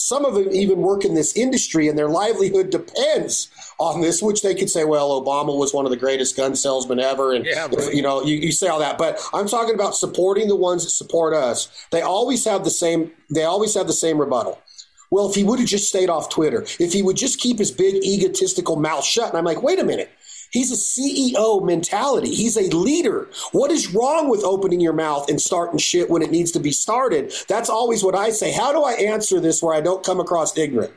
some 0.04 0.26
of 0.26 0.34
them 0.34 0.50
even 0.52 0.80
work 0.80 1.06
in 1.06 1.16
this 1.16 1.34
industry 1.34 1.88
and 1.88 1.98
their 1.98 2.10
livelihood 2.10 2.70
depends 2.70 3.48
on 3.80 4.02
this, 4.02 4.22
which 4.22 4.42
they 4.42 4.54
could 4.54 4.70
say, 4.70 4.84
well, 4.84 5.22
Obama 5.22 5.58
was 5.58 5.74
one 5.74 5.86
of 5.86 5.92
the 5.92 5.98
greatest 5.98 6.36
gun 6.36 6.58
salesmen 6.58 7.00
ever. 7.00 7.32
And, 7.32 7.46
yeah, 7.46 7.68
right. 7.72 7.94
you 7.94 8.02
know, 8.02 8.22
you, 8.22 8.36
you 8.36 8.52
say 8.52 8.68
all 8.68 8.80
that. 8.80 8.98
But 8.98 9.18
I'm 9.34 9.48
talking 9.48 9.74
about 9.74 9.96
supporting 9.96 10.50
the 10.50 10.58
ones 10.58 10.84
that 10.84 10.90
support 10.90 11.34
us. 11.34 11.70
They 11.92 12.02
always 12.02 12.44
have 12.44 12.66
the 12.66 12.70
same, 12.70 13.12
they 13.30 13.46
always 13.46 13.76
have 13.76 13.88
the 13.88 13.94
same 13.94 14.18
rebuttal. 14.18 14.62
Well, 15.10 15.30
if 15.30 15.36
he 15.36 15.46
would 15.46 15.60
have 15.60 15.70
just 15.70 15.88
stayed 15.88 16.10
off 16.10 16.28
Twitter, 16.28 16.66
if 16.82 16.92
he 16.92 17.02
would 17.02 17.16
just 17.16 17.40
keep 17.40 17.58
his 17.58 17.72
big 17.72 17.96
egotistical 18.04 18.76
mouth 18.76 19.06
shut. 19.06 19.30
And 19.30 19.38
I'm 19.38 19.46
like, 19.46 19.64
wait 19.64 19.80
a 19.80 19.86
minute. 19.86 20.12
He's 20.54 20.72
a 20.72 20.76
CEO 20.76 21.66
mentality. 21.66 22.30
He's 22.30 22.58
a 22.58 22.70
leader. 22.70 23.28
What 23.54 23.72
is 23.72 23.92
wrong 23.92 24.30
with 24.30 24.44
opening 24.44 24.80
your 24.80 24.94
mouth 24.94 25.28
and 25.28 25.42
starting 25.42 25.80
shit 25.80 26.12
when 26.12 26.22
it 26.22 26.30
needs 26.30 26.52
to 26.52 26.60
be 26.60 26.72
started? 26.72 27.34
That's 27.48 27.72
always 27.72 28.04
what 28.04 28.14
I 28.14 28.30
say. 28.30 28.52
How 28.52 28.72
do 28.72 28.84
I 28.84 28.94
answer 28.94 29.40
this 29.40 29.64
where 29.64 29.76
I 29.76 29.82
don't 29.82 30.06
come 30.06 30.20
across 30.20 30.56
ignorant? 30.56 30.94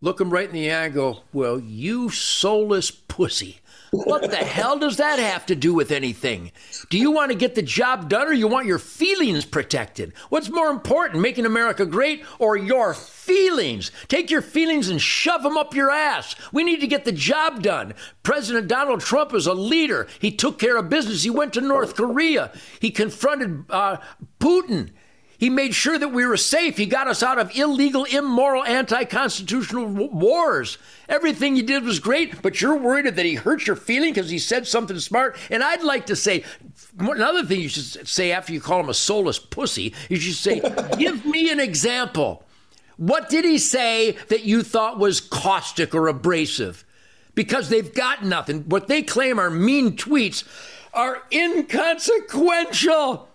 Look 0.00 0.20
him 0.20 0.30
right 0.30 0.48
in 0.48 0.54
the 0.54 0.72
eye 0.72 0.86
and 0.86 0.94
go, 0.94 1.20
Well, 1.32 1.60
you 1.60 2.10
soulless 2.10 2.90
pussy. 2.90 3.60
What 3.90 4.30
the 4.30 4.36
hell 4.36 4.78
does 4.78 4.98
that 4.98 5.18
have 5.18 5.46
to 5.46 5.54
do 5.54 5.72
with 5.72 5.90
anything? 5.90 6.52
Do 6.90 6.98
you 6.98 7.10
want 7.10 7.30
to 7.30 7.38
get 7.38 7.54
the 7.54 7.62
job 7.62 8.08
done 8.08 8.28
or 8.28 8.32
you 8.32 8.46
want 8.46 8.66
your 8.66 8.78
feelings 8.78 9.44
protected? 9.44 10.12
What's 10.28 10.50
more 10.50 10.68
important, 10.68 11.22
making 11.22 11.46
America 11.46 11.86
great 11.86 12.24
or 12.38 12.56
your 12.56 12.92
feelings? 12.92 13.90
Take 14.08 14.30
your 14.30 14.42
feelings 14.42 14.88
and 14.88 15.00
shove 15.00 15.42
them 15.42 15.56
up 15.56 15.74
your 15.74 15.90
ass. 15.90 16.34
We 16.52 16.64
need 16.64 16.80
to 16.80 16.86
get 16.86 17.04
the 17.04 17.12
job 17.12 17.62
done. 17.62 17.94
President 18.22 18.68
Donald 18.68 19.00
Trump 19.00 19.32
is 19.32 19.46
a 19.46 19.54
leader. 19.54 20.06
He 20.18 20.32
took 20.32 20.58
care 20.58 20.76
of 20.76 20.90
business. 20.90 21.22
He 21.22 21.30
went 21.30 21.54
to 21.54 21.60
North 21.62 21.96
Korea. 21.96 22.52
He 22.80 22.90
confronted 22.90 23.64
uh, 23.70 23.98
Putin. 24.38 24.90
He 25.38 25.50
made 25.50 25.72
sure 25.72 25.96
that 25.96 26.08
we 26.08 26.26
were 26.26 26.36
safe. 26.36 26.76
He 26.76 26.86
got 26.86 27.06
us 27.06 27.22
out 27.22 27.38
of 27.38 27.56
illegal, 27.56 28.04
immoral, 28.04 28.64
anti 28.64 29.04
constitutional 29.04 29.86
wars. 29.86 30.78
Everything 31.08 31.54
he 31.54 31.62
did 31.62 31.84
was 31.84 32.00
great, 32.00 32.42
but 32.42 32.60
you're 32.60 32.76
worried 32.76 33.06
that 33.06 33.24
he 33.24 33.36
hurt 33.36 33.64
your 33.68 33.76
feeling 33.76 34.12
because 34.12 34.30
he 34.30 34.40
said 34.40 34.66
something 34.66 34.98
smart. 34.98 35.38
And 35.48 35.62
I'd 35.62 35.84
like 35.84 36.06
to 36.06 36.16
say 36.16 36.44
another 36.98 37.44
thing 37.44 37.60
you 37.60 37.68
should 37.68 38.08
say 38.08 38.32
after 38.32 38.52
you 38.52 38.60
call 38.60 38.80
him 38.80 38.88
a 38.88 38.94
soulless 38.94 39.38
pussy, 39.38 39.94
you 40.08 40.16
should 40.16 40.34
say, 40.34 40.60
Give 40.98 41.24
me 41.24 41.52
an 41.52 41.60
example. 41.60 42.42
What 42.96 43.28
did 43.28 43.44
he 43.44 43.58
say 43.58 44.16
that 44.26 44.42
you 44.42 44.64
thought 44.64 44.98
was 44.98 45.20
caustic 45.20 45.94
or 45.94 46.08
abrasive? 46.08 46.84
Because 47.36 47.68
they've 47.68 47.94
got 47.94 48.24
nothing. 48.24 48.64
What 48.64 48.88
they 48.88 49.02
claim 49.02 49.38
are 49.38 49.50
mean 49.50 49.96
tweets 49.96 50.42
are 50.92 51.22
inconsequential. 51.30 53.28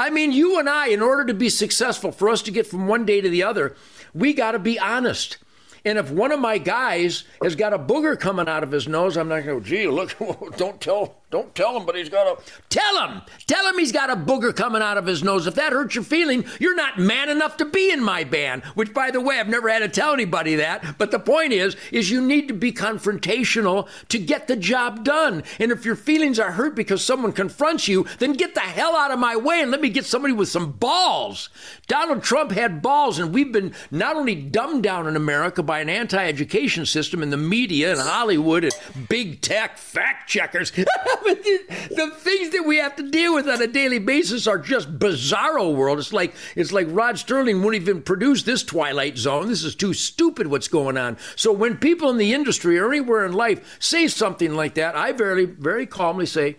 I 0.00 0.08
mean, 0.08 0.32
you 0.32 0.58
and 0.58 0.66
I, 0.66 0.88
in 0.88 1.02
order 1.02 1.26
to 1.26 1.34
be 1.34 1.50
successful, 1.50 2.10
for 2.10 2.30
us 2.30 2.40
to 2.42 2.50
get 2.50 2.66
from 2.66 2.86
one 2.86 3.04
day 3.04 3.20
to 3.20 3.28
the 3.28 3.42
other, 3.42 3.76
we 4.14 4.32
got 4.32 4.52
to 4.52 4.58
be 4.58 4.78
honest. 4.78 5.36
And 5.84 5.98
if 5.98 6.10
one 6.10 6.32
of 6.32 6.40
my 6.40 6.56
guys 6.56 7.24
has 7.42 7.54
got 7.54 7.74
a 7.74 7.78
booger 7.78 8.18
coming 8.18 8.48
out 8.48 8.62
of 8.62 8.72
his 8.72 8.88
nose, 8.88 9.18
I'm 9.18 9.28
not 9.28 9.44
going 9.44 9.58
to 9.58 9.60
go, 9.60 9.60
gee, 9.60 9.88
look, 9.88 10.16
don't 10.56 10.80
tell 10.80 11.19
don't 11.30 11.54
tell 11.54 11.76
him, 11.76 11.86
but 11.86 11.94
he's 11.94 12.08
got 12.08 12.26
a. 12.26 12.42
Tell 12.70 13.06
him! 13.06 13.22
Tell 13.46 13.64
him 13.64 13.78
he's 13.78 13.92
got 13.92 14.10
a 14.10 14.16
booger 14.16 14.54
coming 14.54 14.82
out 14.82 14.98
of 14.98 15.06
his 15.06 15.22
nose. 15.22 15.46
If 15.46 15.54
that 15.54 15.72
hurts 15.72 15.94
your 15.94 16.02
feeling, 16.02 16.44
you're 16.58 16.74
not 16.74 16.98
man 16.98 17.28
enough 17.28 17.56
to 17.58 17.64
be 17.64 17.92
in 17.92 18.02
my 18.02 18.24
band. 18.24 18.64
Which, 18.74 18.92
by 18.92 19.12
the 19.12 19.20
way, 19.20 19.38
I've 19.38 19.48
never 19.48 19.68
had 19.68 19.78
to 19.78 19.88
tell 19.88 20.12
anybody 20.12 20.56
that. 20.56 20.98
But 20.98 21.12
the 21.12 21.20
point 21.20 21.52
is, 21.52 21.76
is 21.92 22.10
you 22.10 22.20
need 22.20 22.48
to 22.48 22.54
be 22.54 22.72
confrontational 22.72 23.88
to 24.08 24.18
get 24.18 24.48
the 24.48 24.56
job 24.56 25.04
done. 25.04 25.44
And 25.60 25.70
if 25.70 25.84
your 25.84 25.94
feelings 25.94 26.40
are 26.40 26.50
hurt 26.50 26.74
because 26.74 27.04
someone 27.04 27.32
confronts 27.32 27.86
you, 27.86 28.06
then 28.18 28.32
get 28.32 28.54
the 28.54 28.60
hell 28.60 28.96
out 28.96 29.12
of 29.12 29.20
my 29.20 29.36
way 29.36 29.62
and 29.62 29.70
let 29.70 29.80
me 29.80 29.88
get 29.88 30.06
somebody 30.06 30.34
with 30.34 30.48
some 30.48 30.72
balls. 30.72 31.48
Donald 31.86 32.24
Trump 32.24 32.50
had 32.50 32.82
balls, 32.82 33.20
and 33.20 33.32
we've 33.32 33.52
been 33.52 33.72
not 33.92 34.16
only 34.16 34.34
dumbed 34.34 34.82
down 34.82 35.06
in 35.06 35.14
America 35.14 35.62
by 35.62 35.78
an 35.78 35.88
anti-education 35.88 36.86
system 36.86 37.22
in 37.22 37.30
the 37.30 37.36
media 37.36 37.92
and 37.92 38.00
Hollywood 38.00 38.64
and 38.64 39.08
big 39.08 39.40
tech 39.40 39.78
fact 39.78 40.28
checkers. 40.28 40.72
but 41.22 41.42
the, 41.42 41.60
the, 41.90 42.10
things 42.10 42.50
that 42.50 42.64
we 42.66 42.78
have 42.78 42.96
to 42.96 43.10
deal 43.10 43.34
with 43.34 43.48
on 43.48 43.62
a 43.62 43.66
daily 43.66 43.98
basis 43.98 44.46
are 44.46 44.58
just 44.58 44.98
bizarro 44.98 45.74
world. 45.74 45.98
It's 45.98 46.12
like 46.12 46.34
it's 46.56 46.72
like 46.72 46.86
Rod 46.90 47.16
Serling 47.16 47.62
wouldn't 47.62 47.82
even 47.82 48.02
produce 48.02 48.42
this 48.42 48.62
Twilight 48.62 49.18
Zone. 49.18 49.48
This 49.48 49.64
is 49.64 49.74
too 49.74 49.94
stupid. 49.94 50.46
What's 50.46 50.68
going 50.68 50.96
on? 50.96 51.16
So 51.36 51.52
when 51.52 51.76
people 51.76 52.10
in 52.10 52.18
the 52.18 52.32
industry 52.32 52.78
or 52.78 52.88
anywhere 52.88 53.24
in 53.24 53.32
life 53.32 53.76
say 53.80 54.08
something 54.08 54.54
like 54.54 54.74
that, 54.74 54.96
I 54.96 55.12
very 55.12 55.44
very 55.44 55.86
calmly 55.86 56.26
say, 56.26 56.56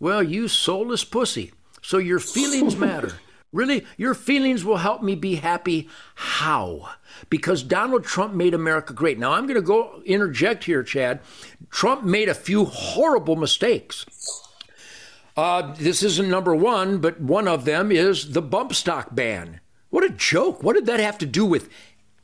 "Well, 0.00 0.22
you 0.22 0.48
soulless 0.48 1.04
pussy." 1.04 1.52
So 1.82 1.98
your 1.98 2.20
feelings 2.20 2.76
matter. 2.76 3.12
Really, 3.54 3.86
your 3.96 4.14
feelings 4.14 4.64
will 4.64 4.78
help 4.78 5.00
me 5.00 5.14
be 5.14 5.36
happy. 5.36 5.88
How? 6.16 6.88
Because 7.30 7.62
Donald 7.62 8.02
Trump 8.02 8.34
made 8.34 8.52
America 8.52 8.92
great. 8.92 9.16
Now, 9.16 9.30
I'm 9.30 9.46
going 9.46 9.54
to 9.54 9.62
go 9.62 10.02
interject 10.04 10.64
here, 10.64 10.82
Chad. 10.82 11.20
Trump 11.74 12.04
made 12.04 12.28
a 12.28 12.34
few 12.34 12.66
horrible 12.66 13.34
mistakes. 13.34 14.06
Uh, 15.36 15.74
this 15.74 16.04
isn't 16.04 16.30
number 16.30 16.54
one, 16.54 16.98
but 16.98 17.20
one 17.20 17.48
of 17.48 17.64
them 17.64 17.90
is 17.90 18.30
the 18.30 18.40
bump 18.40 18.72
stock 18.72 19.08
ban. 19.12 19.58
What 19.90 20.04
a 20.04 20.10
joke. 20.10 20.62
What 20.62 20.74
did 20.74 20.86
that 20.86 21.00
have 21.00 21.18
to 21.18 21.26
do 21.26 21.44
with 21.44 21.68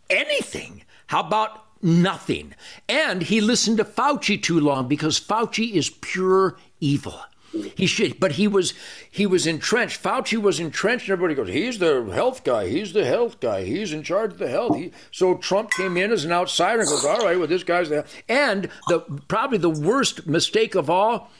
anything? 0.08 0.84
How 1.08 1.24
about 1.24 1.64
nothing? 1.82 2.54
And 2.88 3.22
he 3.22 3.40
listened 3.40 3.78
to 3.78 3.84
Fauci 3.84 4.40
too 4.40 4.60
long 4.60 4.86
because 4.86 5.18
Fauci 5.18 5.72
is 5.72 5.90
pure 5.90 6.56
evil. 6.78 7.18
He 7.52 7.86
should, 7.86 8.20
but 8.20 8.32
he 8.32 8.46
was 8.46 8.74
he 9.10 9.26
was 9.26 9.46
entrenched. 9.46 10.02
Fauci 10.02 10.40
was 10.40 10.60
entrenched, 10.60 11.08
and 11.08 11.12
everybody 11.12 11.34
goes, 11.34 11.48
"He's 11.48 11.78
the 11.78 12.08
health 12.12 12.44
guy. 12.44 12.68
He's 12.68 12.92
the 12.92 13.04
health 13.04 13.40
guy. 13.40 13.64
He's 13.64 13.92
in 13.92 14.04
charge 14.04 14.32
of 14.32 14.38
the 14.38 14.48
health." 14.48 14.76
He, 14.76 14.92
so 15.10 15.36
Trump 15.36 15.70
came 15.72 15.96
in 15.96 16.12
as 16.12 16.24
an 16.24 16.30
outsider 16.30 16.80
and 16.80 16.88
goes, 16.88 17.04
"All 17.04 17.18
right, 17.18 17.36
well, 17.36 17.48
this 17.48 17.64
guy's 17.64 17.88
the." 17.88 18.04
And 18.28 18.68
the 18.88 19.00
probably 19.26 19.58
the 19.58 19.68
worst 19.68 20.28
mistake 20.28 20.76
of 20.76 20.88
all, 20.88 21.30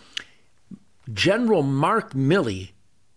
General 1.13 1.63
Mark 1.63 2.13
Milley 2.13 2.71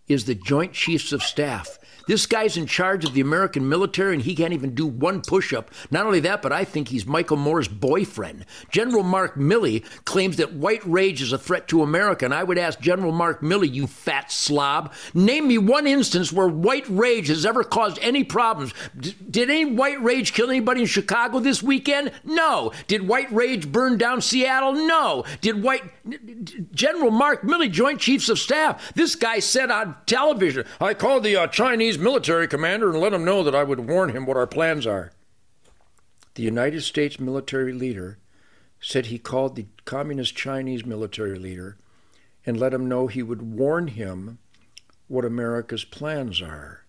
is 0.07 0.25
the 0.25 0.35
Joint 0.35 0.73
Chiefs 0.73 1.11
of 1.11 1.23
Staff. 1.23 1.79
This 2.07 2.25
guy's 2.25 2.57
in 2.57 2.65
charge 2.65 3.05
of 3.05 3.13
the 3.13 3.21
American 3.21 3.67
military 3.67 4.13
and 4.13 4.23
he 4.23 4.35
can't 4.35 4.53
even 4.53 4.75
do 4.75 4.85
one 4.85 5.21
push 5.21 5.53
up. 5.53 5.71
Not 5.91 6.05
only 6.05 6.19
that, 6.21 6.41
but 6.41 6.51
I 6.51 6.65
think 6.65 6.89
he's 6.89 7.05
Michael 7.05 7.37
Moore's 7.37 7.67
boyfriend. 7.67 8.45
General 8.71 9.03
Mark 9.03 9.35
Milley 9.35 9.83
claims 10.05 10.37
that 10.37 10.53
white 10.53 10.85
rage 10.85 11.21
is 11.21 11.31
a 11.33 11.37
threat 11.37 11.67
to 11.69 11.81
America. 11.81 12.25
And 12.25 12.33
I 12.33 12.43
would 12.43 12.57
ask 12.57 12.79
General 12.79 13.11
Mark 13.11 13.41
Milley, 13.41 13.71
you 13.73 13.87
fat 13.87 14.31
slob, 14.31 14.93
name 15.13 15.47
me 15.47 15.57
one 15.57 15.87
instance 15.87 16.31
where 16.33 16.47
white 16.47 16.85
rage 16.89 17.27
has 17.27 17.45
ever 17.45 17.63
caused 17.63 17.99
any 18.01 18.23
problems. 18.23 18.73
D- 18.99 19.15
did 19.29 19.49
any 19.49 19.65
white 19.65 20.01
rage 20.01 20.33
kill 20.33 20.49
anybody 20.49 20.81
in 20.81 20.87
Chicago 20.87 21.39
this 21.39 21.63
weekend? 21.63 22.11
No. 22.23 22.71
Did 22.87 23.07
white 23.07 23.31
rage 23.31 23.71
burn 23.71 23.97
down 23.97 24.21
Seattle? 24.21 24.73
No. 24.73 25.23
Did 25.41 25.63
white. 25.63 25.83
General 26.73 27.11
Mark 27.11 27.43
Milley, 27.43 27.71
Joint 27.71 27.99
Chiefs 27.99 28.27
of 28.29 28.37
Staff, 28.37 28.93
this 28.93 29.15
guy 29.15 29.39
said 29.39 29.71
on 29.71 29.95
television, 30.05 30.65
I 30.81 30.93
called 30.93 31.23
the 31.23 31.37
uh, 31.37 31.47
Chinese 31.47 31.92
Chinese 31.93 32.03
military 32.03 32.47
commander 32.47 32.89
and 32.89 32.99
let 32.99 33.13
him 33.13 33.23
know 33.23 33.43
that 33.43 33.53
I 33.53 33.63
would 33.63 33.87
warn 33.87 34.09
him 34.09 34.25
what 34.25 34.35
our 34.35 34.47
plans 34.47 34.87
are. 34.87 35.11
The 36.33 36.41
United 36.41 36.81
States 36.81 37.19
military 37.19 37.71
leader 37.71 38.17
said 38.81 39.05
he 39.05 39.19
called 39.19 39.55
the 39.55 39.67
communist 39.85 40.35
Chinese 40.35 40.87
military 40.87 41.37
leader 41.37 41.77
and 42.47 42.59
let 42.59 42.73
him 42.73 42.89
know 42.89 43.05
he 43.05 43.21
would 43.21 43.43
warn 43.43 43.89
him 43.89 44.39
what 45.07 45.23
America's 45.23 45.85
plans 45.85 46.41
are. 46.41 46.82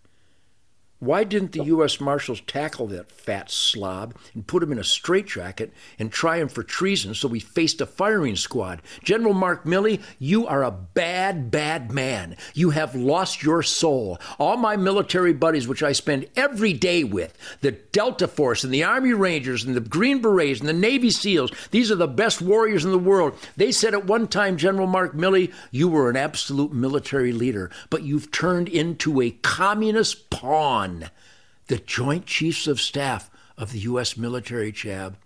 Why 1.00 1.24
didn't 1.24 1.52
the 1.52 1.64
U.S. 1.64 2.00
Marshals 2.00 2.40
tackle 2.40 2.86
that 2.86 3.10
fat 3.10 3.50
slob 3.50 4.14
and 4.32 4.46
put 4.46 4.62
him 4.62 4.72
in 4.72 4.78
a 4.78 4.84
straitjacket 4.84 5.72
and 5.98 6.10
try 6.10 6.38
him 6.38 6.48
for 6.48 6.62
treason 6.62 7.14
so 7.14 7.28
we 7.28 7.40
faced 7.40 7.80
a 7.80 7.86
firing 7.86 8.36
squad? 8.36 8.80
General 9.02 9.34
Mark 9.34 9.64
Milley, 9.64 10.00
you 10.18 10.46
are 10.46 10.62
a 10.62 10.70
bad, 10.70 11.50
bad 11.50 11.92
man. 11.92 12.36
You 12.54 12.70
have 12.70 12.94
lost 12.94 13.42
your 13.42 13.62
soul. 13.62 14.18
All 14.38 14.56
my 14.56 14.76
military 14.76 15.32
buddies, 15.32 15.68
which 15.68 15.82
I 15.82 15.92
spend 15.92 16.26
every 16.36 16.72
day 16.72 17.04
with, 17.04 17.36
the 17.60 17.72
Delta 17.72 18.28
Force 18.28 18.64
and 18.64 18.72
the 18.72 18.84
Army 18.84 19.12
Rangers 19.12 19.64
and 19.64 19.74
the 19.74 19.80
Green 19.80 20.22
Berets 20.22 20.60
and 20.60 20.68
the 20.68 20.72
Navy 20.72 21.10
SEALs, 21.10 21.52
these 21.70 21.90
are 21.90 21.96
the 21.96 22.08
best 22.08 22.40
warriors 22.40 22.84
in 22.84 22.92
the 22.92 22.98
world. 22.98 23.34
They 23.56 23.72
said 23.72 23.94
at 23.94 24.06
one 24.06 24.28
time, 24.28 24.56
General 24.56 24.86
Mark 24.86 25.14
Milley, 25.14 25.52
you 25.70 25.88
were 25.88 26.08
an 26.08 26.16
absolute 26.16 26.72
military 26.72 27.32
leader, 27.32 27.70
but 27.90 28.04
you've 28.04 28.30
turned 28.30 28.68
into 28.68 29.20
a 29.20 29.32
communist 29.42 30.30
pawn 30.30 30.83
the 31.66 31.78
Joint 31.78 32.26
Chiefs 32.26 32.66
of 32.66 32.80
Staff 32.80 33.30
of 33.56 33.72
the 33.72 33.80
U.S. 33.80 34.16
military, 34.16 34.72
Chad, 34.72 35.16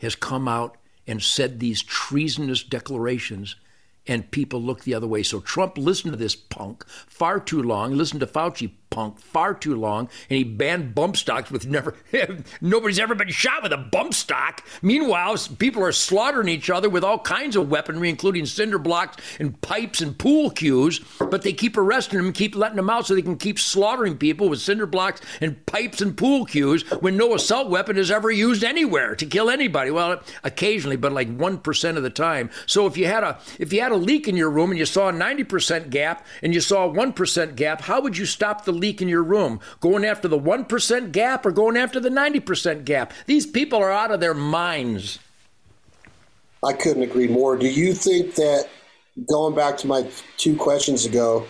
has 0.00 0.14
come 0.14 0.48
out 0.48 0.76
and 1.06 1.22
said 1.22 1.60
these 1.60 1.82
treasonous 1.82 2.62
declarations, 2.62 3.56
and 4.06 4.30
people 4.30 4.62
look 4.62 4.84
the 4.84 4.94
other 4.94 5.06
way. 5.06 5.22
So 5.22 5.40
Trump 5.40 5.78
listened 5.78 6.12
to 6.12 6.18
this 6.18 6.34
punk 6.34 6.86
far 6.88 7.40
too 7.40 7.62
long, 7.62 7.94
listened 7.94 8.20
to 8.20 8.26
Fauci 8.26 8.72
punk 8.90 9.18
far 9.18 9.52
too 9.52 9.74
long, 9.74 10.08
and 10.30 10.38
he 10.38 10.44
banned 10.44 10.94
bump 10.94 11.16
stocks 11.16 11.50
with 11.50 11.66
never 11.66 11.94
nobody's 12.60 12.98
ever 12.98 13.14
been 13.14 13.28
shot 13.28 13.62
with 13.62 13.72
a 13.72 13.76
bump 13.76 14.14
stock. 14.14 14.64
Meanwhile, 14.80 15.36
people 15.58 15.82
are 15.82 15.92
slaughtering 15.92 16.48
each 16.48 16.70
other 16.70 16.88
with 16.88 17.04
all 17.04 17.18
kinds 17.18 17.56
of 17.56 17.68
weaponry, 17.68 18.08
including 18.08 18.46
cinder 18.46 18.78
blocks 18.78 19.16
and 19.38 19.60
pipes 19.60 20.00
and 20.00 20.16
pool 20.18 20.50
cues. 20.50 21.00
But 21.18 21.42
they 21.42 21.52
keep 21.52 21.76
arresting 21.76 22.22
them, 22.22 22.32
keep 22.32 22.54
letting 22.54 22.76
them 22.76 22.90
out, 22.90 23.06
so 23.06 23.14
they 23.14 23.22
can 23.22 23.36
keep 23.36 23.58
slaughtering 23.58 24.16
people 24.16 24.48
with 24.48 24.60
cinder 24.60 24.86
blocks 24.86 25.20
and 25.40 25.64
pipes 25.66 26.00
and 26.00 26.16
pool 26.16 26.46
cues 26.46 26.82
when 27.00 27.16
no 27.16 27.34
assault 27.34 27.68
weapon 27.68 27.98
is 27.98 28.10
ever 28.10 28.30
used 28.30 28.64
anywhere 28.64 29.14
to 29.16 29.26
kill 29.26 29.50
anybody. 29.50 29.90
Well, 29.90 30.22
occasionally, 30.44 30.96
but 30.96 31.12
like 31.12 31.34
one 31.36 31.58
percent 31.58 31.96
of 31.96 32.02
the 32.02 32.10
time. 32.10 32.50
So 32.66 32.86
if 32.86 32.96
you 32.96 33.06
had 33.06 33.24
a 33.24 33.40
if 33.58 33.72
you 33.72 33.82
had 33.82 33.92
a 33.92 33.95
leak 33.96 34.28
in 34.28 34.36
your 34.36 34.50
room 34.50 34.70
and 34.70 34.78
you 34.78 34.86
saw 34.86 35.08
a 35.08 35.12
ninety 35.12 35.44
percent 35.44 35.90
gap 35.90 36.26
and 36.42 36.54
you 36.54 36.60
saw 36.60 36.84
a 36.84 36.88
one 36.88 37.12
percent 37.12 37.56
gap, 37.56 37.82
how 37.82 38.00
would 38.00 38.16
you 38.16 38.26
stop 38.26 38.64
the 38.64 38.72
leak 38.72 39.02
in 39.02 39.08
your 39.08 39.22
room? 39.22 39.60
Going 39.80 40.04
after 40.04 40.28
the 40.28 40.38
1% 40.38 41.12
gap 41.12 41.44
or 41.44 41.50
going 41.50 41.76
after 41.76 42.00
the 42.00 42.08
90% 42.08 42.84
gap? 42.84 43.12
These 43.26 43.46
people 43.46 43.78
are 43.78 43.90
out 43.90 44.10
of 44.10 44.20
their 44.20 44.34
minds. 44.34 45.18
I 46.64 46.72
couldn't 46.72 47.02
agree 47.02 47.28
more. 47.28 47.56
Do 47.56 47.68
you 47.68 47.92
think 47.92 48.34
that, 48.36 48.68
going 49.28 49.54
back 49.54 49.76
to 49.78 49.86
my 49.86 50.08
two 50.36 50.56
questions 50.56 51.04
ago, 51.04 51.46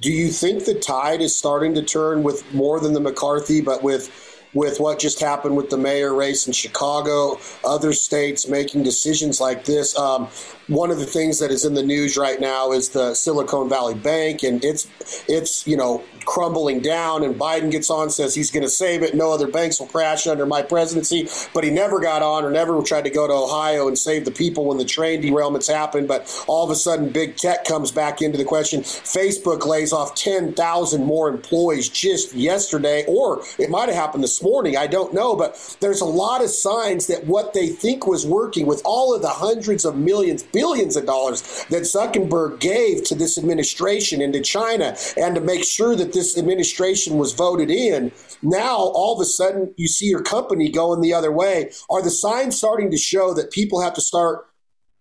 do 0.00 0.10
you 0.10 0.28
think 0.28 0.64
the 0.64 0.74
tide 0.74 1.20
is 1.20 1.36
starting 1.36 1.74
to 1.74 1.82
turn 1.82 2.22
with 2.22 2.52
more 2.54 2.80
than 2.80 2.92
the 2.92 3.00
McCarthy, 3.00 3.60
but 3.60 3.82
with 3.82 4.26
with 4.52 4.80
what 4.80 4.98
just 4.98 5.20
happened 5.20 5.56
with 5.56 5.70
the 5.70 5.76
mayor 5.76 6.12
race 6.12 6.48
in 6.48 6.52
Chicago, 6.52 7.38
other 7.64 7.92
states 7.92 8.48
making 8.48 8.82
decisions 8.82 9.40
like 9.40 9.64
this. 9.64 9.96
Um, 9.96 10.28
one 10.70 10.92
of 10.92 10.98
the 10.98 11.06
things 11.06 11.40
that 11.40 11.50
is 11.50 11.64
in 11.64 11.74
the 11.74 11.82
news 11.82 12.16
right 12.16 12.40
now 12.40 12.70
is 12.70 12.90
the 12.90 13.12
Silicon 13.14 13.68
Valley 13.68 13.94
Bank, 13.94 14.44
and 14.44 14.64
it's 14.64 14.88
it's 15.28 15.66
you 15.66 15.76
know 15.76 16.04
crumbling 16.24 16.80
down. 16.80 17.24
And 17.24 17.34
Biden 17.34 17.72
gets 17.72 17.90
on, 17.90 18.08
says 18.08 18.34
he's 18.36 18.52
going 18.52 18.62
to 18.62 18.68
save 18.68 19.02
it. 19.02 19.14
No 19.14 19.32
other 19.32 19.48
banks 19.48 19.80
will 19.80 19.88
crash 19.88 20.28
under 20.28 20.46
my 20.46 20.62
presidency. 20.62 21.28
But 21.52 21.64
he 21.64 21.70
never 21.70 21.98
got 21.98 22.22
on, 22.22 22.44
or 22.44 22.50
never 22.50 22.80
tried 22.82 23.04
to 23.04 23.10
go 23.10 23.26
to 23.26 23.32
Ohio 23.32 23.88
and 23.88 23.98
save 23.98 24.24
the 24.24 24.30
people 24.30 24.66
when 24.66 24.78
the 24.78 24.84
train 24.84 25.20
derailments 25.20 25.66
happened. 25.70 26.06
But 26.06 26.44
all 26.46 26.64
of 26.64 26.70
a 26.70 26.76
sudden, 26.76 27.10
big 27.10 27.36
tech 27.36 27.64
comes 27.64 27.90
back 27.90 28.22
into 28.22 28.38
the 28.38 28.44
question. 28.44 28.82
Facebook 28.82 29.66
lays 29.66 29.92
off 29.92 30.14
ten 30.14 30.54
thousand 30.54 31.04
more 31.04 31.28
employees 31.28 31.88
just 31.88 32.32
yesterday, 32.32 33.04
or 33.08 33.42
it 33.58 33.70
might 33.70 33.88
have 33.88 33.98
happened 33.98 34.22
this 34.22 34.40
morning. 34.40 34.76
I 34.76 34.86
don't 34.86 35.12
know, 35.12 35.34
but 35.34 35.76
there's 35.80 36.00
a 36.00 36.04
lot 36.04 36.44
of 36.44 36.50
signs 36.50 37.08
that 37.08 37.26
what 37.26 37.54
they 37.54 37.66
think 37.66 38.06
was 38.06 38.24
working 38.24 38.66
with 38.66 38.82
all 38.84 39.12
of 39.12 39.20
the 39.20 39.28
hundreds 39.28 39.84
of 39.84 39.96
millions 39.96 40.44
billions 40.60 40.94
of 40.94 41.06
dollars 41.06 41.40
that 41.70 41.84
Zuckerberg 41.84 42.60
gave 42.60 43.02
to 43.04 43.14
this 43.14 43.38
administration 43.38 44.20
and 44.20 44.32
to 44.34 44.42
China 44.42 44.94
and 45.16 45.34
to 45.34 45.40
make 45.40 45.64
sure 45.64 45.96
that 45.96 46.12
this 46.12 46.36
administration 46.36 47.16
was 47.16 47.32
voted 47.32 47.70
in. 47.70 48.12
Now, 48.42 48.76
all 48.76 49.14
of 49.14 49.20
a 49.22 49.24
sudden, 49.24 49.72
you 49.78 49.88
see 49.88 50.06
your 50.06 50.22
company 50.22 50.68
going 50.68 51.00
the 51.00 51.14
other 51.14 51.32
way. 51.32 51.72
Are 51.88 52.02
the 52.02 52.10
signs 52.10 52.58
starting 52.58 52.90
to 52.90 52.98
show 52.98 53.32
that 53.32 53.50
people 53.52 53.80
have 53.80 53.94
to 53.94 54.02
start 54.02 54.46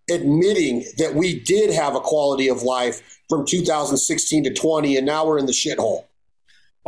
admitting 0.10 0.86
that 0.98 1.14
we 1.14 1.40
did 1.40 1.74
have 1.74 1.94
a 1.94 2.00
quality 2.00 2.48
of 2.48 2.64
life 2.64 3.20
from 3.28 3.46
2016 3.46 4.46
to 4.46 4.54
20, 4.54 4.96
and 4.96 5.06
now 5.06 5.26
we're 5.26 5.40
in 5.40 5.46
the 5.46 5.52
shithole? 5.52 6.06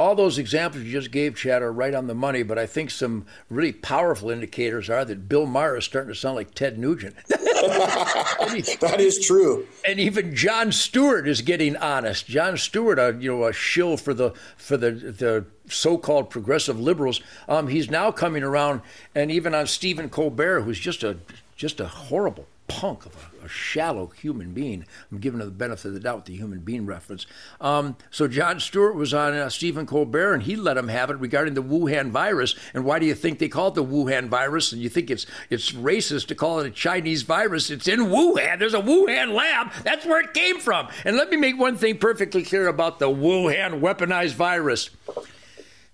All 0.01 0.15
those 0.15 0.39
examples 0.39 0.83
you 0.83 0.91
just 0.91 1.11
gave, 1.11 1.35
Chad, 1.35 1.61
are 1.61 1.71
right 1.71 1.93
on 1.93 2.07
the 2.07 2.15
money, 2.15 2.41
but 2.41 2.57
I 2.57 2.65
think 2.65 2.89
some 2.89 3.27
really 3.51 3.71
powerful 3.71 4.31
indicators 4.31 4.89
are 4.89 5.05
that 5.05 5.29
Bill 5.29 5.45
Maher 5.45 5.77
is 5.77 5.85
starting 5.85 6.11
to 6.11 6.19
sound 6.19 6.37
like 6.37 6.55
Ted 6.55 6.79
Nugent. 6.79 7.15
that 7.27 8.95
is 8.97 9.23
true. 9.23 9.67
And 9.87 9.99
even 9.99 10.35
Jon 10.35 10.71
Stewart 10.71 11.27
is 11.27 11.43
getting 11.43 11.75
honest. 11.77 12.25
Jon 12.25 12.57
Stewart, 12.57 12.97
a 12.97 13.15
you 13.19 13.31
know 13.31 13.45
a 13.45 13.53
shill 13.53 13.95
for 13.95 14.15
the 14.15 14.31
for 14.57 14.75
the 14.75 14.89
the 14.89 15.45
so-called 15.67 16.31
progressive 16.31 16.79
liberals, 16.79 17.21
um, 17.47 17.67
he's 17.67 17.91
now 17.91 18.11
coming 18.11 18.41
around, 18.41 18.81
and 19.13 19.29
even 19.29 19.53
on 19.53 19.67
Stephen 19.67 20.09
Colbert, 20.09 20.61
who's 20.61 20.79
just 20.79 21.03
a 21.03 21.17
just 21.55 21.79
a 21.79 21.87
horrible 21.87 22.47
punk 22.67 23.05
of 23.05 23.15
a, 23.15 23.30
a, 23.43 23.49
shallow 23.49 24.07
human 24.07 24.53
being. 24.53 24.85
I'm 25.11 25.19
giving 25.19 25.39
the 25.39 25.47
benefit 25.47 25.89
of 25.89 25.93
the 25.93 25.99
doubt 25.99 26.25
the 26.25 26.35
human 26.35 26.59
being 26.59 26.85
reference. 26.85 27.25
Um, 27.59 27.97
so 28.09 28.27
Jon 28.27 28.59
Stewart 28.59 28.95
was 28.95 29.13
on 29.13 29.33
uh, 29.33 29.49
Stephen 29.49 29.85
Colbert, 29.85 30.33
and 30.33 30.43
he 30.43 30.55
let 30.55 30.77
him 30.77 30.87
have 30.87 31.09
it 31.09 31.17
regarding 31.17 31.53
the 31.53 31.63
Wuhan 31.63 32.11
virus. 32.11 32.55
And 32.73 32.85
why 32.85 32.99
do 32.99 33.05
you 33.05 33.15
think 33.15 33.39
they 33.39 33.49
call 33.49 33.69
it 33.69 33.75
the 33.75 33.83
Wuhan 33.83 34.27
virus? 34.29 34.71
And 34.71 34.81
you 34.81 34.89
think 34.89 35.09
it's 35.09 35.25
it's 35.49 35.71
racist 35.71 36.27
to 36.27 36.35
call 36.35 36.59
it 36.59 36.67
a 36.67 36.71
Chinese 36.71 37.23
virus? 37.23 37.69
It's 37.69 37.87
in 37.87 37.99
Wuhan. 37.99 38.59
There's 38.59 38.73
a 38.73 38.81
Wuhan 38.81 39.33
lab. 39.33 39.71
That's 39.83 40.05
where 40.05 40.21
it 40.21 40.33
came 40.33 40.59
from. 40.59 40.87
And 41.05 41.15
let 41.17 41.29
me 41.29 41.37
make 41.37 41.57
one 41.57 41.77
thing 41.77 41.97
perfectly 41.97 42.43
clear 42.43 42.67
about 42.67 42.99
the 42.99 43.09
Wuhan 43.09 43.79
weaponized 43.79 44.33
virus. 44.33 44.89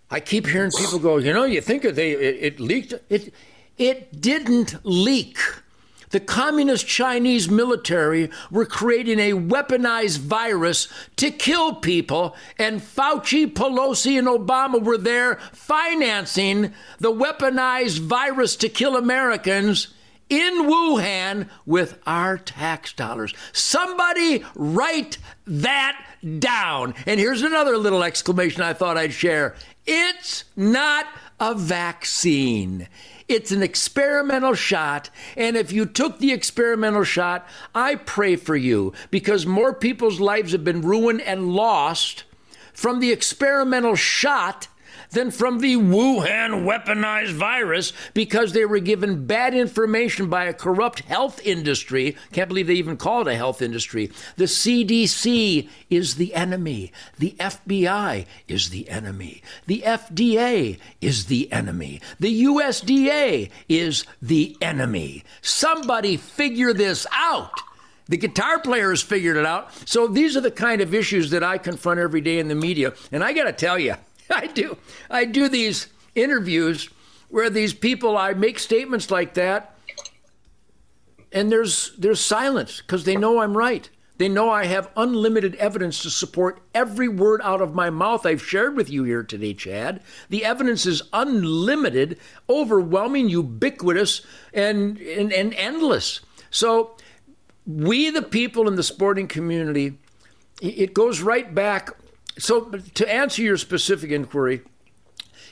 I 0.10 0.20
keep 0.20 0.48
hearing 0.48 0.72
people 0.72 1.00
go, 1.00 1.18
you 1.18 1.34
know, 1.34 1.44
you 1.44 1.62
think 1.62 1.84
they 1.84 2.12
it, 2.12 2.38
it 2.42 2.60
leaked. 2.60 2.94
It 3.10 3.34
it 3.78 4.22
didn't 4.22 4.76
leak. 4.84 5.38
The 6.10 6.20
communist 6.20 6.88
Chinese 6.88 7.50
military 7.50 8.30
were 8.50 8.66
creating 8.66 9.20
a 9.20 9.34
weaponized 9.34 10.20
virus 10.20 10.88
to 11.18 11.32
kill 11.32 11.76
people, 11.76 12.36
and 12.58 12.82
Fauci, 12.82 13.46
Pelosi, 13.46 14.18
and 14.18 14.28
Obama 14.28 14.82
were 14.82 14.98
there 14.98 15.36
financing 15.52 16.74
the 17.00 17.12
weaponized 17.12 18.00
virus 18.00 18.56
to 18.58 18.70
kill 18.70 18.96
Americans 18.96 19.90
in 20.30 20.66
Wuhan 20.66 21.50
with 21.66 22.00
our 22.06 22.38
tax 22.38 22.94
dollars. 22.94 23.34
Somebody 23.52 24.44
write 24.56 25.18
that 25.46 26.06
down. 26.40 26.94
And 27.06 27.20
here's 27.20 27.42
another 27.42 27.78
little 27.78 28.04
exclamation 28.04 28.62
I 28.62 28.74
thought 28.74 28.98
I'd 28.98 29.14
share 29.14 29.56
it's 29.86 30.44
not 30.56 31.06
a 31.40 31.56
vaccine. 31.56 32.88
It's 33.28 33.52
an 33.52 33.62
experimental 33.62 34.54
shot. 34.54 35.10
And 35.36 35.58
if 35.58 35.72
you 35.72 35.86
took 35.86 36.20
the 36.20 36.32
experimental 36.32 37.04
shot, 37.04 37.48
I 37.76 37.96
pray 37.96 38.36
for 38.38 38.56
you 38.56 38.94
because 39.12 39.46
more 39.46 39.74
people's 39.74 40.20
lives 40.20 40.54
have 40.54 40.64
been 40.64 40.82
ruined 40.82 41.22
and 41.22 41.54
lost 41.54 42.24
from 42.74 43.00
the 43.00 43.12
experimental 43.12 43.96
shot 43.96 44.68
than 45.12 45.32
from 45.32 45.60
the 45.60 45.76
Wuhan 45.76 46.66
weaponized 46.66 47.34
virus 47.34 47.94
because 48.14 48.54
they 48.54 48.66
were 48.66 48.80
given 48.80 49.26
bad 49.26 49.54
information 49.54 50.30
by 50.30 50.46
a 50.46 50.54
corrupt 50.54 51.02
health 51.02 51.40
industry. 51.46 52.16
Can't 52.32 52.50
believe 52.50 52.68
they 52.68 52.74
even 52.74 52.98
call 52.98 53.22
it 53.22 53.32
a 53.32 53.36
health 53.36 53.62
industry. 53.62 54.12
The 54.36 54.46
CDC 54.46 55.70
is 55.90 56.16
the 56.16 56.34
enemy. 56.34 56.92
The 57.18 57.36
FBI 57.40 58.26
is 58.48 58.70
the 58.70 58.90
enemy. 58.90 59.42
The 59.66 59.84
FDA 59.86 60.80
is 61.02 61.26
the 61.26 61.52
enemy. 61.52 62.02
The 62.20 62.44
USDA 62.44 63.50
is 63.70 64.06
the 64.22 64.58
enemy. 64.62 65.24
Somebody 65.42 66.18
figure 66.18 66.74
this 66.74 67.08
out. 67.14 67.52
The 68.08 68.18
guitar 68.18 68.60
players 68.60 69.02
figured 69.02 69.38
it 69.38 69.46
out. 69.46 69.72
So 69.88 70.08
these 70.08 70.38
are 70.38 70.42
the 70.42 70.52
kind 70.52 70.82
of 70.82 70.94
issues 70.94 71.30
that 71.32 71.44
I 71.44 71.58
confront 71.58 72.00
every 72.00 72.22
day 72.22 72.40
in 72.40 72.48
the 72.48 72.56
media. 72.56 72.94
And 73.12 73.24
I 73.24 73.34
got 73.34 73.46
to 73.46 73.54
tell 73.54 73.78
you, 73.78 73.96
I 74.32 74.48
do. 74.48 74.78
I 75.10 75.26
do 75.26 75.48
these 75.50 75.88
interviews 76.16 76.90
where 77.30 77.50
these 77.50 77.74
people 77.74 78.18
I 78.18 78.34
make 78.34 78.60
statements 78.60 79.12
like 79.12 79.34
that 79.36 79.78
and 81.32 81.52
there's 81.52 81.92
there's 81.98 82.20
silence 82.20 82.82
because 82.82 83.04
they 83.04 83.16
know 83.16 83.40
I'm 83.40 83.56
right. 83.56 83.90
They 84.18 84.30
know 84.30 84.50
I 84.50 84.66
have 84.66 84.90
unlimited 84.98 85.54
evidence 85.56 86.02
to 86.02 86.10
support 86.10 86.60
every 86.74 87.08
word 87.08 87.40
out 87.44 87.62
of 87.62 87.76
my 87.76 87.92
mouth 87.92 88.26
I've 88.26 88.44
shared 88.44 88.76
with 88.76 88.90
you 88.90 89.04
here 89.04 89.22
today, 89.22 89.54
Chad. 89.54 90.02
The 90.30 90.44
evidence 90.44 90.88
is 90.88 91.04
unlimited, 91.14 92.18
overwhelming, 92.50 93.30
ubiquitous, 93.30 94.26
and, 94.56 94.98
and, 94.98 95.32
and 95.32 95.54
endless. 95.54 96.22
So, 96.50 96.98
we, 97.68 98.10
the 98.10 98.24
people 98.24 98.68
in 98.68 98.76
the 98.76 98.82
sporting 98.82 99.28
community, 99.28 100.00
it 100.62 100.96
goes 100.96 101.22
right 101.22 101.54
back 101.54 101.92
so, 102.38 102.72
to 102.94 103.12
answer 103.12 103.42
your 103.42 103.58
specific 103.58 104.12
inquiry, 104.12 104.62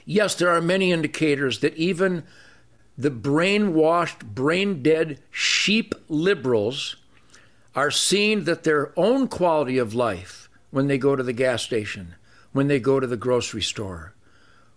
Yes, 0.05 0.35
there 0.35 0.49
are 0.49 0.61
many 0.61 0.91
indicators 0.91 1.59
that 1.59 1.75
even 1.75 2.23
the 2.97 3.09
brainwashed, 3.09 4.23
brain 4.23 4.83
dead 4.83 5.19
sheep 5.31 5.95
liberals 6.07 6.95
are 7.75 7.91
seeing 7.91 8.43
that 8.43 8.63
their 8.63 8.97
own 8.97 9.27
quality 9.27 9.79
of 9.79 9.95
life 9.95 10.47
when 10.69 10.87
they 10.87 10.97
go 10.97 11.15
to 11.15 11.23
the 11.23 11.33
gas 11.33 11.63
station, 11.63 12.15
when 12.53 12.67
they 12.67 12.79
go 12.79 12.99
to 12.99 13.07
the 13.07 13.17
grocery 13.17 13.63
store, 13.63 14.13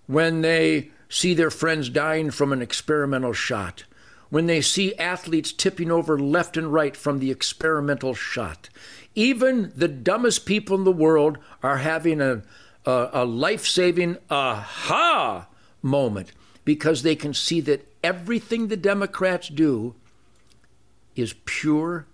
when 0.06 0.40
they 0.40 0.90
see 1.08 1.34
their 1.34 1.50
friends 1.50 1.90
dying 1.90 2.30
from 2.30 2.52
an 2.52 2.62
experimental 2.62 3.34
shot, 3.34 3.84
when 4.30 4.46
they 4.46 4.60
see 4.60 4.94
athletes 4.96 5.52
tipping 5.52 5.90
over 5.90 6.18
left 6.18 6.56
and 6.56 6.72
right 6.72 6.96
from 6.96 7.18
the 7.18 7.30
experimental 7.30 8.14
shot. 8.14 8.68
Even 9.14 9.72
the 9.74 9.88
dumbest 9.88 10.46
people 10.46 10.76
in 10.76 10.84
the 10.84 10.92
world 10.92 11.38
are 11.62 11.78
having 11.78 12.20
a, 12.20 12.42
a, 12.84 13.10
a 13.12 13.24
life 13.24 13.66
saving 13.66 14.16
aha 14.30 15.48
moment 15.82 16.32
because 16.64 17.02
they 17.02 17.16
can 17.16 17.34
see 17.34 17.60
that 17.62 17.86
everything 18.02 18.68
the 18.68 18.76
Democrats 18.76 19.48
do 19.48 19.94
is 21.16 21.34
pure 21.44 22.06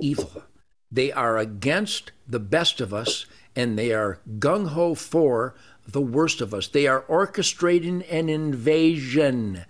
evil. 0.00 0.42
They 0.90 1.12
are 1.12 1.38
against 1.38 2.12
the 2.26 2.40
best 2.40 2.80
of 2.80 2.94
us 2.94 3.26
and 3.56 3.78
they 3.78 3.92
are 3.92 4.20
gung 4.38 4.68
ho 4.68 4.94
for 4.94 5.54
the 5.86 6.00
worst 6.00 6.40
of 6.40 6.54
us. 6.54 6.66
They 6.66 6.86
are 6.86 7.02
orchestrating 7.02 8.04
an 8.10 8.28
invasion. 8.28 9.64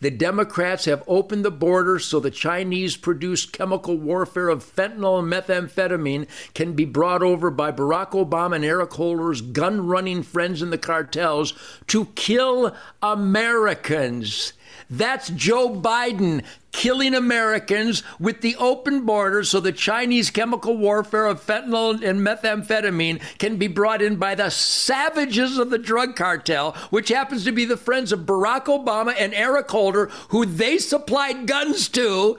The 0.00 0.10
Democrats 0.10 0.86
have 0.86 1.04
opened 1.06 1.44
the 1.44 1.50
border 1.50 1.98
so 1.98 2.20
the 2.20 2.30
Chinese 2.30 2.96
produced 2.96 3.52
chemical 3.52 3.98
warfare 3.98 4.48
of 4.48 4.64
fentanyl 4.64 5.18
and 5.18 5.30
methamphetamine 5.30 6.26
can 6.54 6.72
be 6.72 6.86
brought 6.86 7.22
over 7.22 7.50
by 7.50 7.70
Barack 7.70 8.12
Obama 8.12 8.56
and 8.56 8.64
Eric 8.64 8.94
Holder's 8.94 9.42
gun 9.42 9.86
running 9.86 10.22
friends 10.22 10.62
in 10.62 10.70
the 10.70 10.78
cartels 10.78 11.52
to 11.88 12.06
kill 12.14 12.74
Americans. 13.02 14.54
That's 14.88 15.30
Joe 15.30 15.70
Biden 15.70 16.44
killing 16.72 17.14
Americans 17.14 18.02
with 18.18 18.40
the 18.40 18.56
open 18.56 19.04
border 19.04 19.42
so 19.44 19.60
the 19.60 19.72
Chinese 19.72 20.30
chemical 20.30 20.76
warfare 20.76 21.26
of 21.26 21.44
fentanyl 21.44 22.02
and 22.02 22.20
methamphetamine 22.20 23.20
can 23.38 23.56
be 23.56 23.66
brought 23.66 24.02
in 24.02 24.16
by 24.16 24.34
the 24.34 24.50
savages 24.50 25.58
of 25.58 25.70
the 25.70 25.78
drug 25.78 26.16
cartel, 26.16 26.72
which 26.90 27.08
happens 27.08 27.44
to 27.44 27.52
be 27.52 27.64
the 27.64 27.76
friends 27.76 28.12
of 28.12 28.20
Barack 28.20 28.66
Obama 28.66 29.14
and 29.18 29.34
Eric 29.34 29.70
Holder, 29.70 30.06
who 30.28 30.46
they 30.46 30.78
supplied 30.78 31.46
guns 31.46 31.88
to 31.90 32.38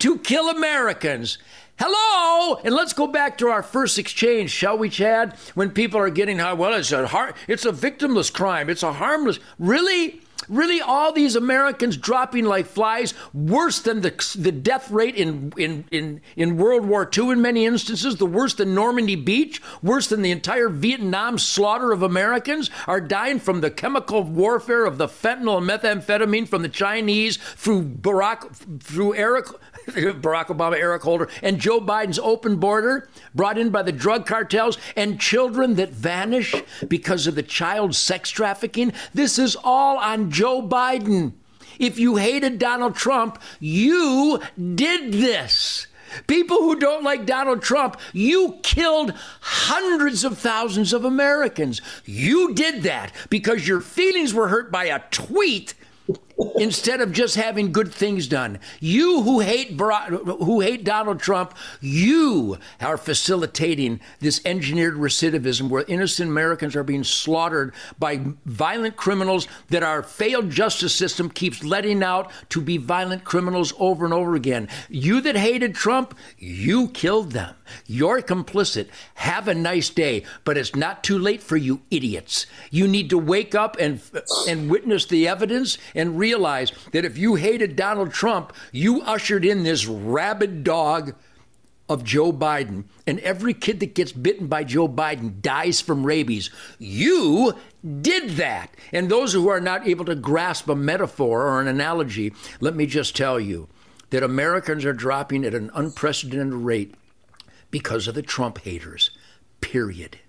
to 0.00 0.18
kill 0.18 0.48
Americans. 0.48 1.38
Hello, 1.78 2.60
and 2.62 2.74
let's 2.74 2.92
go 2.92 3.06
back 3.06 3.38
to 3.38 3.48
our 3.48 3.62
first 3.62 3.98
exchange, 3.98 4.50
shall 4.50 4.76
we, 4.76 4.90
Chad? 4.90 5.34
When 5.54 5.70
people 5.70 5.98
are 5.98 6.10
getting 6.10 6.38
high, 6.38 6.52
well, 6.52 6.74
it's 6.74 6.92
a 6.92 7.06
har- 7.06 7.32
it's 7.48 7.64
a 7.64 7.72
victimless 7.72 8.30
crime. 8.30 8.68
It's 8.68 8.82
a 8.82 8.92
harmless. 8.92 9.38
Really? 9.58 10.20
Really, 10.50 10.80
all 10.80 11.12
these 11.12 11.36
Americans 11.36 11.96
dropping 11.96 12.44
like 12.44 12.66
flies, 12.66 13.14
worse 13.32 13.78
than 13.78 14.00
the, 14.00 14.10
the 14.36 14.50
death 14.50 14.90
rate 14.90 15.14
in, 15.14 15.52
in, 15.56 15.84
in, 15.92 16.20
in 16.34 16.56
World 16.56 16.84
War 16.86 17.08
II 17.16 17.30
in 17.30 17.40
many 17.40 17.64
instances, 17.64 18.16
the 18.16 18.26
worse 18.26 18.54
than 18.54 18.74
Normandy 18.74 19.14
Beach, 19.14 19.62
worse 19.80 20.08
than 20.08 20.22
the 20.22 20.32
entire 20.32 20.68
Vietnam 20.68 21.38
slaughter 21.38 21.92
of 21.92 22.02
Americans, 22.02 22.68
are 22.88 23.00
dying 23.00 23.38
from 23.38 23.60
the 23.60 23.70
chemical 23.70 24.24
warfare 24.24 24.86
of 24.86 24.98
the 24.98 25.06
fentanyl 25.06 25.58
and 25.58 25.70
methamphetamine 25.70 26.48
from 26.48 26.62
the 26.62 26.68
Chinese 26.68 27.36
through 27.36 27.84
Barack, 27.84 28.82
through 28.82 29.14
Eric, 29.14 29.46
Barack 30.20 30.46
Obama, 30.46 30.76
Eric 30.76 31.02
Holder, 31.02 31.28
and 31.42 31.60
Joe 31.60 31.80
Biden's 31.80 32.18
open 32.18 32.56
border 32.56 33.08
brought 33.34 33.58
in 33.58 33.70
by 33.70 33.82
the 33.82 33.92
drug 33.92 34.26
cartels 34.26 34.78
and 34.96 35.20
children 35.20 35.74
that 35.74 35.90
vanish 35.90 36.54
because 36.88 37.26
of 37.26 37.34
the 37.34 37.42
child 37.42 37.94
sex 37.94 38.30
trafficking. 38.30 38.92
This 39.14 39.38
is 39.38 39.56
all 39.62 39.98
on 39.98 40.30
Joe 40.30 40.62
Biden. 40.62 41.32
If 41.78 41.98
you 41.98 42.16
hated 42.16 42.58
Donald 42.58 42.94
Trump, 42.94 43.40
you 43.58 44.40
did 44.74 45.12
this. 45.12 45.86
People 46.26 46.58
who 46.58 46.76
don't 46.76 47.04
like 47.04 47.24
Donald 47.24 47.62
Trump, 47.62 47.98
you 48.12 48.58
killed 48.62 49.14
hundreds 49.40 50.24
of 50.24 50.38
thousands 50.38 50.92
of 50.92 51.04
Americans. 51.04 51.80
You 52.04 52.52
did 52.54 52.82
that 52.82 53.12
because 53.30 53.66
your 53.66 53.80
feelings 53.80 54.34
were 54.34 54.48
hurt 54.48 54.72
by 54.72 54.86
a 54.86 55.02
tweet 55.10 55.74
instead 56.56 57.00
of 57.00 57.12
just 57.12 57.36
having 57.36 57.72
good 57.72 57.92
things 57.92 58.26
done. 58.26 58.58
You 58.80 59.22
who 59.22 59.40
hate 59.40 59.78
who 59.78 60.60
hate 60.60 60.84
Donald 60.84 61.20
Trump, 61.20 61.54
you 61.80 62.58
are 62.80 62.96
facilitating 62.96 64.00
this 64.20 64.40
engineered 64.44 64.94
recidivism 64.94 65.68
where 65.68 65.84
innocent 65.88 66.30
Americans 66.30 66.76
are 66.76 66.82
being 66.82 67.04
slaughtered 67.04 67.74
by 67.98 68.20
violent 68.44 68.96
criminals 68.96 69.48
that 69.68 69.82
our 69.82 70.02
failed 70.02 70.50
justice 70.50 70.94
system 70.94 71.30
keeps 71.30 71.64
letting 71.64 72.02
out 72.02 72.30
to 72.50 72.60
be 72.60 72.76
violent 72.76 73.24
criminals 73.24 73.72
over 73.78 74.04
and 74.04 74.14
over 74.14 74.34
again. 74.34 74.68
You 74.88 75.20
that 75.22 75.36
hated 75.36 75.74
Trump, 75.74 76.16
you 76.38 76.88
killed 76.88 77.32
them. 77.32 77.54
You're 77.86 78.20
complicit. 78.22 78.88
Have 79.14 79.48
a 79.48 79.54
nice 79.54 79.90
day, 79.90 80.24
but 80.44 80.56
it's 80.56 80.74
not 80.74 81.04
too 81.04 81.18
late 81.18 81.42
for 81.42 81.56
you 81.56 81.82
idiots. 81.90 82.46
You 82.70 82.88
need 82.88 83.10
to 83.10 83.18
wake 83.18 83.54
up 83.54 83.76
and 83.78 84.00
and 84.48 84.70
witness 84.70 85.06
the 85.06 85.28
evidence 85.28 85.78
and 85.94 86.18
realize 86.30 86.72
that 86.92 87.04
if 87.04 87.18
you 87.18 87.34
hated 87.34 87.74
Donald 87.74 88.12
Trump, 88.12 88.52
you 88.70 89.02
ushered 89.02 89.44
in 89.44 89.64
this 89.64 89.86
rabid 89.86 90.62
dog 90.62 91.14
of 91.88 92.04
Joe 92.04 92.32
Biden, 92.32 92.84
and 93.04 93.18
every 93.18 93.52
kid 93.52 93.80
that 93.80 93.96
gets 93.96 94.12
bitten 94.12 94.46
by 94.46 94.62
Joe 94.62 94.86
Biden 94.86 95.42
dies 95.42 95.80
from 95.80 96.06
rabies. 96.06 96.48
You 96.78 97.54
did 98.00 98.30
that. 98.36 98.70
And 98.92 99.08
those 99.08 99.32
who 99.32 99.48
are 99.48 99.60
not 99.60 99.88
able 99.88 100.04
to 100.04 100.14
grasp 100.14 100.68
a 100.68 100.76
metaphor 100.76 101.48
or 101.48 101.60
an 101.60 101.66
analogy, 101.66 102.32
let 102.60 102.76
me 102.76 102.86
just 102.86 103.16
tell 103.16 103.40
you 103.40 103.68
that 104.10 104.22
Americans 104.22 104.84
are 104.84 104.92
dropping 104.92 105.44
at 105.44 105.54
an 105.54 105.68
unprecedented 105.74 106.54
rate 106.54 106.94
because 107.72 108.06
of 108.06 108.14
the 108.14 108.22
Trump 108.22 108.58
haters, 108.58 109.10
period. 109.60 110.20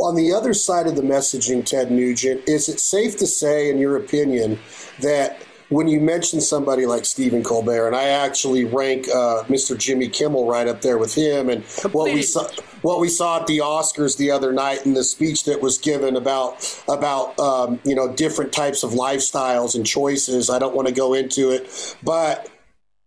On 0.00 0.14
the 0.14 0.32
other 0.32 0.54
side 0.54 0.86
of 0.86 0.96
the 0.96 1.02
messaging, 1.02 1.64
Ted 1.64 1.90
Nugent, 1.90 2.48
is 2.48 2.70
it 2.70 2.80
safe 2.80 3.18
to 3.18 3.26
say, 3.26 3.68
in 3.68 3.78
your 3.78 3.96
opinion, 3.96 4.58
that 5.00 5.42
when 5.68 5.88
you 5.88 6.00
mention 6.00 6.40
somebody 6.40 6.86
like 6.86 7.04
Stephen 7.04 7.42
Colbert, 7.44 7.86
and 7.86 7.94
I 7.94 8.08
actually 8.08 8.64
rank 8.64 9.08
uh, 9.08 9.44
Mr. 9.44 9.76
Jimmy 9.76 10.08
Kimmel 10.08 10.46
right 10.46 10.66
up 10.66 10.80
there 10.80 10.96
with 10.96 11.14
him, 11.14 11.50
and 11.50 11.62
what 11.92 12.12
we 12.12 12.22
saw, 12.22 12.48
what 12.80 12.98
we 12.98 13.08
saw 13.08 13.40
at 13.40 13.46
the 13.46 13.58
Oscars 13.58 14.16
the 14.16 14.30
other 14.30 14.52
night, 14.54 14.86
and 14.86 14.96
the 14.96 15.04
speech 15.04 15.44
that 15.44 15.60
was 15.60 15.76
given 15.76 16.16
about 16.16 16.82
about 16.88 17.38
um, 17.38 17.78
you 17.84 17.94
know 17.94 18.10
different 18.12 18.52
types 18.52 18.82
of 18.82 18.92
lifestyles 18.92 19.74
and 19.74 19.86
choices. 19.86 20.48
I 20.48 20.58
don't 20.58 20.74
want 20.74 20.88
to 20.88 20.94
go 20.94 21.14
into 21.14 21.50
it, 21.50 21.96
but 22.02 22.48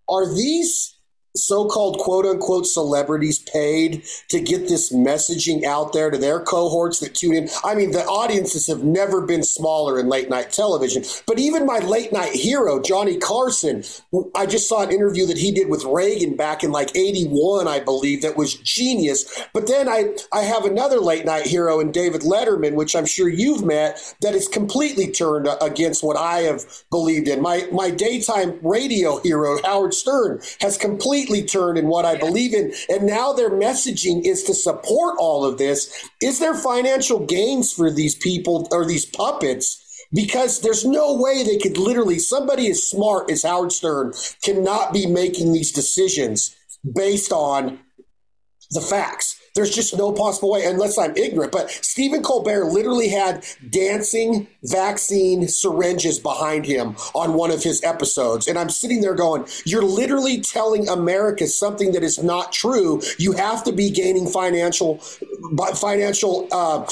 are 0.08 0.34
these 0.34 0.93
so-called 1.36 1.98
quote 1.98 2.26
unquote 2.26 2.68
celebrities 2.68 3.40
paid 3.40 4.04
to 4.30 4.40
get 4.40 4.68
this 4.68 4.94
messaging 4.94 5.64
out 5.64 5.94
there 5.94 6.12
to 6.12 6.18
their 6.18 6.40
cohorts 6.40 7.00
that 7.00 7.16
tune 7.16 7.34
in. 7.34 7.50
I 7.64 7.76
mean, 7.76 7.92
the 7.92 8.06
audiences 8.06 8.68
have 8.68 8.84
never 8.84 9.22
been 9.22 9.44
smaller 9.44 10.00
in 10.00 10.08
late 10.08 10.30
night 10.30 10.52
television. 10.52 11.04
But 11.26 11.40
even 11.40 11.66
my 11.66 11.80
late 11.80 12.14
night 12.14 12.34
hero, 12.34 12.82
Johnny 12.82 13.18
Carson, 13.18 13.84
I 14.36 14.46
just 14.46 14.70
saw 14.70 14.84
an 14.84 14.92
interview 14.92 15.26
that 15.26 15.38
he 15.38 15.52
did 15.52 15.70
with 15.70 15.84
Reagan 15.86 16.36
back 16.36 16.64
in 16.64 16.72
like 16.72 16.96
81, 16.96 17.68
I 17.68 17.80
believe, 17.80 18.22
that 18.22 18.38
was 18.38 18.56
genius. 18.56 19.44
But 19.54 19.68
then 19.68 19.90
I, 19.90 20.16
I 20.32 20.42
have 20.42 20.66
another 20.66 21.00
late 21.00 21.26
night 21.26 21.48
hero 21.48 21.80
in 21.80 21.92
David 21.92 22.22
Letterman, 22.22 22.76
which 22.76 22.96
I'm 22.96 23.06
sure 23.06 23.28
you've 23.28 23.66
met, 23.66 24.16
that 24.22 24.36
is 24.36 24.48
completely 24.48 25.12
turned 25.12 25.48
against 25.62 26.04
what 26.04 26.18
I 26.18 26.42
have 26.42 26.64
believed 26.92 27.28
in. 27.28 27.42
My 27.42 27.68
my 27.72 27.90
daytime 27.90 28.60
radio 28.62 29.20
hero, 29.20 29.58
Howard 29.64 29.94
Stern, 29.94 30.40
has 30.62 30.78
completely 30.78 31.23
completely 31.24 31.48
turned 31.48 31.78
in 31.78 31.88
what 31.88 32.06
I 32.06 32.18
believe 32.18 32.54
in. 32.54 32.74
And 32.90 33.06
now 33.06 33.34
their 33.34 33.50
messaging 33.50 34.26
is 34.26 34.44
to 34.44 34.54
support 34.54 35.16
all 35.20 35.46
of 35.46 35.58
this. 35.58 36.10
Is 36.22 36.40
there 36.40 36.54
financial 36.54 37.26
gains 37.26 37.72
for 37.72 37.92
these 37.92 38.16
people 38.16 38.68
or 38.72 38.86
these 38.86 39.06
puppets? 39.06 39.80
Because 40.14 40.62
there's 40.62 40.86
no 40.86 41.16
way 41.16 41.44
they 41.44 41.58
could 41.58 41.78
literally, 41.78 42.20
somebody 42.20 42.70
as 42.70 42.88
smart 42.88 43.32
as 43.32 43.44
Howard 43.44 43.72
Stern 43.72 44.14
cannot 44.44 44.94
be 44.94 45.06
making 45.08 45.54
these 45.54 45.72
decisions 45.72 46.56
based 46.94 47.32
on 47.32 47.80
the 48.72 48.82
facts. 48.82 49.40
There's 49.56 49.74
just 49.74 49.96
no 49.96 50.12
possible 50.12 50.52
way, 50.52 50.66
unless 50.66 50.98
I'm 50.98 51.16
ignorant. 51.16 51.52
But 51.52 51.70
Stephen 51.70 52.24
Colbert 52.24 52.66
literally 52.66 53.10
had 53.10 53.46
dancing 53.70 54.48
vaccine 54.64 55.48
syringes 55.48 56.18
behind 56.18 56.66
him 56.66 56.96
on 57.14 57.34
one 57.34 57.52
of 57.52 57.62
his 57.62 57.84
episodes. 57.84 58.48
And 58.48 58.58
I'm 58.58 58.70
sitting 58.70 59.02
there 59.02 59.14
going, 59.14 59.46
You're 59.66 59.84
literally 59.84 60.42
telling 60.42 60.90
America 60.90 61.46
something 61.48 61.92
that 61.92 62.04
is 62.04 62.22
not 62.22 62.52
true. 62.52 63.02
You 63.20 63.34
have 63.34 63.64
to 63.66 63.72
be 63.72 63.92
gaining 63.92 64.28
financial 64.28 64.98
financial 65.76 66.48
uh, 66.52 66.88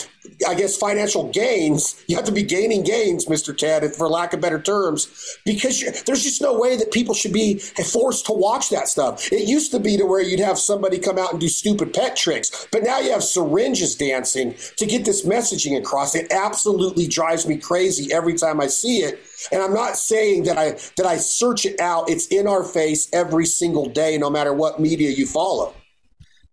I 0.47 0.53
guess, 0.53 0.77
financial 0.77 1.29
gains. 1.31 2.03
You 2.07 2.15
have 2.15 2.25
to 2.25 2.31
be 2.31 2.43
gaining 2.43 2.83
gains, 2.83 3.25
Mr. 3.25 3.55
Ted, 3.55 3.83
for 3.95 4.07
lack 4.07 4.33
of 4.33 4.41
better 4.41 4.61
terms, 4.61 5.37
because 5.45 6.03
there's 6.03 6.23
just 6.23 6.41
no 6.41 6.57
way 6.57 6.75
that 6.77 6.91
people 6.91 7.15
should 7.15 7.33
be 7.33 7.57
forced 7.57 8.25
to 8.27 8.33
watch 8.33 8.69
that 8.69 8.87
stuff. 8.87 9.31
It 9.31 9.47
used 9.47 9.71
to 9.71 9.79
be 9.79 9.97
to 9.97 10.05
where 10.05 10.21
you'd 10.21 10.39
have 10.39 10.59
somebody 10.59 10.99
come 10.99 11.17
out 11.17 11.31
and 11.31 11.41
do 11.41 11.47
stupid 11.47 11.93
pet 11.93 12.15
tricks, 12.15 12.67
but 12.71 12.83
now 12.83 12.99
you 12.99 13.11
have 13.11 13.23
syringes 13.23 13.95
dancing 13.95 14.55
to 14.77 14.85
get 14.85 15.05
this 15.05 15.25
messaging 15.25 15.77
across. 15.77 16.15
It 16.15 16.31
absolutely 16.31 17.07
drives 17.07 17.47
me 17.47 17.57
crazy 17.57 18.13
every 18.13 18.35
time 18.35 18.61
I 18.61 18.67
see 18.67 18.99
it. 18.99 19.19
And 19.51 19.61
I'm 19.61 19.73
not 19.73 19.97
saying 19.97 20.43
that 20.43 20.57
I 20.57 20.71
that 20.97 21.05
I 21.05 21.17
search 21.17 21.65
it 21.65 21.79
out. 21.79 22.09
It's 22.09 22.27
in 22.27 22.47
our 22.47 22.63
face 22.63 23.09
every 23.11 23.45
single 23.45 23.89
day, 23.89 24.17
no 24.17 24.29
matter 24.29 24.53
what 24.53 24.79
media 24.79 25.09
you 25.09 25.25
follow. 25.25 25.73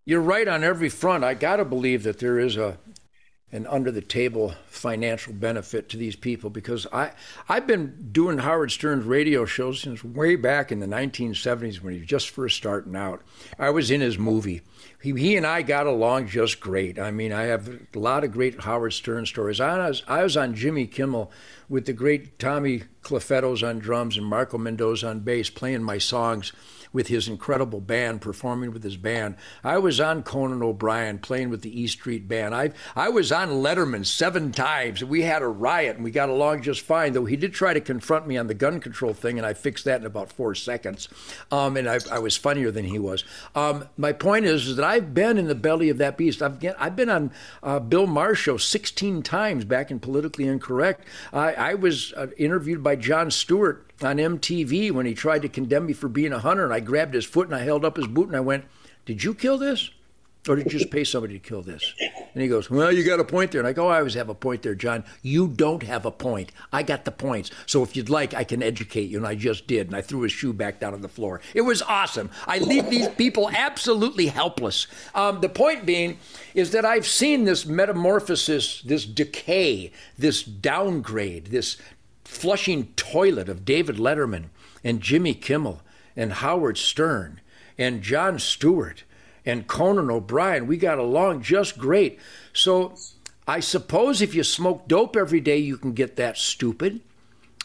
You're 0.06 0.22
right 0.22 0.48
on 0.48 0.64
every 0.64 0.88
front. 0.88 1.22
I 1.22 1.34
got 1.34 1.56
to 1.56 1.66
believe 1.66 2.02
that 2.04 2.18
there 2.18 2.38
is 2.38 2.56
a 2.56 2.78
an 3.50 3.66
under 3.66 3.90
the 3.90 4.02
table 4.02 4.54
financial 4.66 5.32
benefit 5.32 5.88
to 5.88 5.96
these 5.96 6.16
people 6.16 6.50
because 6.50 6.86
I 6.92 7.12
I've 7.48 7.66
been 7.66 8.10
doing 8.12 8.38
Howard 8.38 8.70
Stern's 8.70 9.04
radio 9.04 9.46
shows 9.46 9.80
since 9.80 10.04
way 10.04 10.36
back 10.36 10.70
in 10.70 10.80
the 10.80 10.86
1970s 10.86 11.80
when 11.80 11.94
he 11.94 12.00
was 12.00 12.08
just 12.08 12.28
first 12.28 12.56
starting 12.56 12.94
out. 12.94 13.22
I 13.58 13.70
was 13.70 13.90
in 13.90 14.02
his 14.02 14.18
movie. 14.18 14.60
He, 15.00 15.12
he 15.12 15.36
and 15.36 15.46
I 15.46 15.62
got 15.62 15.86
along 15.86 16.28
just 16.28 16.60
great. 16.60 16.98
I 16.98 17.10
mean, 17.10 17.32
I 17.32 17.44
have 17.44 17.68
a 17.94 17.98
lot 17.98 18.24
of 18.24 18.32
great 18.32 18.60
Howard 18.60 18.92
Stern 18.92 19.26
stories. 19.26 19.60
I 19.60 19.88
was, 19.88 20.02
I 20.08 20.24
was 20.24 20.36
on 20.36 20.54
Jimmy 20.54 20.86
Kimmel 20.86 21.30
with 21.68 21.86
the 21.86 21.92
great 21.92 22.38
Tommy 22.38 22.82
Clufetos 23.02 23.66
on 23.66 23.78
drums 23.78 24.16
and 24.16 24.26
Marco 24.26 24.58
Mendoza 24.58 25.08
on 25.08 25.20
bass 25.20 25.50
playing 25.50 25.84
my 25.84 25.98
songs 25.98 26.52
with 26.98 27.06
his 27.06 27.28
incredible 27.28 27.80
band, 27.80 28.20
performing 28.20 28.72
with 28.72 28.82
his 28.82 28.96
band. 28.96 29.36
I 29.62 29.78
was 29.78 30.00
on 30.00 30.24
Conan 30.24 30.64
O'Brien 30.64 31.20
playing 31.20 31.48
with 31.48 31.62
the 31.62 31.80
E 31.80 31.86
Street 31.86 32.26
Band. 32.26 32.52
I 32.52 32.72
I 32.96 33.08
was 33.08 33.30
on 33.30 33.50
Letterman 33.50 34.04
seven 34.04 34.50
times. 34.50 35.04
We 35.04 35.22
had 35.22 35.40
a 35.40 35.46
riot 35.46 35.94
and 35.94 36.04
we 36.04 36.10
got 36.10 36.28
along 36.28 36.62
just 36.62 36.80
fine. 36.80 37.12
Though 37.12 37.24
he 37.24 37.36
did 37.36 37.54
try 37.54 37.72
to 37.72 37.80
confront 37.80 38.26
me 38.26 38.36
on 38.36 38.48
the 38.48 38.54
gun 38.54 38.80
control 38.80 39.14
thing, 39.14 39.38
and 39.38 39.46
I 39.46 39.54
fixed 39.54 39.84
that 39.84 40.00
in 40.00 40.08
about 40.08 40.32
four 40.32 40.56
seconds. 40.56 41.08
Um, 41.52 41.76
and 41.76 41.88
I, 41.88 42.00
I, 42.10 42.18
was 42.18 42.36
funnier 42.36 42.72
than 42.72 42.86
he 42.86 42.98
was. 42.98 43.22
Um, 43.54 43.88
my 43.96 44.12
point 44.12 44.44
is, 44.44 44.66
is 44.66 44.74
that 44.74 44.84
I've 44.84 45.14
been 45.14 45.38
in 45.38 45.46
the 45.46 45.54
belly 45.54 45.90
of 45.90 45.98
that 45.98 46.18
beast. 46.18 46.42
I've 46.42 46.58
get, 46.58 46.74
I've 46.80 46.96
been 46.96 47.10
on 47.10 47.30
uh, 47.62 47.78
Bill 47.78 48.08
Maher's 48.08 48.38
show 48.38 48.56
16 48.56 49.22
times 49.22 49.64
back 49.64 49.92
in 49.92 50.00
Politically 50.00 50.48
Incorrect. 50.48 51.04
I, 51.32 51.52
I 51.52 51.74
was 51.74 52.12
uh, 52.14 52.26
interviewed 52.36 52.82
by 52.82 52.96
Jon 52.96 53.30
Stewart 53.30 53.87
on 54.04 54.16
MTV 54.16 54.90
when 54.90 55.06
he 55.06 55.14
tried 55.14 55.42
to 55.42 55.48
condemn 55.48 55.86
me 55.86 55.92
for 55.92 56.08
being 56.08 56.32
a 56.32 56.38
hunter, 56.38 56.64
and 56.64 56.72
I 56.72 56.80
grabbed 56.80 57.14
his 57.14 57.24
foot 57.24 57.46
and 57.46 57.56
I 57.56 57.64
held 57.64 57.84
up 57.84 57.96
his 57.96 58.06
boot 58.06 58.28
and 58.28 58.36
I 58.36 58.40
went, 58.40 58.64
"Did 59.06 59.24
you 59.24 59.34
kill 59.34 59.58
this?" 59.58 59.90
Or 60.48 60.56
did 60.56 60.72
you 60.72 60.78
just 60.78 60.90
pay 60.90 61.04
somebody 61.04 61.38
to 61.38 61.46
kill 61.46 61.62
this? 61.62 61.94
And 62.32 62.42
he 62.42 62.48
goes, 62.48 62.70
Well, 62.70 62.90
you 62.90 63.04
got 63.04 63.20
a 63.20 63.24
point 63.24 63.50
there. 63.50 63.60
And 63.60 63.68
I 63.68 63.72
go, 63.72 63.86
oh, 63.86 63.90
I 63.90 63.98
always 63.98 64.14
have 64.14 64.28
a 64.28 64.34
point 64.34 64.62
there, 64.62 64.74
John. 64.74 65.04
You 65.22 65.48
don't 65.48 65.82
have 65.82 66.06
a 66.06 66.10
point. 66.10 66.52
I 66.72 66.82
got 66.82 67.04
the 67.04 67.10
points. 67.10 67.50
So 67.66 67.82
if 67.82 67.96
you'd 67.96 68.08
like, 68.08 68.32
I 68.34 68.44
can 68.44 68.62
educate 68.62 69.10
you. 69.10 69.18
And 69.18 69.26
I 69.26 69.34
just 69.34 69.66
did. 69.66 69.88
And 69.88 69.96
I 69.96 70.00
threw 70.00 70.22
his 70.22 70.32
shoe 70.32 70.52
back 70.52 70.80
down 70.80 70.94
on 70.94 71.02
the 71.02 71.08
floor. 71.08 71.40
It 71.54 71.62
was 71.62 71.82
awesome. 71.82 72.30
I 72.46 72.58
leave 72.58 72.88
these 72.88 73.08
people 73.08 73.50
absolutely 73.50 74.26
helpless. 74.26 74.86
Um, 75.14 75.40
the 75.40 75.48
point 75.48 75.84
being 75.84 76.18
is 76.54 76.70
that 76.70 76.84
I've 76.84 77.06
seen 77.06 77.44
this 77.44 77.66
metamorphosis, 77.66 78.80
this 78.82 79.04
decay, 79.04 79.92
this 80.16 80.42
downgrade, 80.42 81.48
this 81.48 81.76
flushing 82.28 82.86
toilet 82.88 83.48
of 83.48 83.64
David 83.64 83.96
Letterman 83.96 84.50
and 84.84 85.00
Jimmy 85.00 85.32
Kimmel 85.32 85.80
and 86.14 86.34
Howard 86.34 86.76
Stern 86.76 87.40
and 87.78 88.02
Jon 88.02 88.38
Stewart 88.38 89.04
and 89.46 89.66
Conan 89.66 90.10
O'Brien. 90.10 90.66
We 90.66 90.76
got 90.76 90.98
along 90.98 91.42
just 91.42 91.78
great. 91.78 92.18
So 92.52 92.94
I 93.46 93.60
suppose 93.60 94.20
if 94.20 94.34
you 94.34 94.44
smoke 94.44 94.86
dope 94.86 95.16
every 95.16 95.40
day, 95.40 95.56
you 95.56 95.78
can 95.78 95.94
get 95.94 96.16
that 96.16 96.36
stupid. 96.36 97.00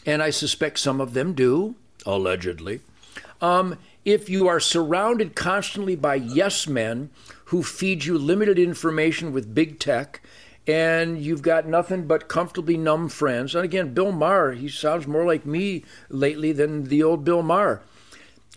And 0.06 0.22
I 0.22 0.30
suspect 0.30 0.78
some 0.78 1.00
of 1.00 1.12
them 1.12 1.34
do, 1.34 1.76
allegedly. 2.06 2.80
Um, 3.42 3.78
if 4.04 4.30
you 4.30 4.48
are 4.48 4.60
surrounded 4.60 5.36
constantly 5.36 5.94
by 5.94 6.14
yes 6.14 6.66
men 6.66 7.10
who 7.46 7.62
feed 7.62 8.04
you 8.04 8.16
limited 8.16 8.58
information 8.58 9.32
with 9.32 9.54
big 9.54 9.78
tech 9.78 10.22
and 10.66 11.18
you've 11.18 11.42
got 11.42 11.66
nothing 11.66 12.06
but 12.06 12.28
comfortably 12.28 12.76
numb 12.76 13.08
friends. 13.08 13.54
And 13.54 13.64
again, 13.64 13.92
Bill 13.92 14.12
Maher, 14.12 14.52
he 14.52 14.68
sounds 14.68 15.06
more 15.06 15.24
like 15.24 15.44
me 15.44 15.84
lately 16.08 16.52
than 16.52 16.84
the 16.84 17.02
old 17.02 17.24
Bill 17.24 17.42
Maher. 17.42 17.82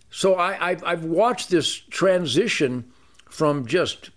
So 0.10 0.36
I, 0.36 0.70
I've, 0.70 0.84
I've 0.84 1.03
watched 1.03 1.49
this 1.49 1.76
transition 1.76 2.91
from 3.30 3.66
just, 3.66 4.10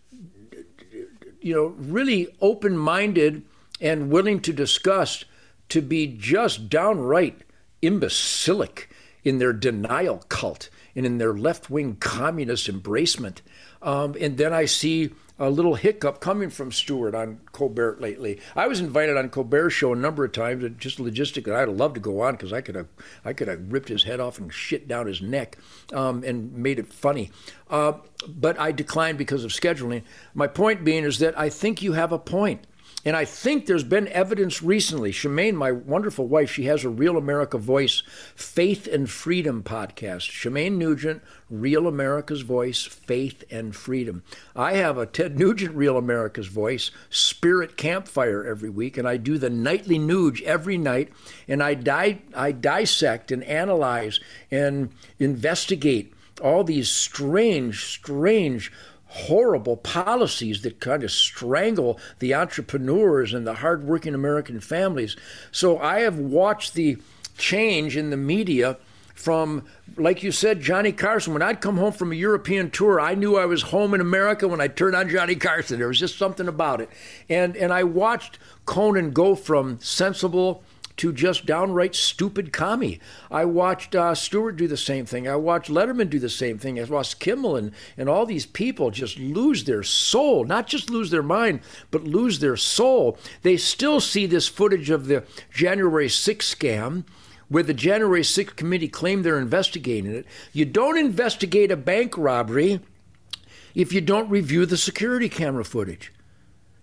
you 1.41 1.55
know, 1.55 1.75
really 1.79 2.29
open 2.41 2.77
minded 2.77 3.43
and 3.81 4.11
willing 4.11 4.41
to 4.41 4.53
discuss 4.53 5.25
to 5.71 5.83
be 5.83 6.07
just 6.07 6.69
downright 6.69 7.43
imbecilic 7.83 8.91
in 9.25 9.39
their 9.39 9.53
denial 9.53 10.19
cult 10.29 10.69
and 10.95 11.07
in 11.07 11.19
their 11.19 11.35
left 11.35 11.71
wing 11.71 11.97
communist 11.97 12.71
embracement. 12.71 13.39
Um, 13.83 14.15
and 14.21 14.37
then 14.37 14.53
I 14.53 14.67
see 14.67 15.11
a 15.41 15.49
little 15.49 15.75
hiccup 15.75 16.21
coming 16.21 16.51
from 16.51 16.71
Stewart 16.71 17.15
on 17.15 17.41
Colbert 17.53 17.99
lately. 18.01 18.39
I 18.55 18.67
was 18.69 18.79
invited 18.79 19.17
on 19.17 19.31
Colbert's 19.31 19.75
show 19.75 19.95
a 19.95 19.97
number 19.97 20.23
of 20.23 20.33
times, 20.33 20.71
just 20.79 20.99
logistically, 20.99 21.57
I'd 21.57 21.69
love 21.71 21.95
to 21.95 22.01
go 22.01 22.21
on 22.21 22.35
because 22.35 22.53
I 22.53 22.61
could 22.61 22.75
have, 22.75 22.89
I 23.25 23.33
could 23.33 23.49
have 23.49 23.73
ripped 23.73 23.89
his 23.89 24.05
head 24.05 24.21
off 24.21 24.39
and 24.39 24.53
shit 24.53 24.87
down 24.87 25.07
his 25.07 25.23
neck, 25.23 25.57
um, 25.95 26.23
and 26.25 26.53
made 26.53 26.79
it 26.79 26.93
funny. 26.93 27.31
Uh, 27.71 27.95
but 28.29 28.61
I 28.61 28.71
declined 28.71 29.17
because 29.17 29.43
of 29.43 29.51
scheduling. 29.51 30.03
My 30.35 30.47
point 30.47 30.85
being 30.85 31.05
is 31.05 31.19
that 31.21 31.39
I 31.39 31.49
think 31.49 31.81
you 31.81 31.95
have 31.95 32.13
a 32.13 32.19
point. 32.19 32.67
And 33.03 33.17
I 33.17 33.25
think 33.25 33.65
there's 33.65 33.85
been 33.85 34.09
evidence 34.09 34.63
recently. 34.63 35.11
Shemane, 35.11 35.55
my 35.55 35.73
wonderful 35.73 36.27
wife, 36.27 36.51
she 36.51 36.65
has 36.65 36.85
a 36.85 36.91
Real 36.91 37.17
America 37.17 37.57
Voice 37.57 38.03
Faith 38.35 38.87
and 38.87 39.09
Freedom 39.09 39.63
podcast. 39.63 40.31
Shemane 40.31 40.77
Nugent, 40.77 41.23
Real 41.49 41.87
America's 41.87 42.43
Voice, 42.43 42.85
Faith 42.85 43.43
and 43.51 43.75
Freedom. 43.75 44.23
I 44.55 44.75
have 44.75 44.99
a 44.99 45.07
Ted 45.07 45.39
Nugent 45.39 45.75
Real 45.75 45.97
America's 45.97 46.49
Voice 46.49 46.91
Spirit 47.09 47.79
Campfire 47.79 48.45
every 48.45 48.71
week, 48.71 48.99
and 48.99 49.09
I 49.09 49.17
do 49.17 49.39
the 49.39 49.51
nightly 49.51 49.99
Nuge 49.99 50.43
every 50.43 50.77
night, 50.77 51.11
and 51.49 51.63
I, 51.63 51.73
di- 51.75 52.21
I 52.35 52.53
dissect 52.53 53.33
and 53.33 53.43
analyze 53.45 54.21
and 54.51 54.91
investigate 55.19 56.13
all 56.43 56.65
these 56.65 56.91
strange, 56.91 57.85
strange 57.85 58.71
horrible 59.11 59.77
policies 59.77 60.63
that 60.63 60.79
kind 60.79 61.03
of 61.03 61.11
strangle 61.11 61.99
the 62.21 62.33
entrepreneurs 62.33 63.35
and 63.35 63.45
the 63.45 63.55
hardworking 63.55 64.15
American 64.15 64.61
families. 64.61 65.17
So 65.51 65.79
I 65.79 66.01
have 66.01 66.17
watched 66.17 66.75
the 66.75 66.97
change 67.37 67.97
in 67.97 68.11
the 68.11 68.17
media 68.17 68.77
from, 69.15 69.65
like 69.97 70.23
you 70.23 70.31
said, 70.31 70.61
Johnny 70.61 70.93
Carson. 70.93 71.33
When 71.33 71.43
I'd 71.43 71.61
come 71.61 71.77
home 71.77 71.93
from 71.93 72.13
a 72.13 72.15
European 72.15 72.71
tour, 72.71 73.01
I 73.01 73.17
knew 73.17 73.37
I 73.37 73.47
was 73.47 73.63
home 73.63 73.95
in 73.95 74.01
America 74.01 74.47
when 74.47 74.61
I 74.61 74.69
turned 74.69 74.95
on 74.95 75.09
Johnny 75.09 75.35
Carson. 75.35 75.79
There 75.79 75.89
was 75.89 75.99
just 75.99 76.17
something 76.17 76.47
about 76.47 76.81
it. 76.81 76.89
And, 77.29 77.57
and 77.57 77.73
I 77.73 77.83
watched 77.83 78.39
Conan 78.65 79.11
go 79.11 79.35
from 79.35 79.81
sensible 79.81 80.63
to 81.01 81.15
just 81.15 81.47
downright 81.47 81.95
stupid 81.95 82.53
commie. 82.53 83.01
I 83.31 83.47
watched 83.47 83.95
uh, 83.95 84.15
Stewart 84.15 84.59
do 84.59 84.69
the 84.69 84.77
same 84.77 85.07
thing. 85.07 85.27
I 85.27 85.37
watched 85.37 85.71
Letterman 85.71 86.11
do 86.11 86.19
the 86.19 86.29
same 86.29 86.59
thing. 86.59 86.79
I 86.79 86.85
watched 86.85 87.21
Kimmel 87.21 87.57
and, 87.57 87.73
and 87.97 88.07
all 88.07 88.27
these 88.27 88.45
people 88.45 88.91
just 88.91 89.19
lose 89.19 89.65
their 89.65 89.83
soul, 89.83 90.45
not 90.45 90.67
just 90.67 90.91
lose 90.91 91.09
their 91.11 91.23
mind, 91.23 91.61
but 91.91 92.05
lose 92.05 92.41
their 92.41 92.59
soul. 92.59 93.17
They 93.41 93.57
still 93.57 94.01
see 94.01 94.27
this 94.27 94.47
footage 94.47 94.91
of 94.91 95.07
the 95.07 95.25
January 95.51 96.09
6th 96.09 96.55
scam 96.55 97.05
where 97.49 97.63
the 97.63 97.73
January 97.73 98.21
6th 98.21 98.55
committee 98.57 98.87
claimed 98.87 99.25
they're 99.25 99.41
investigating 99.41 100.15
it. 100.15 100.27
You 100.53 100.67
don't 100.67 100.99
investigate 100.99 101.73
a 101.73 101.79
bank 101.79 102.19
robbery 102.19 102.81
if 103.75 103.95
you 103.95 104.03
don't 104.03 104.29
review 104.29 104.67
the 104.67 104.77
security 104.77 105.31
camera 105.31 105.65
footage. 105.65 106.13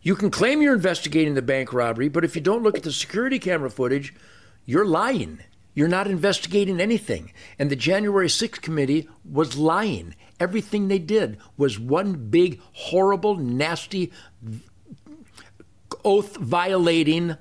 You 0.08 0.16
can 0.16 0.32
claim 0.32 0.62
you're 0.62 0.74
investigating 0.74 1.34
the 1.34 1.42
bank 1.42 1.74
robbery, 1.74 2.08
but 2.08 2.24
if 2.24 2.34
you 2.34 2.42
don't 2.42 2.64
look 2.64 2.78
at 2.78 2.84
the 2.84 2.94
security 2.94 3.40
camera 3.40 3.70
footage, 3.70 4.14
you're 4.66 4.86
lying. 4.86 5.40
You're 5.74 5.90
not 5.90 6.08
investigating 6.08 6.80
anything. 6.80 7.34
And 7.60 7.70
the 7.70 7.76
January 7.76 8.30
6th 8.30 8.62
committee 8.62 9.10
was 9.30 9.58
lying. 9.58 10.16
Everything 10.40 10.88
they 10.88 10.98
did 10.98 11.38
was 11.58 11.78
one 11.78 12.30
big, 12.30 12.62
horrible, 12.72 13.36
nasty, 13.36 14.14
oath 16.06 16.38
violating 16.38 17.36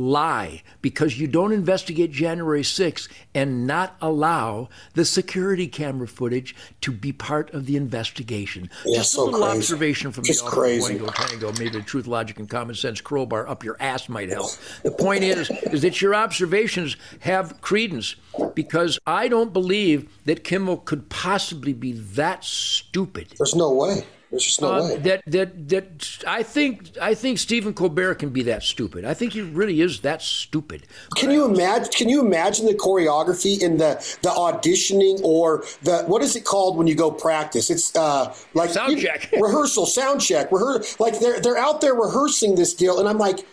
lie 0.00 0.62
because 0.80 1.18
you 1.18 1.26
don't 1.26 1.52
investigate 1.52 2.10
January 2.10 2.62
6th 2.62 3.08
and 3.34 3.66
not 3.66 3.96
allow 4.00 4.68
the 4.94 5.04
security 5.04 5.66
camera 5.66 6.08
footage 6.08 6.54
to 6.80 6.90
be 6.90 7.12
part 7.12 7.52
of 7.52 7.66
the 7.66 7.76
investigation. 7.76 8.70
Yeah, 8.84 8.98
Just 8.98 9.12
so 9.12 9.22
a 9.22 9.24
little 9.24 9.40
crazy. 9.46 9.58
observation 9.58 10.12
from 10.12 10.24
Just 10.24 10.44
the 10.44 10.50
crazy. 10.50 10.96
Tango, 10.98 11.12
Tango, 11.12 11.52
maybe 11.52 11.70
the 11.70 11.82
truth, 11.82 12.06
logic, 12.06 12.38
and 12.38 12.48
common 12.48 12.74
sense 12.74 13.00
crowbar 13.00 13.46
up 13.46 13.62
your 13.62 13.76
ass 13.80 14.08
might 14.08 14.30
help. 14.30 14.50
The 14.82 14.90
point 14.90 15.22
is, 15.22 15.50
is 15.50 15.82
that 15.82 16.00
your 16.00 16.14
observations 16.14 16.96
have 17.20 17.60
credence 17.60 18.16
because 18.54 18.98
I 19.06 19.28
don't 19.28 19.52
believe 19.52 20.08
that 20.24 20.44
Kimmel 20.44 20.78
could 20.78 21.08
possibly 21.10 21.72
be 21.72 21.92
that 21.92 22.44
stupid. 22.44 23.34
There's 23.36 23.54
no 23.54 23.72
way. 23.72 24.04
There's 24.30 24.44
just 24.44 24.62
no 24.62 24.72
uh, 24.72 24.82
way. 24.84 24.96
That 24.98 25.22
that 25.26 25.68
that 25.68 26.18
I 26.24 26.44
think 26.44 26.96
I 27.00 27.14
think 27.14 27.38
Stephen 27.38 27.74
Colbert 27.74 28.14
can 28.16 28.30
be 28.30 28.44
that 28.44 28.62
stupid. 28.62 29.04
I 29.04 29.12
think 29.12 29.32
he 29.32 29.40
really 29.40 29.80
is 29.80 30.00
that 30.00 30.22
stupid. 30.22 30.86
Can 31.16 31.32
you 31.32 31.44
imagine? 31.44 31.90
Can 31.90 32.08
you 32.08 32.20
imagine 32.20 32.66
the 32.66 32.74
choreography 32.74 33.60
in 33.60 33.78
the 33.78 33.94
the 34.22 34.28
auditioning 34.28 35.20
or 35.24 35.64
the 35.82 36.04
what 36.06 36.22
is 36.22 36.36
it 36.36 36.44
called 36.44 36.78
when 36.78 36.86
you 36.86 36.94
go 36.94 37.10
practice? 37.10 37.70
It's 37.70 37.94
uh, 37.96 38.32
like 38.54 38.70
sound 38.70 39.00
check, 39.00 39.30
rehearsal, 39.40 39.84
sound 39.84 40.20
check, 40.20 40.52
rehearse. 40.52 41.00
Like 41.00 41.18
they're 41.18 41.40
they're 41.40 41.58
out 41.58 41.80
there 41.80 41.94
rehearsing 41.94 42.54
this 42.54 42.72
deal, 42.72 43.00
and 43.00 43.08
I'm 43.08 43.18
like, 43.18 43.44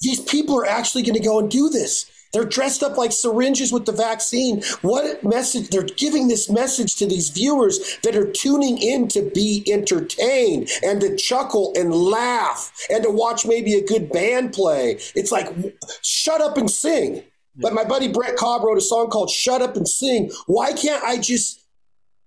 these 0.00 0.20
people 0.20 0.58
are 0.58 0.66
actually 0.66 1.02
going 1.02 1.20
to 1.20 1.24
go 1.24 1.38
and 1.38 1.50
do 1.50 1.68
this. 1.68 2.10
They're 2.32 2.44
dressed 2.44 2.82
up 2.82 2.96
like 2.96 3.12
syringes 3.12 3.72
with 3.72 3.86
the 3.86 3.92
vaccine. 3.92 4.62
What 4.82 5.22
message? 5.22 5.68
They're 5.68 5.82
giving 5.82 6.28
this 6.28 6.50
message 6.50 6.96
to 6.96 7.06
these 7.06 7.28
viewers 7.30 7.98
that 8.02 8.16
are 8.16 8.30
tuning 8.30 8.78
in 8.78 9.08
to 9.08 9.22
be 9.34 9.64
entertained 9.70 10.70
and 10.82 11.00
to 11.00 11.16
chuckle 11.16 11.72
and 11.76 11.94
laugh 11.94 12.72
and 12.90 13.02
to 13.04 13.10
watch 13.10 13.46
maybe 13.46 13.74
a 13.74 13.84
good 13.84 14.10
band 14.10 14.52
play. 14.52 14.98
It's 15.14 15.32
like, 15.32 15.54
shut 16.02 16.40
up 16.40 16.56
and 16.56 16.70
sing. 16.70 17.22
But 17.54 17.74
my 17.74 17.84
buddy 17.84 18.08
Brett 18.08 18.36
Cobb 18.36 18.64
wrote 18.64 18.78
a 18.78 18.82
song 18.82 19.10
called 19.10 19.28
Shut 19.28 19.60
Up 19.60 19.76
and 19.76 19.86
Sing. 19.86 20.30
Why 20.46 20.72
can't 20.72 21.04
I 21.04 21.18
just 21.18 21.61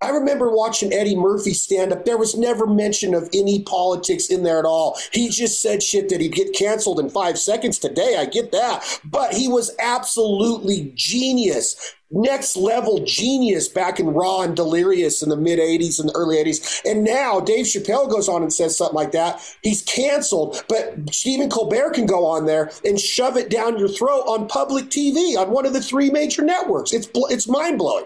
I 0.02 0.10
remember 0.10 0.52
watching 0.52 0.92
Eddie 0.92 1.16
Murphy 1.16 1.54
stand 1.54 1.94
up. 1.94 2.06
There 2.06 2.18
was 2.18 2.36
never 2.36 2.68
mention 2.68 3.14
of 3.14 3.30
any 3.34 3.64
politics 3.64 4.28
in 4.28 4.44
there 4.44 4.60
at 4.60 4.66
all. 4.66 5.00
He 5.12 5.30
just 5.30 5.62
said 5.62 5.82
shit 5.82 6.10
that 6.10 6.20
he'd 6.20 6.34
get 6.34 6.54
canceled 6.54 7.00
in 7.00 7.10
five 7.10 7.40
seconds 7.40 7.80
today. 7.80 8.18
I 8.18 8.26
get 8.26 8.52
that. 8.52 9.00
But 9.06 9.34
he 9.34 9.48
was 9.48 9.74
absolutely 9.80 10.92
genius. 10.96 11.96
Next 12.12 12.58
level 12.58 13.04
genius 13.06 13.70
back 13.70 14.00
in 14.00 14.08
Raw 14.08 14.42
and 14.42 14.56
Delirious 14.56 15.24
in 15.24 15.30
the 15.30 15.38
mid 15.38 15.60
80s 15.60 16.00
and 16.00 16.10
the 16.10 16.16
early 16.16 16.38
80s. 16.38 16.82
And 16.84 17.04
now 17.04 17.40
Dave 17.40 17.66
Chappelle 17.66 18.10
goes 18.10 18.28
on 18.28 18.44
and 18.44 18.54
says 18.54 18.78
something 18.78 18.96
like 18.96 19.12
that. 19.14 19.42
He's 19.64 19.82
canceled, 19.82 20.64
but 20.68 20.94
Stephen 21.12 21.50
Colbert 21.50 21.94
can 21.94 22.06
go 22.06 22.26
on 22.26 22.46
there 22.46 22.70
and 22.84 23.00
shove 23.00 23.38
it 23.38 23.50
down 23.50 23.80
your 23.80 23.90
throat 23.90 24.24
on 24.28 24.48
public 24.48 24.86
TV 24.86 25.38
on 25.38 25.52
one 25.52 25.66
of 25.66 25.74
the 25.74 25.82
three 25.82 26.12
major 26.12 26.44
networks. 26.44 26.94
It's, 26.94 27.10
it's 27.14 27.48
mind 27.48 27.80
blowing. 27.80 28.06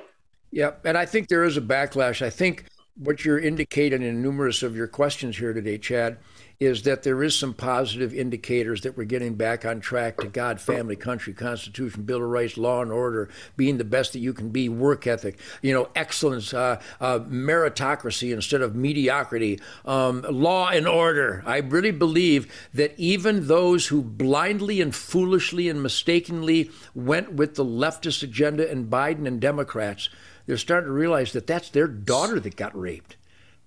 Yeah, 0.51 0.71
and 0.83 0.97
I 0.97 1.05
think 1.05 1.27
there 1.27 1.43
is 1.43 1.57
a 1.57 1.61
backlash. 1.61 2.25
I 2.25 2.29
think 2.29 2.65
what 2.95 3.23
you're 3.23 3.39
indicating 3.39 4.01
in 4.01 4.21
numerous 4.21 4.61
of 4.61 4.75
your 4.75 4.87
questions 4.87 5.37
here 5.37 5.53
today, 5.53 5.77
Chad, 5.77 6.17
is 6.59 6.83
that 6.83 7.03
there 7.03 7.23
is 7.23 7.37
some 7.37 7.53
positive 7.53 8.13
indicators 8.13 8.81
that 8.81 8.97
we're 8.97 9.05
getting 9.05 9.35
back 9.35 9.63
on 9.63 9.79
track 9.79 10.17
to 10.17 10.27
God, 10.27 10.59
family, 10.59 10.97
country, 10.97 11.31
Constitution, 11.33 12.03
Bill 12.03 12.17
of 12.17 12.29
Rights, 12.29 12.57
law 12.57 12.81
and 12.81 12.91
order, 12.91 13.29
being 13.55 13.77
the 13.77 13.85
best 13.85 14.11
that 14.11 14.19
you 14.19 14.33
can 14.33 14.49
be, 14.49 14.67
work 14.67 15.07
ethic, 15.07 15.39
you 15.61 15.73
know, 15.73 15.87
excellence, 15.95 16.53
uh, 16.53 16.81
uh, 16.99 17.19
meritocracy 17.19 18.33
instead 18.33 18.61
of 18.61 18.75
mediocrity, 18.75 19.61
um, 19.85 20.25
law 20.29 20.67
and 20.67 20.85
order. 20.85 21.41
I 21.45 21.59
really 21.59 21.91
believe 21.91 22.51
that 22.73 22.93
even 22.97 23.47
those 23.47 23.87
who 23.87 24.01
blindly 24.01 24.81
and 24.81 24.93
foolishly 24.93 25.69
and 25.69 25.81
mistakenly 25.81 26.71
went 26.93 27.31
with 27.33 27.55
the 27.55 27.63
leftist 27.63 28.21
agenda 28.21 28.69
and 28.69 28.89
Biden 28.89 29.25
and 29.25 29.39
Democrats 29.39 30.09
they're 30.49 30.57
starting 30.57 30.87
to 30.87 30.93
realize 30.93 31.31
that 31.33 31.45
that's 31.45 31.69
their 31.69 31.87
daughter 31.87 32.39
that 32.39 32.55
got 32.55 32.75
raped. 32.75 33.17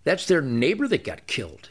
That's 0.02 0.26
their 0.26 0.42
neighbor 0.42 0.88
that 0.88 1.04
got 1.04 1.28
killed. 1.28 1.68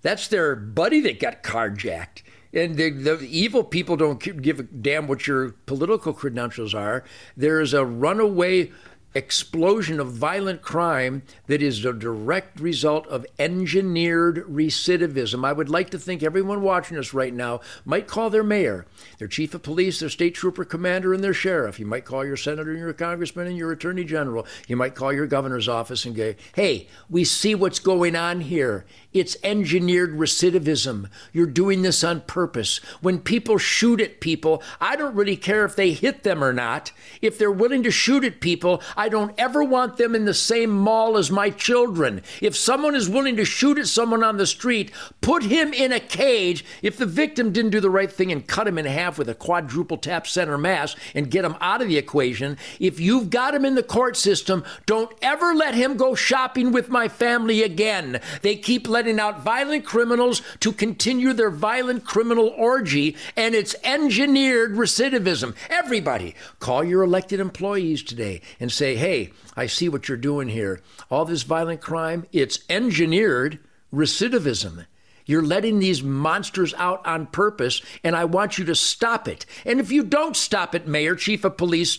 That's 0.00 0.28
their 0.28 0.54
buddy 0.54 1.00
that 1.00 1.18
got 1.18 1.42
carjacked. 1.42 2.22
And 2.52 2.76
the, 2.76 2.90
the, 2.90 3.18
evil 3.22 3.64
people 3.64 3.96
don't 3.96 4.20
give 4.20 4.60
a 4.60 4.62
damn 4.62 5.08
what 5.08 5.26
your 5.26 5.50
political 5.66 6.12
credentials 6.12 6.72
are. 6.72 7.02
There 7.36 7.60
is 7.60 7.74
a 7.74 7.84
runaway 7.84 8.70
explosion 9.14 10.00
of 10.00 10.12
violent 10.12 10.60
crime 10.60 11.22
that 11.46 11.62
is 11.62 11.84
a 11.84 11.92
direct 11.92 12.58
result 12.58 13.06
of 13.06 13.24
engineered 13.38 14.44
recidivism. 14.48 15.44
I 15.44 15.52
would 15.52 15.68
like 15.68 15.90
to 15.90 15.98
think 15.98 16.22
everyone 16.22 16.62
watching 16.62 16.98
us 16.98 17.14
right 17.14 17.32
now 17.32 17.60
might 17.84 18.08
call 18.08 18.30
their 18.30 18.42
mayor, 18.42 18.86
their 19.18 19.28
chief 19.28 19.54
of 19.54 19.62
police, 19.62 20.00
their 20.00 20.08
state 20.08 20.34
trooper 20.34 20.64
commander, 20.64 21.14
and 21.14 21.22
their 21.22 21.34
sheriff. 21.34 21.78
You 21.78 21.86
might 21.86 22.04
call 22.04 22.24
your 22.24 22.36
senator 22.36 22.70
and 22.70 22.80
your 22.80 22.92
congressman 22.92 23.46
and 23.46 23.56
your 23.56 23.72
attorney 23.72 24.04
general. 24.04 24.46
You 24.66 24.76
might 24.76 24.94
call 24.94 25.12
your 25.12 25.26
governor's 25.26 25.68
office 25.68 26.04
and 26.04 26.16
go, 26.16 26.34
hey, 26.54 26.88
we 27.08 27.24
see 27.24 27.54
what's 27.54 27.78
going 27.78 28.16
on 28.16 28.40
here. 28.40 28.84
It's 29.14 29.36
engineered 29.44 30.12
recidivism. 30.12 31.08
You're 31.32 31.46
doing 31.46 31.82
this 31.82 32.02
on 32.02 32.22
purpose. 32.22 32.78
When 33.00 33.20
people 33.20 33.58
shoot 33.58 34.00
at 34.00 34.18
people, 34.18 34.60
I 34.80 34.96
don't 34.96 35.14
really 35.14 35.36
care 35.36 35.64
if 35.64 35.76
they 35.76 35.92
hit 35.92 36.24
them 36.24 36.42
or 36.42 36.52
not. 36.52 36.90
If 37.22 37.38
they're 37.38 37.52
willing 37.52 37.84
to 37.84 37.92
shoot 37.92 38.24
at 38.24 38.40
people, 38.40 38.82
I 38.96 39.08
don't 39.08 39.32
ever 39.38 39.62
want 39.62 39.98
them 39.98 40.16
in 40.16 40.24
the 40.24 40.34
same 40.34 40.70
mall 40.70 41.16
as 41.16 41.30
my 41.30 41.50
children. 41.50 42.22
If 42.42 42.56
someone 42.56 42.96
is 42.96 43.08
willing 43.08 43.36
to 43.36 43.44
shoot 43.44 43.78
at 43.78 43.86
someone 43.86 44.24
on 44.24 44.36
the 44.36 44.48
street, 44.48 44.90
put 45.20 45.44
him 45.44 45.72
in 45.72 45.92
a 45.92 46.00
cage. 46.00 46.64
If 46.82 46.96
the 46.96 47.06
victim 47.06 47.52
didn't 47.52 47.70
do 47.70 47.80
the 47.80 47.90
right 47.90 48.10
thing 48.10 48.32
and 48.32 48.44
cut 48.44 48.66
him 48.66 48.78
in 48.78 48.84
half 48.84 49.16
with 49.16 49.28
a 49.28 49.34
quadruple 49.34 49.96
tap 49.96 50.26
center 50.26 50.58
mass 50.58 50.96
and 51.14 51.30
get 51.30 51.44
him 51.44 51.54
out 51.60 51.80
of 51.80 51.86
the 51.86 51.98
equation, 51.98 52.58
if 52.80 52.98
you've 52.98 53.30
got 53.30 53.54
him 53.54 53.64
in 53.64 53.76
the 53.76 53.82
court 53.84 54.16
system, 54.16 54.64
don't 54.86 55.12
ever 55.22 55.54
let 55.54 55.74
him 55.74 55.96
go 55.96 56.16
shopping 56.16 56.72
with 56.72 56.88
my 56.88 57.06
family 57.06 57.62
again. 57.62 58.20
They 58.42 58.56
keep 58.56 58.88
letting 58.88 59.03
letting 59.04 59.20
out 59.20 59.42
violent 59.42 59.84
criminals 59.84 60.40
to 60.60 60.72
continue 60.72 61.34
their 61.34 61.50
violent 61.50 62.06
criminal 62.06 62.48
orgy, 62.56 63.14
and 63.36 63.54
it's 63.54 63.76
engineered 63.84 64.72
recidivism. 64.72 65.54
Everybody, 65.68 66.34
call 66.58 66.82
your 66.82 67.02
elected 67.02 67.38
employees 67.38 68.02
today 68.02 68.40
and 68.58 68.72
say, 68.72 68.96
hey, 68.96 69.30
I 69.54 69.66
see 69.66 69.90
what 69.90 70.08
you're 70.08 70.16
doing 70.16 70.48
here. 70.48 70.80
All 71.10 71.26
this 71.26 71.42
violent 71.42 71.82
crime, 71.82 72.24
it's 72.32 72.60
engineered 72.70 73.58
recidivism. 73.92 74.86
You're 75.26 75.42
letting 75.42 75.78
these 75.78 76.02
monsters 76.02 76.74
out 76.74 77.04
on 77.06 77.26
purpose, 77.26 77.80
and 78.02 78.14
I 78.14 78.26
want 78.26 78.58
you 78.58 78.64
to 78.66 78.74
stop 78.74 79.26
it. 79.26 79.46
And 79.64 79.80
if 79.80 79.90
you 79.90 80.02
don't 80.02 80.36
stop 80.36 80.74
it, 80.74 80.86
Mayor, 80.86 81.14
Chief 81.14 81.44
of 81.44 81.56
Police, 81.56 81.98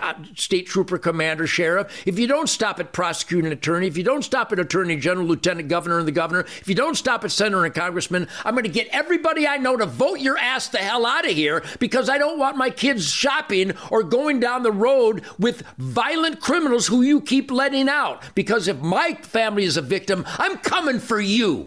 uh, 0.00 0.14
State 0.34 0.66
Trooper, 0.66 0.96
Commander, 0.96 1.46
Sheriff, 1.46 2.06
if 2.06 2.18
you 2.18 2.26
don't 2.26 2.48
stop 2.48 2.80
it, 2.80 2.92
Prosecuting 2.92 3.52
Attorney, 3.52 3.86
if 3.86 3.98
you 3.98 4.04
don't 4.04 4.22
stop 4.22 4.52
it, 4.52 4.58
Attorney 4.58 4.96
General, 4.96 5.26
Lieutenant 5.26 5.68
Governor, 5.68 5.98
and 5.98 6.08
the 6.08 6.12
Governor, 6.12 6.40
if 6.40 6.68
you 6.68 6.74
don't 6.74 6.94
stop 6.94 7.24
it, 7.24 7.30
Senator 7.30 7.64
and 7.64 7.74
Congressman, 7.74 8.28
I'm 8.44 8.54
going 8.54 8.64
to 8.64 8.70
get 8.70 8.88
everybody 8.92 9.46
I 9.46 9.58
know 9.58 9.76
to 9.76 9.86
vote 9.86 10.20
your 10.20 10.38
ass 10.38 10.68
the 10.68 10.78
hell 10.78 11.04
out 11.04 11.26
of 11.26 11.32
here 11.32 11.62
because 11.78 12.08
I 12.08 12.16
don't 12.16 12.38
want 12.38 12.56
my 12.56 12.70
kids 12.70 13.10
shopping 13.10 13.72
or 13.90 14.02
going 14.02 14.40
down 14.40 14.62
the 14.62 14.72
road 14.72 15.22
with 15.38 15.62
violent 15.76 16.40
criminals 16.40 16.86
who 16.86 17.02
you 17.02 17.20
keep 17.20 17.50
letting 17.50 17.88
out. 17.88 18.22
Because 18.34 18.68
if 18.68 18.80
my 18.80 19.14
family 19.14 19.64
is 19.64 19.76
a 19.76 19.82
victim, 19.82 20.24
I'm 20.38 20.58
coming 20.58 20.98
for 20.98 21.20
you. 21.20 21.66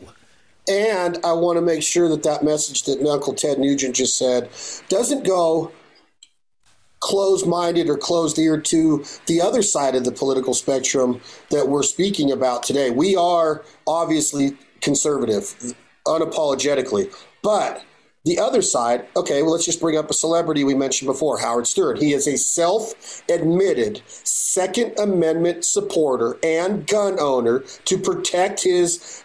And 0.70 1.18
I 1.24 1.34
want 1.34 1.58
to 1.58 1.62
make 1.62 1.82
sure 1.82 2.10
that 2.10 2.24
that 2.24 2.44
message 2.44 2.84
that 2.84 3.06
Uncle 3.06 3.34
Ted 3.34 3.58
Nugent 3.58 3.96
just 3.96 4.18
said 4.18 4.50
doesn't 4.90 5.26
go 5.26 5.72
closed 7.00 7.48
minded 7.48 7.90
or 7.90 7.98
closed 7.98 8.38
ear 8.40 8.60
to 8.60 9.06
the 9.28 9.40
other 9.40 9.62
side 9.62 9.96
of 9.96 10.04
the 10.04 10.12
political 10.12 10.54
spectrum 10.54 11.22
that 11.52 11.68
we're 11.68 11.84
speaking 11.84 12.32
about 12.32 12.64
today. 12.64 12.90
We 12.90 13.16
are 13.16 13.64
obviously 13.86 14.58
conservative, 14.82 15.76
unapologetically. 16.06 17.14
But 17.44 17.84
the 18.26 18.40
other 18.40 18.62
side, 18.62 19.08
okay, 19.16 19.42
well, 19.42 19.54
let's 19.54 19.66
just 19.66 19.80
bring 19.80 19.98
up 19.98 20.10
a 20.10 20.14
celebrity 20.14 20.64
we 20.64 20.74
mentioned 20.74 21.08
before, 21.08 21.38
Howard 21.38 21.66
Stern. 21.66 21.98
He 21.98 22.14
is 22.14 22.28
a 22.28 22.38
self 22.38 23.24
admitted 23.30 24.02
Second 24.08 25.00
Amendment 25.00 25.64
supporter 25.64 26.38
and 26.44 26.86
gun 26.88 27.18
owner 27.20 27.60
to 27.86 27.98
protect 27.98 28.64
his 28.64 29.24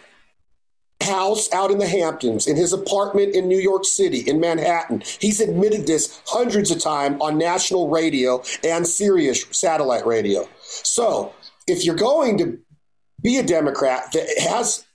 house 1.03 1.51
out 1.53 1.71
in 1.71 1.77
the 1.77 1.87
Hamptons, 1.87 2.47
in 2.47 2.55
his 2.55 2.73
apartment 2.73 3.35
in 3.35 3.47
New 3.47 3.59
York 3.59 3.85
City, 3.85 4.19
in 4.19 4.39
Manhattan. 4.39 5.03
He's 5.19 5.39
admitted 5.39 5.85
this 5.87 6.21
hundreds 6.25 6.71
of 6.71 6.81
times 6.81 7.17
on 7.21 7.37
national 7.37 7.89
radio 7.89 8.43
and 8.63 8.87
Sirius 8.87 9.45
satellite 9.51 10.05
radio. 10.05 10.47
So 10.63 11.33
if 11.67 11.85
you're 11.85 11.95
going 11.95 12.37
to 12.39 12.59
be 13.21 13.37
a 13.37 13.43
Democrat 13.43 14.11
that 14.13 14.27
has 14.39 14.85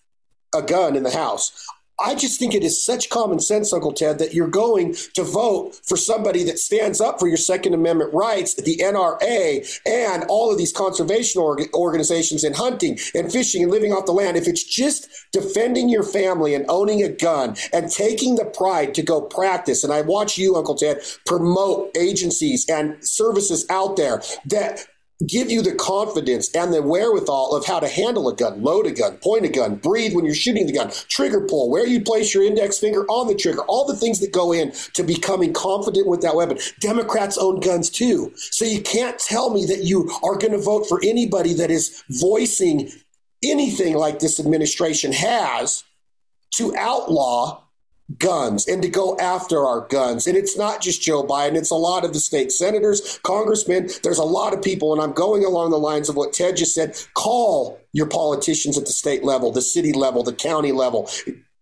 a 0.55 0.63
gun 0.63 0.97
in 0.97 1.03
the 1.03 1.11
house, 1.11 1.67
I 2.01 2.15
just 2.15 2.39
think 2.39 2.55
it 2.55 2.63
is 2.63 2.85
such 2.85 3.11
common 3.11 3.41
sense, 3.41 3.73
Uncle 3.73 3.93
Ted, 3.93 4.19
that 4.19 4.33
you're 4.33 4.47
going 4.47 4.95
to 5.15 5.25
vote 5.25 5.81
for 5.85 5.97
somebody 5.97 6.45
that 6.45 6.59
stands 6.59 7.01
up 7.01 7.19
for 7.19 7.27
your 7.27 7.37
Second 7.37 7.75
Amendment 7.75 8.15
rights, 8.15 8.55
the 8.55 8.77
NRA, 8.77 9.81
and 9.85 10.25
all 10.29 10.53
of 10.53 10.59
these 10.59 10.73
conservation 10.73 11.41
org- 11.41 11.69
organizations 11.75 12.45
in 12.45 12.55
hunting 12.55 12.99
and 13.15 13.33
fishing 13.33 13.63
and 13.63 13.73
living 13.73 13.93
off 13.93 14.07
the 14.07 14.13
land. 14.13 14.37
If 14.37 14.47
it's 14.47 14.63
just 14.63 15.09
defending 15.33 15.89
your 15.89 16.05
family 16.05 16.55
and 16.55 16.65
owning 16.69 17.03
a 17.03 17.09
gun 17.09 17.57
and 17.73 17.91
taking 17.91 18.37
the 18.37 18.45
pride 18.45 18.95
to 18.95 19.03
go 19.03 19.21
practice, 19.21 19.83
and 19.83 19.93
I 19.93 20.03
watch 20.03 20.39
you, 20.39 20.55
Uncle 20.55 20.77
Ted, 20.77 20.99
promote 21.27 21.97
agencies 21.97 22.65
and 22.69 22.97
services 23.05 23.67
out 23.71 23.97
there 23.97 24.23
that 24.47 24.87
give 25.27 25.51
you 25.51 25.63
the 25.63 25.75
confidence 25.75 26.55
and 26.55 26.73
the 26.73 26.83
wherewithal 26.83 27.55
of 27.55 27.67
how 27.67 27.81
to 27.81 27.89
handle 27.89 28.29
a 28.29 28.35
gun, 28.35 28.63
load 28.63 28.87
a 28.87 28.93
gun, 28.93 29.17
point 29.19 29.45
a 29.45 29.49
gun, 29.49 29.75
breathe 29.77 30.15
when 30.15 30.25
you're 30.25 30.35
shooting 30.35 30.67
the 30.67 30.73
gun, 30.73 30.91
trigger 31.09 31.41
pull, 31.41 31.71
where 31.71 31.87
you 31.87 32.01
place 32.01 32.33
your 32.33 32.45
index 32.45 32.79
finger 32.79 33.05
on 33.07 33.27
the 33.27 33.35
trigger, 33.35 33.63
all 33.63 33.87
the 33.87 33.97
things 33.97 34.21
that 34.21 34.33
go 34.33 34.53
in 34.53 34.73
to 34.95 35.03
becoming 35.03 35.53
confident 35.53 36.07
with 36.07 36.23
that 36.23 36.37
weapon. 36.37 36.59
Democrats 36.81 37.37
own 37.37 37.61
guns 37.61 37.91
too. 37.91 38.33
So 38.37 38.65
you 38.65 38.81
can't 38.81 39.19
tell 39.19 39.51
me 39.51 39.65
that 39.67 39.85
you 39.85 40.11
are 40.23 40.37
going 40.37 40.53
to 40.53 40.59
vote 40.59 40.87
for 40.89 41.01
anybody 41.03 41.53
that 41.55 41.71
is 41.71 42.03
voicing 42.21 42.91
anything 43.43 43.95
like 43.95 44.19
this 44.19 44.41
administration 44.41 45.13
has 45.13 45.85
to 46.55 46.77
outlaw 46.77 47.63
guns 48.17 48.67
and 48.67 48.81
to 48.83 48.89
go 48.89 49.17
after 49.19 49.67
our 49.67 49.87
guns. 49.89 50.27
And 50.27 50.37
it's 50.37 50.57
not 50.57 50.81
just 50.81 51.03
Joe 51.03 51.23
Biden, 51.23 51.57
it's 51.57 51.71
a 51.71 51.77
lot 51.77 52.05
of 52.05 52.13
the 52.13 52.21
state 52.21 52.51
senators, 52.51 53.21
congressmen. 53.23 53.91
There's 54.03 54.19
a 54.19 54.25
lot 54.25 54.55
of 54.55 54.63
people, 54.63 54.93
and 54.93 55.03
I'm 55.03 55.13
going 55.13 55.45
along 55.45 55.71
the 55.71 55.79
lines 55.79 56.09
of 56.09 56.17
what 56.17 56.33
Ted 56.33 56.57
just 56.57 56.75
said. 56.75 56.97
Call 57.15 57.81
your 57.93 58.07
politicians 58.07 58.79
at 58.79 58.87
the 58.87 58.93
state 58.93 59.25
level, 59.25 59.53
the 59.53 59.63
city 59.63 59.93
level, 59.93 60.23
the 60.23 60.33
county 60.33 60.73
level. 60.73 61.11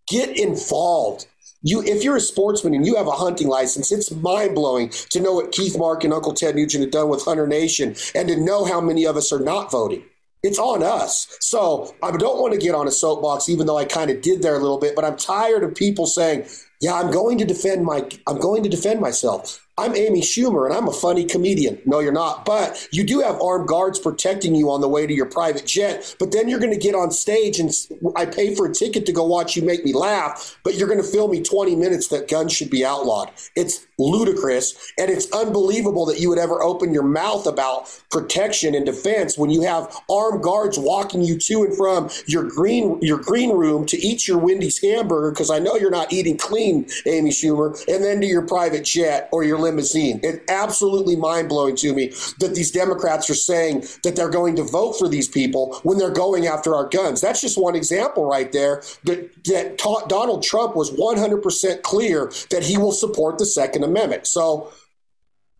Get 0.07 0.37
involved. 0.37 1.27
You, 1.63 1.83
if 1.83 2.03
you're 2.03 2.15
a 2.15 2.21
sportsman 2.21 2.75
and 2.75 2.85
you 2.85 2.95
have 2.95 3.07
a 3.07 3.11
hunting 3.11 3.47
license, 3.47 3.91
it's 3.91 4.11
mind 4.11 4.55
blowing 4.55 4.89
to 5.09 5.19
know 5.19 5.33
what 5.33 5.51
Keith 5.51 5.77
Mark 5.77 6.03
and 6.03 6.13
Uncle 6.13 6.33
Ted 6.33 6.55
Nugent 6.55 6.83
have 6.83 6.91
done 6.91 7.09
with 7.09 7.23
Hunter 7.23 7.47
Nation 7.47 7.95
and 8.15 8.27
to 8.29 8.37
know 8.37 8.63
how 8.63 8.79
many 8.79 9.05
of 9.05 9.17
us 9.17 9.33
are 9.33 9.39
not 9.39 9.71
voting. 9.71 10.03
It's 10.47 10.59
on 10.59 10.81
us. 10.81 11.27
So 11.41 11.93
I 12.01 12.11
don't 12.11 12.39
want 12.39 12.53
to 12.53 12.59
get 12.59 12.73
on 12.73 12.87
a 12.87 12.91
soapbox, 12.91 13.49
even 13.49 13.67
though 13.67 13.77
I 13.77 13.83
kind 13.83 14.09
of 14.09 14.21
did 14.21 14.41
there 14.41 14.55
a 14.55 14.59
little 14.59 14.79
bit, 14.79 14.95
but 14.95 15.03
I'm 15.03 15.17
tired 15.17 15.63
of 15.63 15.75
people 15.75 16.05
saying, 16.05 16.47
yeah, 16.79 16.93
I'm 16.93 17.11
going 17.11 17.37
to 17.39 17.45
defend 17.45 17.83
my 17.85 18.07
I'm 18.27 18.37
going 18.37 18.61
to 18.63 18.69
defend 18.69 19.01
myself. 19.01 19.65
I'm 19.79 19.95
Amy 19.95 20.21
Schumer 20.21 20.65
and 20.65 20.75
I'm 20.75 20.87
a 20.87 20.93
funny 20.93 21.25
comedian. 21.25 21.81
No, 21.85 21.99
you're 21.99 22.11
not. 22.11 22.45
But 22.45 22.87
you 22.91 23.03
do 23.03 23.19
have 23.19 23.41
armed 23.41 23.67
guards 23.67 23.99
protecting 23.99 24.55
you 24.55 24.71
on 24.71 24.81
the 24.81 24.87
way 24.87 25.05
to 25.05 25.13
your 25.13 25.25
private 25.25 25.65
jet. 25.65 26.15
But 26.19 26.31
then 26.31 26.47
you're 26.47 26.59
going 26.59 26.73
to 26.73 26.79
get 26.79 26.95
on 26.95 27.11
stage 27.11 27.59
and 27.59 27.71
I 28.15 28.25
pay 28.25 28.55
for 28.55 28.67
a 28.67 28.73
ticket 28.73 29.05
to 29.07 29.11
go 29.11 29.25
watch 29.25 29.55
you 29.55 29.63
make 29.63 29.83
me 29.83 29.93
laugh, 29.93 30.57
but 30.63 30.75
you're 30.75 30.87
going 30.87 31.01
to 31.01 31.07
film 31.07 31.31
me 31.31 31.41
20 31.41 31.75
minutes 31.75 32.07
that 32.09 32.27
guns 32.27 32.53
should 32.53 32.69
be 32.69 32.85
outlawed. 32.85 33.31
It's 33.55 33.86
ludicrous 33.97 34.93
and 34.97 35.09
it's 35.09 35.31
unbelievable 35.31 36.05
that 36.05 36.19
you 36.19 36.29
would 36.29 36.39
ever 36.39 36.61
open 36.61 36.93
your 36.93 37.03
mouth 37.03 37.45
about 37.45 37.87
protection 38.11 38.75
and 38.75 38.85
defense 38.85 39.37
when 39.37 39.49
you 39.49 39.61
have 39.61 39.95
armed 40.09 40.43
guards 40.43 40.77
walking 40.77 41.21
you 41.21 41.37
to 41.37 41.63
and 41.63 41.75
from 41.75 42.09
your 42.27 42.43
green 42.43 42.99
your 43.01 43.17
green 43.17 43.51
room 43.51 43.85
to 43.85 43.97
eat 43.97 44.27
your 44.27 44.37
Wendy's 44.37 44.79
hamburger 44.81 45.31
because 45.31 45.49
I 45.49 45.59
know 45.59 45.75
you're 45.75 45.91
not 45.91 46.11
eating 46.13 46.37
clean, 46.37 46.87
Amy 47.05 47.31
Schumer, 47.31 47.77
and 47.87 48.03
then 48.03 48.21
to 48.21 48.27
your 48.27 48.45
private 48.45 48.85
jet 48.85 49.29
or 49.31 49.43
your 49.43 49.59
limousine. 49.59 50.19
It's 50.23 50.39
absolutely 50.49 51.15
mind 51.15 51.49
blowing 51.49 51.75
to 51.77 51.93
me 51.93 52.09
that 52.39 52.53
these 52.55 52.71
Democrats 52.71 53.29
are 53.29 53.35
saying 53.35 53.85
that 54.03 54.15
they're 54.15 54.29
going 54.29 54.55
to 54.57 54.63
vote 54.63 54.93
for 54.93 55.07
these 55.07 55.27
people 55.27 55.79
when 55.83 55.97
they're 55.97 56.09
going 56.09 56.47
after 56.47 56.75
our 56.75 56.87
guns. 56.87 57.21
That's 57.21 57.41
just 57.41 57.57
one 57.57 57.75
example 57.75 58.25
right 58.25 58.51
there 58.51 58.81
that, 59.03 59.43
that 59.45 59.77
ta- 59.77 60.05
Donald 60.07 60.43
Trump 60.43 60.75
was 60.75 60.91
100% 60.91 61.81
clear 61.81 62.31
that 62.49 62.63
he 62.63 62.77
will 62.77 62.91
support 62.91 63.37
the 63.37 63.45
Second 63.45 63.83
Amendment. 63.87 64.27
So 64.27 64.71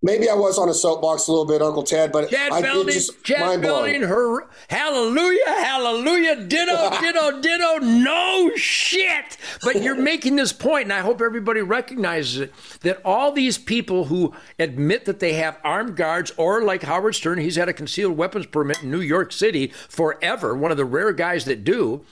Maybe 0.04 0.30
I 0.30 0.36
was 0.36 0.60
on 0.60 0.70
a 0.70 0.76
soapbox 0.76 1.28
a 1.28 1.32
little 1.32 1.48
bit, 1.48 1.60
Uncle 1.60 1.82
Ted, 1.82 2.12
but 2.12 2.30
Chad 2.30 2.52
I, 2.52 2.62
Belding, 2.62 2.94
just 2.94 3.24
Chad 3.24 3.64
Belding, 3.64 4.04
her 4.04 4.48
hallelujah, 4.70 5.44
hallelujah, 5.48 6.36
ditto, 6.44 6.90
ditto, 7.02 7.42
ditto, 7.42 7.78
no 7.80 8.52
shit. 8.56 9.38
But 9.64 9.82
you're 9.82 9.96
making 9.96 10.36
this 10.36 10.54
point, 10.54 10.84
and 10.84 10.94
I 10.94 11.00
hope 11.00 11.20
everybody 11.20 11.62
recognizes 11.62 12.42
it, 12.42 12.54
that 12.82 13.02
all 13.04 13.32
these 13.32 13.58
people 13.58 14.06
who 14.06 14.36
admit 14.60 15.06
that 15.06 15.20
they 15.20 15.34
have 15.34 15.58
armed 15.64 15.96
guards, 15.96 16.32
or 16.38 16.62
like 16.62 16.84
Howard 16.84 17.16
Stern, 17.16 17.40
he's 17.40 17.56
had 17.56 17.68
a 17.68 17.74
concealed 17.74 18.16
weapons 18.16 18.46
permit 18.46 18.84
in 18.84 18.92
New 18.92 19.02
York 19.02 19.32
City 19.32 19.74
forever, 19.90 20.56
one 20.56 20.70
of 20.70 20.78
the 20.78 20.86
rare 20.86 21.12
guys 21.12 21.46
that 21.46 21.64
do 21.64 22.06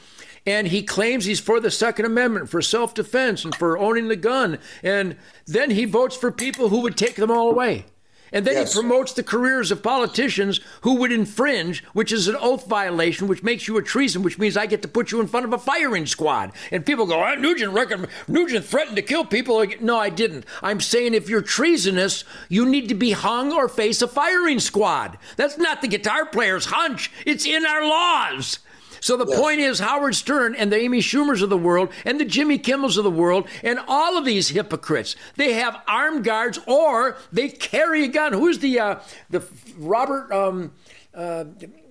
and 0.46 0.68
he 0.68 0.84
claims 0.84 1.26
he's 1.26 1.39
for 1.39 1.60
the 1.60 1.72
Second 1.72 2.06
Amendment, 2.06 2.50
for 2.50 2.62
self 2.62 2.93
defense, 2.93 3.43
and 3.43 3.56
for 3.56 3.78
owning 3.78 4.08
the 4.08 4.16
gun. 4.16 4.60
And 4.84 5.16
then 5.46 5.72
he 5.72 5.86
votes 5.86 6.16
for 6.16 6.32
people 6.32 6.70
who 6.70 6.82
would 6.82 6.98
take 6.98 7.16
them 7.16 7.32
all 7.32 7.50
away. 7.50 7.86
And 8.32 8.46
then 8.46 8.56
yes. 8.56 8.74
he 8.74 8.82
promotes 8.82 9.14
the 9.14 9.24
careers 9.24 9.72
of 9.72 9.82
politicians 9.82 10.60
who 10.82 10.96
would 10.96 11.12
infringe, 11.12 11.84
which 11.93 12.12
is 12.12 12.28
an 12.28 12.36
oath 12.38 12.68
violation, 12.68 13.28
which 13.28 13.43
makes 13.43 13.68
you 13.68 13.78
a 13.78 13.82
treason, 13.82 14.24
which 14.24 14.38
means 14.38 14.58
I 14.58 14.66
get 14.66 14.82
to 14.82 14.88
put 14.89 15.12
you 15.12 15.22
in 15.22 15.28
front 15.28 15.46
of 15.46 15.54
a 15.54 15.58
firing 15.58 16.06
squad. 16.06 16.52
And 16.72 16.86
people 16.86 17.06
go, 17.06 17.24
oh, 17.24 17.36
Nugent, 17.36 17.72
reckon, 17.72 18.08
Nugent 18.28 18.66
threatened 18.66 18.98
to 18.98 19.02
kill 19.02 19.24
people. 19.24 19.66
No, 19.80 19.98
I 19.98 20.10
didn't. 20.10 20.46
I'm 20.62 20.82
saying 20.82 21.14
if 21.14 21.30
you're 21.30 21.41
treasonous, 21.41 22.26
you 22.50 22.66
need 22.66 22.89
to 22.89 22.96
be 22.96 23.12
hung 23.12 23.54
or 23.54 23.70
face 23.70 24.02
a 24.02 24.08
firing 24.08 24.60
squad. 24.60 25.18
That's 25.38 25.58
not 25.58 25.82
the 25.82 25.88
guitar 25.88 26.26
player's 26.26 26.66
hunch. 26.66 27.12
It's 27.26 27.46
in 27.46 27.66
our 27.66 27.88
laws. 27.88 28.60
So 29.06 29.18
the 29.18 29.28
yes. 29.28 29.39
point 29.39 29.60
is, 29.60 29.78
Howard 29.78 30.16
Stern 30.16 30.56
and 30.56 30.72
the 30.72 30.80
Amy 30.80 30.99
Schumers 30.99 31.43
of 31.43 31.51
the 31.51 31.58
world 31.60 31.89
and 32.06 32.20
the 32.20 32.26
Jimmy 32.26 32.58
Kimmels 32.58 32.97
of 32.97 33.03
the 33.03 33.12
world 33.12 33.47
and 33.62 33.78
all 33.88 34.18
of 34.18 34.26
these 34.26 34.49
hypocrites, 34.49 35.16
they 35.36 35.53
have 35.53 35.80
armed 35.88 36.24
guards 36.24 36.58
or 36.66 37.16
they 37.32 37.49
carry 37.49 38.03
a 38.03 38.08
gun. 38.08 38.34
Who's 38.34 38.58
the 38.58 38.80
uh, 38.80 38.99
the 39.30 39.43
Robert? 39.78 40.32
Um, 40.32 40.72
uh, 41.14 41.45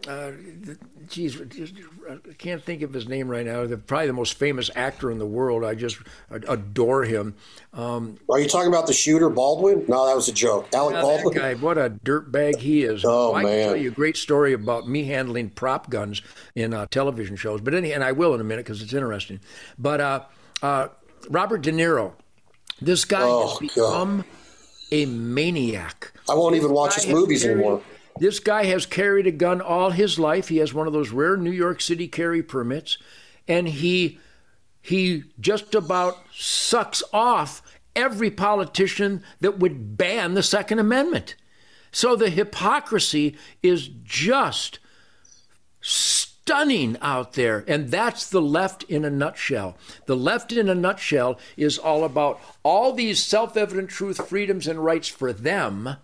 uh, 0.08 0.32
geez, 1.08 1.36
I 2.10 2.32
can't 2.34 2.62
think 2.62 2.82
of 2.82 2.92
his 2.92 3.08
name 3.08 3.28
right 3.28 3.46
now. 3.46 3.66
The, 3.66 3.76
probably 3.76 4.08
the 4.08 4.12
most 4.12 4.34
famous 4.34 4.70
actor 4.74 5.10
in 5.10 5.18
the 5.18 5.26
world. 5.26 5.64
I 5.64 5.74
just 5.74 5.98
adore 6.30 7.04
him. 7.04 7.34
Um, 7.72 8.18
Are 8.30 8.38
you 8.38 8.48
talking 8.48 8.68
about 8.68 8.86
the 8.86 8.92
shooter 8.92 9.28
Baldwin? 9.30 9.84
No, 9.88 10.06
that 10.06 10.14
was 10.14 10.28
a 10.28 10.32
joke. 10.32 10.68
Alec 10.74 11.00
Baldwin. 11.00 11.36
guy, 11.36 11.54
what 11.54 11.78
a 11.78 11.90
dirtbag 11.90 12.56
he 12.56 12.84
is. 12.84 13.04
Oh 13.04 13.34
I 13.34 13.42
man! 13.42 13.52
I 13.52 13.54
can 13.54 13.68
tell 13.68 13.76
you 13.76 13.90
a 13.90 13.94
great 13.94 14.16
story 14.16 14.52
about 14.52 14.88
me 14.88 15.04
handling 15.04 15.50
prop 15.50 15.90
guns 15.90 16.22
in 16.54 16.74
uh, 16.74 16.86
television 16.86 17.36
shows. 17.36 17.60
But 17.60 17.74
any, 17.74 17.92
and 17.92 18.04
I 18.04 18.12
will 18.12 18.34
in 18.34 18.40
a 18.40 18.44
minute 18.44 18.64
because 18.64 18.82
it's 18.82 18.92
interesting. 18.92 19.40
But 19.78 20.00
uh, 20.00 20.24
uh, 20.62 20.88
Robert 21.28 21.62
De 21.62 21.72
Niro, 21.72 22.12
this 22.80 23.04
guy 23.04 23.22
oh, 23.22 23.48
has 23.48 23.58
become 23.58 24.18
God. 24.18 24.26
a 24.92 25.06
maniac. 25.06 26.12
I 26.28 26.34
won't 26.34 26.56
even 26.56 26.72
watch 26.72 26.96
his 26.96 27.06
movies 27.06 27.44
anymore 27.44 27.82
this 28.18 28.38
guy 28.40 28.64
has 28.64 28.86
carried 28.86 29.26
a 29.26 29.32
gun 29.32 29.60
all 29.60 29.90
his 29.90 30.18
life. 30.18 30.48
He 30.48 30.58
has 30.58 30.72
one 30.72 30.86
of 30.86 30.92
those 30.92 31.10
rare 31.10 31.36
New 31.36 31.50
York 31.50 31.80
City 31.80 32.08
carry 32.08 32.42
permits, 32.42 32.98
and 33.48 33.68
he 33.68 34.18
he 34.80 35.24
just 35.40 35.74
about 35.74 36.18
sucks 36.34 37.02
off 37.12 37.62
every 37.96 38.30
politician 38.30 39.22
that 39.40 39.58
would 39.58 39.96
ban 39.96 40.34
the 40.34 40.42
Second 40.42 40.78
Amendment. 40.78 41.34
So 41.90 42.16
the 42.16 42.28
hypocrisy 42.28 43.36
is 43.62 43.88
just 44.02 44.80
stunning 45.80 46.96
out 47.00 47.34
there. 47.34 47.64
And 47.66 47.88
that's 47.90 48.28
the 48.28 48.42
left 48.42 48.82
in 48.84 49.04
a 49.04 49.10
nutshell. 49.10 49.78
The 50.06 50.16
left 50.16 50.52
in 50.52 50.68
a 50.68 50.74
nutshell 50.74 51.38
is 51.56 51.78
all 51.78 52.04
about 52.04 52.40
all 52.62 52.92
these 52.92 53.22
self 53.22 53.56
evident 53.56 53.90
truth, 53.90 54.28
freedoms, 54.28 54.66
and 54.66 54.84
rights 54.84 55.08
for 55.08 55.32
them 55.32 55.96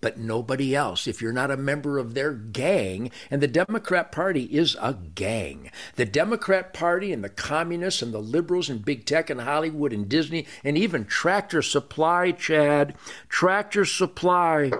but 0.00 0.18
nobody 0.18 0.74
else. 0.74 1.06
If 1.06 1.20
you're 1.20 1.32
not 1.32 1.50
a 1.50 1.56
member 1.56 1.98
of 1.98 2.14
their 2.14 2.32
gang, 2.32 3.10
and 3.30 3.40
the 3.40 3.48
Democrat 3.48 4.12
Party 4.12 4.44
is 4.44 4.76
a 4.80 4.94
gang. 4.94 5.70
The 5.96 6.04
Democrat 6.04 6.72
Party 6.72 7.12
and 7.12 7.24
the 7.24 7.28
communists 7.28 8.02
and 8.02 8.12
the 8.12 8.20
liberals 8.20 8.68
and 8.68 8.84
big 8.84 9.06
tech 9.06 9.30
and 9.30 9.40
Hollywood 9.40 9.92
and 9.92 10.08
Disney 10.08 10.46
and 10.62 10.78
even 10.78 11.04
Tractor 11.04 11.62
Supply, 11.62 12.32
Chad, 12.32 12.94
Tractor 13.28 13.84
Supply. 13.84 14.70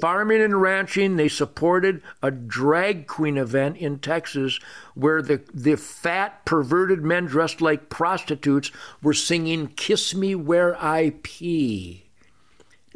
Farming 0.00 0.40
and 0.42 0.62
ranching, 0.62 1.16
they 1.16 1.26
supported 1.26 2.02
a 2.22 2.30
drag 2.30 3.08
queen 3.08 3.36
event 3.36 3.78
in 3.78 3.98
Texas 3.98 4.60
where 4.94 5.20
the, 5.22 5.42
the 5.52 5.76
fat, 5.76 6.44
perverted 6.44 7.02
men 7.02 7.26
dressed 7.26 7.60
like 7.60 7.88
prostitutes 7.88 8.70
were 9.02 9.14
singing 9.14 9.66
Kiss 9.66 10.14
Me 10.14 10.36
Where 10.36 10.80
I 10.80 11.14
Pee. 11.24 12.07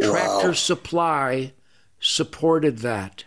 Tractor 0.02 0.48
wow. 0.48 0.52
Supply 0.52 1.52
supported 2.00 2.78
that. 2.78 3.24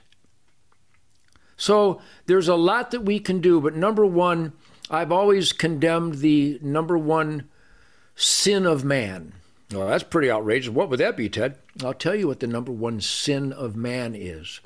So 1.58 2.02
there's 2.26 2.48
a 2.48 2.56
lot 2.56 2.92
that 2.92 3.02
we 3.02 3.20
can 3.20 3.40
do, 3.40 3.62
but 3.62 3.76
number 3.76 4.06
one, 4.06 4.54
I've 4.90 5.12
always 5.12 5.54
condemned 5.54 6.16
the 6.16 6.60
number 6.62 6.98
one 6.98 7.50
sin 8.16 8.66
of 8.66 8.84
man. 8.84 9.34
Well, 9.72 9.88
that's 9.88 10.04
pretty 10.04 10.30
outrageous. 10.30 10.72
What 10.72 10.90
would 10.90 11.00
that 11.00 11.18
be, 11.18 11.30
Ted? 11.30 11.58
I'll 11.84 11.94
tell 11.94 12.16
you 12.16 12.28
what 12.28 12.40
the 12.40 12.48
number 12.48 12.72
one 12.72 13.02
sin 13.02 13.52
of 13.52 13.76
man 13.76 14.14
is 14.16 14.60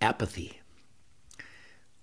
apathy. 0.00 0.60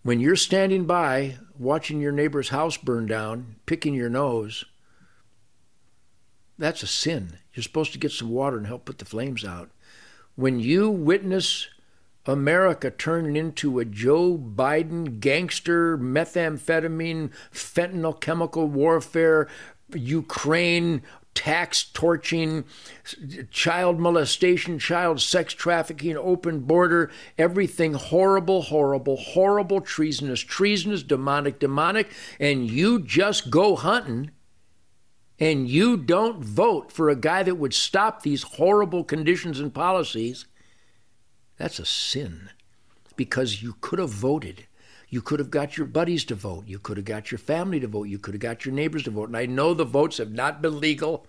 When 0.04 0.20
you're 0.20 0.36
standing 0.36 0.86
by 0.86 1.38
watching 1.58 2.02
your 2.02 2.12
neighbor's 2.12 2.50
house 2.50 2.78
burn 2.78 3.06
down, 3.06 3.56
picking 3.66 3.94
your 3.94 4.10
nose, 4.10 4.66
that's 6.58 6.84
a 6.84 6.88
sin. 6.88 7.38
You're 7.54 7.64
supposed 7.64 7.94
to 7.94 8.00
get 8.00 8.12
some 8.12 8.30
water 8.30 8.58
and 8.58 8.68
help 8.68 8.86
put 8.86 9.00
the 9.00 9.06
flames 9.06 9.44
out. 9.44 9.72
When 10.36 10.60
you 10.60 10.90
witness 10.90 11.68
America 12.26 12.92
turning 12.92 13.36
into 13.36 13.80
a 13.80 13.86
Joe 13.86 14.38
Biden 14.38 15.20
gangster, 15.20 15.98
methamphetamine, 15.98 17.32
fentanyl 17.52 18.20
chemical 18.20 18.68
warfare, 18.68 19.48
Ukraine 19.94 21.02
tax 21.34 21.84
torching, 21.84 22.66
child 23.50 24.00
molestation, 24.00 24.78
child 24.80 25.22
sex 25.22 25.54
trafficking, 25.54 26.18
open 26.18 26.60
border, 26.60 27.10
everything 27.38 27.94
horrible, 27.94 28.62
horrible, 28.64 29.18
horrible, 29.18 29.82
treasonous, 29.82 30.42
treasonous, 30.42 31.04
demonic, 31.04 31.60
demonic, 31.60 32.12
and 32.40 32.70
you 32.70 33.02
just 33.02 33.50
go 33.50 33.76
hunting 33.76 34.32
and 35.42 35.68
you 35.68 35.98
don't 35.98 36.44
vote 36.44 36.92
for 36.92 37.10
a 37.10 37.16
guy 37.16 37.42
that 37.42 37.56
would 37.56 37.74
stop 37.74 38.22
these 38.22 38.44
horrible 38.44 39.04
conditions 39.04 39.60
and 39.60 39.74
policies, 39.74 40.46
that's 41.58 41.80
a 41.80 41.86
sin 41.86 42.52
because 43.16 43.64
you 43.64 43.76
could 43.82 43.98
have 43.98 44.12
voted. 44.12 44.68
You 45.10 45.20
could 45.20 45.40
have 45.40 45.50
got 45.50 45.78
your 45.78 45.88
buddies 45.88 46.24
to 46.26 46.36
vote. 46.36 46.68
You 46.68 46.78
could 46.78 46.98
have 46.98 47.08
got 47.08 47.32
your 47.32 47.40
family 47.40 47.80
to 47.80 47.88
vote. 47.88 48.04
You 48.04 48.20
could 48.20 48.36
have 48.36 48.42
got 48.42 48.66
your 48.66 48.76
neighbors 48.76 49.04
to 49.04 49.12
vote. 49.12 49.30
And 49.30 49.36
I 49.36 49.48
know 49.48 49.74
the 49.74 49.84
votes 49.84 50.20
have 50.20 50.32
not 50.32 50.62
been 50.62 50.80
legal, 50.80 51.26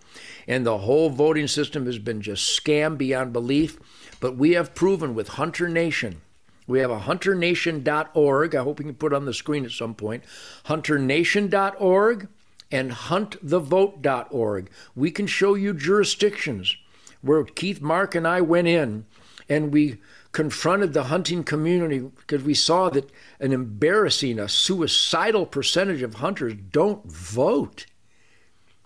and 0.46 0.66
the 0.66 0.78
whole 0.78 1.08
voting 1.08 1.48
system 1.48 1.86
has 1.86 1.98
been 1.98 2.20
just 2.20 2.62
scam 2.62 2.98
beyond 2.98 3.32
belief. 3.32 3.78
But 4.20 4.36
we 4.36 4.52
have 4.52 4.74
proven 4.74 5.14
with 5.14 5.28
Hunter 5.28 5.68
Nation. 5.68 6.20
We 6.66 6.80
have 6.80 6.90
a 6.90 7.00
hunternation.org. 7.00 8.54
I 8.54 8.62
hope 8.62 8.78
we 8.78 8.84
can 8.84 8.94
put 8.94 9.14
on 9.14 9.24
the 9.24 9.34
screen 9.34 9.64
at 9.64 9.72
some 9.72 9.94
point. 9.94 10.22
Hunternation.org 10.66 12.28
and 12.72 12.90
huntthevote.org. 12.90 14.70
We 14.96 15.10
can 15.10 15.26
show 15.26 15.54
you 15.54 15.74
jurisdictions 15.74 16.76
where 17.20 17.44
Keith 17.44 17.80
Mark 17.80 18.14
and 18.14 18.26
I 18.26 18.40
went 18.40 18.66
in 18.66 19.04
and 19.48 19.72
we 19.72 19.98
confronted 20.32 20.94
the 20.94 21.04
hunting 21.04 21.44
community 21.44 21.98
because 21.98 22.42
we 22.42 22.54
saw 22.54 22.88
that 22.88 23.10
an 23.38 23.52
embarrassing, 23.52 24.38
a 24.38 24.48
suicidal 24.48 25.44
percentage 25.44 26.02
of 26.02 26.14
hunters 26.14 26.54
don't 26.70 27.04
vote. 27.04 27.86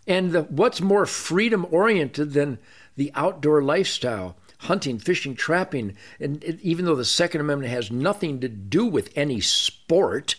And 0.06 0.32
the, 0.32 0.42
what's 0.42 0.80
more 0.80 1.06
freedom 1.06 1.66
oriented 1.70 2.32
than 2.32 2.58
the 2.96 3.12
outdoor 3.14 3.62
lifestyle? 3.62 4.36
Hunting, 4.60 4.98
fishing, 4.98 5.34
trapping, 5.34 5.96
and 6.18 6.42
even 6.42 6.86
though 6.86 6.96
the 6.96 7.04
Second 7.04 7.42
Amendment 7.42 7.70
has 7.70 7.90
nothing 7.90 8.40
to 8.40 8.48
do 8.48 8.86
with 8.86 9.12
any 9.14 9.40
sport, 9.40 10.36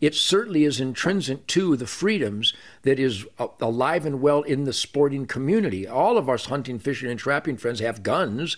it 0.00 0.14
certainly 0.14 0.64
is 0.64 0.80
intrinsic 0.80 1.46
to 1.48 1.76
the 1.76 1.86
freedoms 1.86 2.52
that 2.82 2.98
is 2.98 3.26
uh, 3.38 3.48
alive 3.60 4.06
and 4.06 4.20
well 4.20 4.42
in 4.42 4.64
the 4.64 4.72
sporting 4.72 5.26
community. 5.26 5.86
All 5.86 6.18
of 6.18 6.28
us 6.28 6.46
hunting, 6.46 6.78
fishing, 6.78 7.10
and 7.10 7.18
trapping 7.18 7.56
friends 7.56 7.80
have 7.80 8.02
guns 8.02 8.56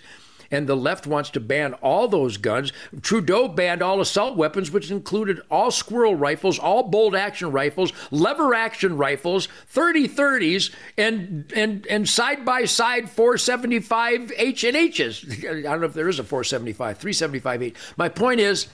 and 0.51 0.66
the 0.66 0.76
left 0.76 1.07
wants 1.07 1.30
to 1.30 1.41
ban 1.41 1.74
all 1.74 2.09
those 2.09 2.36
guns. 2.36 2.72
Trudeau 3.03 3.49
banned 3.49 3.82
all 3.82 4.01
assault 4.01 4.36
weapons, 4.36 4.70
which 4.70 4.91
included 4.91 5.41
all 5.51 5.70
squirrel 5.70 6.14
rifles, 6.14 6.59
all 6.59 6.84
bolt 6.84 7.14
action 7.14 7.53
rifles, 7.53 7.93
lever 8.11 8.55
action 8.55 8.97
rifles, 8.97 9.49
30 9.68 10.09
30s, 10.09 10.72
and 10.97 11.53
and 11.55 11.86
and 11.89 12.09
side 12.09 12.45
by 12.45 12.64
side 12.64 13.11
475 13.11 14.32
H 14.36 14.64
and 14.64 14.76
H's. 14.76 15.45
I 15.45 15.53
don't 15.53 15.80
know 15.80 15.86
if 15.86 15.95
there 15.95 16.09
is 16.09 16.18
a 16.18 16.24
475, 16.24 16.99
375 16.99 17.62
H. 17.62 17.74
My 17.97 18.09
point 18.09 18.41
is. 18.41 18.68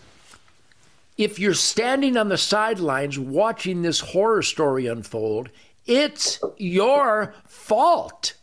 If 1.17 1.39
you're 1.39 1.55
standing 1.55 2.17
on 2.17 2.29
the 2.29 2.39
sidelines 2.39 3.19
watching 3.19 3.83
this 3.83 4.01
horror 4.01 4.43
story 4.43 4.87
unfold, 4.87 5.51
it's 5.87 6.41
your 6.57 7.35
fault. 7.47 8.35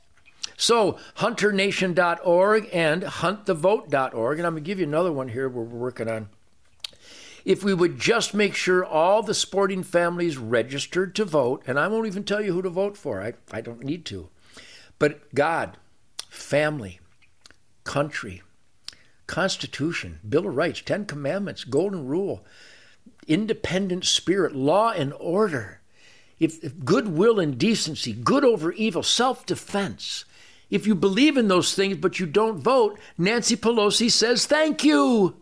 So, 0.56 0.98
hunternation.org 1.16 2.70
and 2.72 3.02
huntthevote.org. 3.04 4.38
And 4.38 4.48
I'm 4.48 4.54
going 4.54 4.64
to 4.64 4.68
give 4.68 4.80
you 4.80 4.86
another 4.86 5.12
one 5.12 5.30
here 5.30 5.50
we're 5.50 5.64
working 5.64 6.08
on. 6.08 6.30
If 7.44 7.64
we 7.64 7.74
would 7.74 8.00
just 8.00 8.34
make 8.36 8.54
sure 8.54 8.86
all 8.86 9.24
the 9.24 9.34
sporting 9.34 9.82
families 9.82 10.38
registered 10.38 11.16
to 11.16 11.26
vote, 11.26 11.64
and 11.66 11.80
I 11.80 11.88
won't 11.88 12.06
even 12.06 12.24
tell 12.24 12.42
you 12.42 12.54
who 12.54 12.62
to 12.62 12.70
vote 12.70 12.96
for, 12.96 13.22
I, 13.22 13.34
I 13.52 13.62
don't 13.62 13.84
need 13.84 14.06
to. 14.06 14.30
But 15.00 15.34
God, 15.34 15.78
family, 16.30 17.00
country, 17.84 18.44
Constitution, 19.28 20.20
Bill 20.28 20.48
of 20.48 20.56
Rights, 20.56 20.82
Ten 20.82 21.06
Commandments, 21.06 21.64
Golden 21.64 22.08
Rule, 22.08 22.44
independent 23.28 24.06
spirit, 24.06 24.56
law 24.56 24.92
and 24.92 25.14
order, 25.14 25.82
if, 26.40 26.64
if 26.64 26.84
goodwill 26.84 27.40
and 27.40 27.58
decency, 27.58 28.14
good 28.14 28.44
over 28.44 28.72
evil, 28.72 29.04
self 29.04 29.46
defense, 29.46 30.26
if 30.70 30.88
you 30.88 30.96
believe 30.96 31.38
in 31.38 31.48
those 31.48 31.76
things 31.76 31.98
but 31.98 32.20
you 32.20 32.26
don't 32.26 32.60
vote, 32.60 32.98
Nancy 33.18 33.56
Pelosi 33.56 34.10
says 34.10 34.46
thank 34.46 34.84
you. 34.84 35.36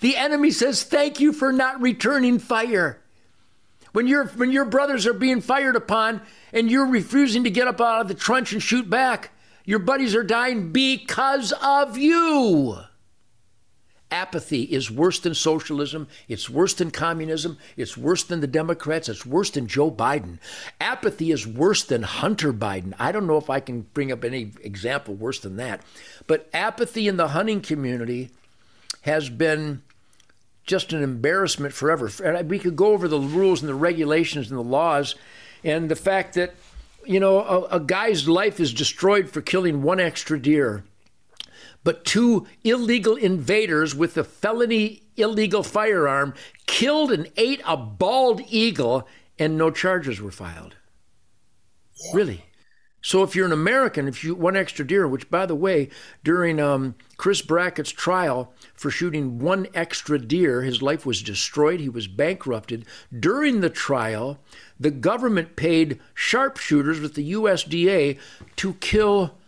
The 0.00 0.16
enemy 0.16 0.50
says 0.50 0.82
thank 0.82 1.20
you 1.20 1.32
for 1.32 1.52
not 1.52 1.80
returning 1.80 2.38
fire. 2.38 3.00
When, 3.92 4.06
your 4.06 4.26
when 4.28 4.50
your 4.50 4.64
brothers 4.64 5.06
are 5.06 5.12
being 5.12 5.40
fired 5.40 5.76
upon 5.76 6.22
and 6.52 6.70
you're 6.70 6.86
refusing 6.86 7.44
to 7.44 7.50
get 7.50 7.68
up 7.68 7.80
out 7.80 8.00
of 8.02 8.08
the 8.08 8.14
trench 8.14 8.52
and 8.52 8.62
shoot 8.62 8.88
back, 8.88 9.30
your 9.64 9.78
buddies 9.78 10.14
are 10.14 10.22
dying 10.22 10.72
because 10.72 11.52
of 11.62 11.96
you. 11.96 12.78
Apathy 14.12 14.62
is 14.62 14.90
worse 14.90 15.20
than 15.20 15.34
socialism. 15.34 16.08
It's 16.26 16.50
worse 16.50 16.74
than 16.74 16.90
communism. 16.90 17.58
It's 17.76 17.96
worse 17.96 18.24
than 18.24 18.40
the 18.40 18.48
Democrats. 18.48 19.08
It's 19.08 19.24
worse 19.24 19.50
than 19.50 19.68
Joe 19.68 19.88
Biden. 19.88 20.38
Apathy 20.80 21.30
is 21.30 21.46
worse 21.46 21.84
than 21.84 22.02
Hunter 22.02 22.52
Biden. 22.52 22.92
I 22.98 23.12
don't 23.12 23.28
know 23.28 23.36
if 23.36 23.48
I 23.48 23.60
can 23.60 23.82
bring 23.94 24.10
up 24.10 24.24
any 24.24 24.50
example 24.62 25.14
worse 25.14 25.38
than 25.38 25.56
that. 25.58 25.82
But 26.26 26.50
apathy 26.52 27.06
in 27.06 27.18
the 27.18 27.28
hunting 27.28 27.60
community 27.60 28.30
has 29.02 29.28
been 29.28 29.82
just 30.64 30.92
an 30.92 31.04
embarrassment 31.04 31.72
forever. 31.72 32.10
We 32.42 32.58
could 32.58 32.74
go 32.74 32.88
over 32.88 33.06
the 33.06 33.20
rules 33.20 33.60
and 33.60 33.68
the 33.68 33.74
regulations 33.74 34.50
and 34.50 34.58
the 34.58 34.64
laws 34.64 35.14
and 35.62 35.88
the 35.88 35.94
fact 35.94 36.34
that, 36.34 36.54
you 37.10 37.20
know, 37.20 37.40
a, 37.40 37.76
a 37.76 37.80
guy's 37.80 38.28
life 38.28 38.60
is 38.60 38.72
destroyed 38.72 39.28
for 39.28 39.40
killing 39.40 39.82
one 39.82 40.00
extra 40.00 40.40
deer 40.40 40.84
but 41.84 42.04
two 42.04 42.46
illegal 42.64 43.16
invaders 43.16 43.94
with 43.94 44.16
a 44.16 44.24
felony 44.24 45.02
illegal 45.16 45.62
firearm 45.62 46.34
killed 46.66 47.10
and 47.12 47.30
ate 47.36 47.62
a 47.66 47.76
bald 47.76 48.40
eagle, 48.48 49.08
and 49.38 49.56
no 49.56 49.70
charges 49.70 50.20
were 50.20 50.30
filed. 50.30 50.76
Yeah. 52.04 52.10
Really. 52.14 52.44
So 53.02 53.22
if 53.22 53.34
you're 53.34 53.46
an 53.46 53.52
American, 53.52 54.08
if 54.08 54.22
you 54.22 54.34
one 54.34 54.56
extra 54.56 54.86
deer, 54.86 55.08
which 55.08 55.30
by 55.30 55.46
the 55.46 55.54
way, 55.54 55.88
during 56.22 56.60
um, 56.60 56.94
Chris 57.16 57.40
Brackett's 57.40 57.90
trial 57.90 58.52
for 58.74 58.90
shooting 58.90 59.38
one 59.38 59.68
extra 59.74 60.18
deer, 60.18 60.62
his 60.62 60.82
life 60.82 61.06
was 61.06 61.22
destroyed. 61.22 61.80
He 61.80 61.88
was 61.88 62.06
bankrupted. 62.06 62.84
During 63.18 63.60
the 63.60 63.70
trial, 63.70 64.38
the 64.78 64.90
government 64.90 65.56
paid 65.56 65.98
sharpshooters 66.14 67.00
with 67.00 67.14
the 67.14 67.32
USDA 67.32 68.18
to 68.56 68.74
kill 68.74 69.38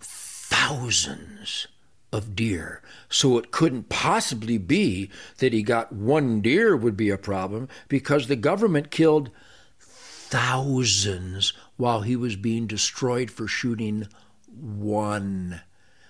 thousands 0.00 1.68
of 2.12 2.34
deer. 2.34 2.82
So 3.08 3.38
it 3.38 3.50
couldn't 3.50 3.88
possibly 3.88 4.58
be 4.58 5.10
that 5.38 5.52
he 5.52 5.62
got 5.62 5.92
one 5.92 6.40
deer 6.40 6.76
would 6.76 6.96
be 6.96 7.10
a 7.10 7.16
problem 7.16 7.68
because 7.88 8.26
the 8.26 8.36
government 8.36 8.90
killed 8.90 9.30
thousands 9.78 11.52
while 11.80 12.02
he 12.02 12.14
was 12.14 12.36
being 12.36 12.66
destroyed 12.66 13.30
for 13.30 13.48
shooting 13.48 14.06
one. 14.46 15.62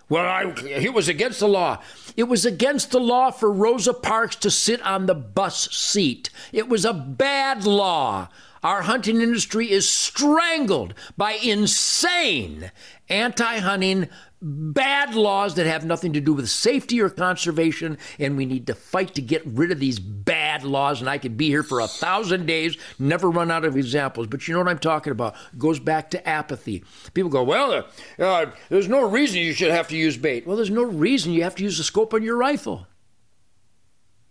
Well, 0.08 0.26
I, 0.26 0.52
it 0.66 0.92
was 0.92 1.08
against 1.08 1.38
the 1.38 1.46
law. 1.46 1.80
It 2.16 2.24
was 2.24 2.44
against 2.44 2.90
the 2.90 2.98
law 2.98 3.30
for 3.30 3.50
Rosa 3.50 3.94
Parks 3.94 4.34
to 4.36 4.50
sit 4.50 4.82
on 4.82 5.06
the 5.06 5.14
bus 5.14 5.70
seat. 5.70 6.30
It 6.52 6.68
was 6.68 6.84
a 6.84 6.92
bad 6.92 7.64
law. 7.64 8.28
Our 8.62 8.82
hunting 8.82 9.22
industry 9.22 9.70
is 9.70 9.88
strangled 9.88 10.94
by 11.16 11.32
insane 11.32 12.70
anti 13.08 13.58
hunting 13.58 14.08
bad 14.42 15.14
laws 15.14 15.54
that 15.54 15.66
have 15.66 15.84
nothing 15.84 16.12
to 16.14 16.20
do 16.20 16.32
with 16.32 16.48
safety 16.48 17.00
or 17.00 17.10
conservation, 17.10 17.98
and 18.18 18.36
we 18.36 18.46
need 18.46 18.66
to 18.66 18.74
fight 18.74 19.14
to 19.14 19.22
get 19.22 19.44
rid 19.46 19.70
of 19.70 19.80
these 19.80 19.98
bad 19.98 20.62
laws. 20.64 21.00
And 21.00 21.08
I 21.08 21.18
could 21.18 21.36
be 21.36 21.48
here 21.48 21.62
for 21.62 21.80
a 21.80 21.86
thousand 21.86 22.46
days, 22.46 22.76
never 22.98 23.30
run 23.30 23.50
out 23.50 23.64
of 23.64 23.76
examples. 23.76 24.26
But 24.26 24.46
you 24.46 24.54
know 24.54 24.60
what 24.60 24.68
I'm 24.68 24.78
talking 24.78 25.10
about? 25.10 25.36
It 25.52 25.58
goes 25.58 25.78
back 25.78 26.10
to 26.10 26.28
apathy. 26.28 26.84
People 27.14 27.30
go, 27.30 27.42
well, 27.42 27.72
uh, 28.18 28.22
uh, 28.22 28.50
there's 28.68 28.88
no 28.88 29.08
reason 29.08 29.40
you 29.40 29.52
should 29.52 29.72
have 29.72 29.88
to 29.88 29.96
use 29.96 30.16
bait. 30.16 30.46
Well, 30.46 30.56
there's 30.56 30.70
no 30.70 30.84
reason 30.84 31.32
you 31.32 31.42
have 31.42 31.56
to 31.56 31.64
use 31.64 31.78
a 31.78 31.84
scope 31.84 32.14
on 32.14 32.22
your 32.22 32.36
rifle. 32.36 32.86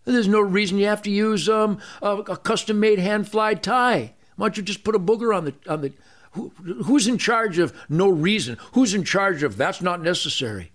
There's 0.06 0.28
no 0.28 0.42
reason 0.42 0.80
you 0.80 0.88
have 0.88 1.04
to 1.04 1.12
use 1.12 1.48
um, 1.50 1.80
a, 2.02 2.18
a 2.18 2.38
custom-made 2.38 3.00
hand-fly 3.00 3.56
tie. 3.56 4.14
Why 4.40 4.48
don't 4.48 4.56
you 4.56 4.64
just 4.64 4.86
put 4.86 4.96
a 4.96 5.00
booger 5.00 5.36
on 5.36 5.44
the 5.44 5.54
on 5.68 5.82
the 5.82 5.92
who, 6.32 6.54
who's 6.86 7.10
in 7.10 7.18
charge 7.18 7.60
of 7.60 7.74
no 7.90 8.08
reason? 8.08 8.58
Who's 8.72 8.94
in 8.94 9.04
charge 9.04 9.44
of 9.44 9.58
that's 9.58 9.82
not 9.82 10.02
necessary? 10.02 10.72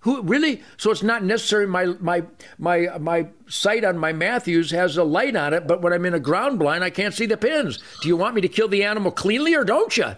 Who 0.00 0.22
really? 0.22 0.62
So 0.76 0.92
it's 0.92 1.02
not 1.02 1.24
necessary. 1.24 1.66
My 1.66 1.86
my 1.98 2.22
my 2.58 2.96
my 2.98 3.26
sight 3.48 3.82
on 3.82 3.98
my 3.98 4.12
Mathews 4.12 4.70
has 4.70 4.96
a 4.96 5.02
light 5.02 5.34
on 5.34 5.52
it, 5.52 5.66
but 5.66 5.82
when 5.82 5.92
I'm 5.92 6.04
in 6.04 6.14
a 6.14 6.20
ground 6.20 6.60
blind, 6.60 6.84
I 6.84 6.90
can't 6.90 7.12
see 7.12 7.26
the 7.26 7.36
pins. 7.36 7.80
Do 8.02 8.06
you 8.06 8.16
want 8.16 8.36
me 8.36 8.40
to 8.40 8.48
kill 8.48 8.68
the 8.68 8.84
animal 8.84 9.10
cleanly 9.10 9.52
or 9.52 9.64
don't 9.64 9.96
you? 9.96 10.14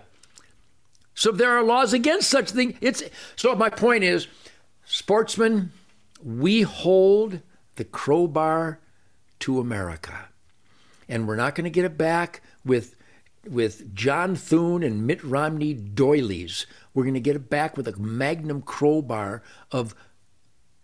So 1.15 1.33
there 1.33 1.57
are 1.57 1.63
laws 1.65 1.95
against 1.95 2.29
such 2.29 2.51
thing. 2.51 2.77
It's 2.83 3.03
so 3.35 3.55
my 3.55 3.71
point 3.71 4.05
is, 4.05 4.27
sportsmen, 4.85 5.73
we 6.23 6.61
hold 6.63 7.41
the 7.77 7.85
crowbar 7.85 8.79
to 9.39 9.59
America, 9.59 10.29
and 11.09 11.27
we're 11.27 11.37
not 11.37 11.55
going 11.55 11.65
to 11.65 11.71
get 11.71 11.87
it 11.87 11.97
back 11.97 12.43
with 12.65 12.97
with 13.49 13.95
John 13.95 14.37
Thune 14.37 14.83
and 14.83 15.07
Mitt 15.07 15.25
Romney 15.25 15.73
doilies. 15.73 16.67
We're 16.93 17.05
going 17.05 17.15
to 17.15 17.21
get 17.21 17.37
it 17.37 17.49
back 17.49 17.77
with 17.77 17.89
a 17.89 17.99
magnum 17.99 18.61
crowbar 18.61 19.43
of 19.73 19.95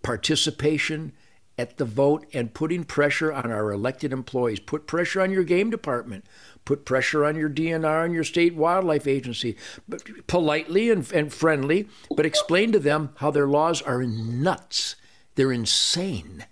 participation 0.03 1.13
at 1.59 1.79
the 1.79 1.85
vote 1.85 2.27
and 2.33 2.55
putting 2.55 2.85
pressure 2.85 3.33
on 3.33 3.51
our 3.51 3.73
elected 3.73 4.13
employees. 4.13 4.61
Put 4.61 4.87
pressure 4.87 5.21
on 5.21 5.31
your 5.31 5.45
game 5.45 5.71
department. 5.71 6.25
Put 6.65 6.85
pressure 6.85 7.25
on 7.25 7.37
your 7.37 7.49
DNR 7.49 8.05
and 8.05 8.15
your 8.15 8.25
state 8.25 8.55
wildlife 8.55 9.07
agency, 9.07 9.57
but 9.89 10.03
politely 10.27 10.91
and, 10.91 11.11
and 11.13 11.33
friendly, 11.33 11.89
but 12.15 12.27
explain 12.27 12.73
to 12.73 12.79
them 12.79 13.11
how 13.17 13.31
their 13.31 13.47
laws 13.47 13.81
are 13.83 14.03
nuts. 14.03 14.97
They're 15.37 15.53
insane. 15.53 16.47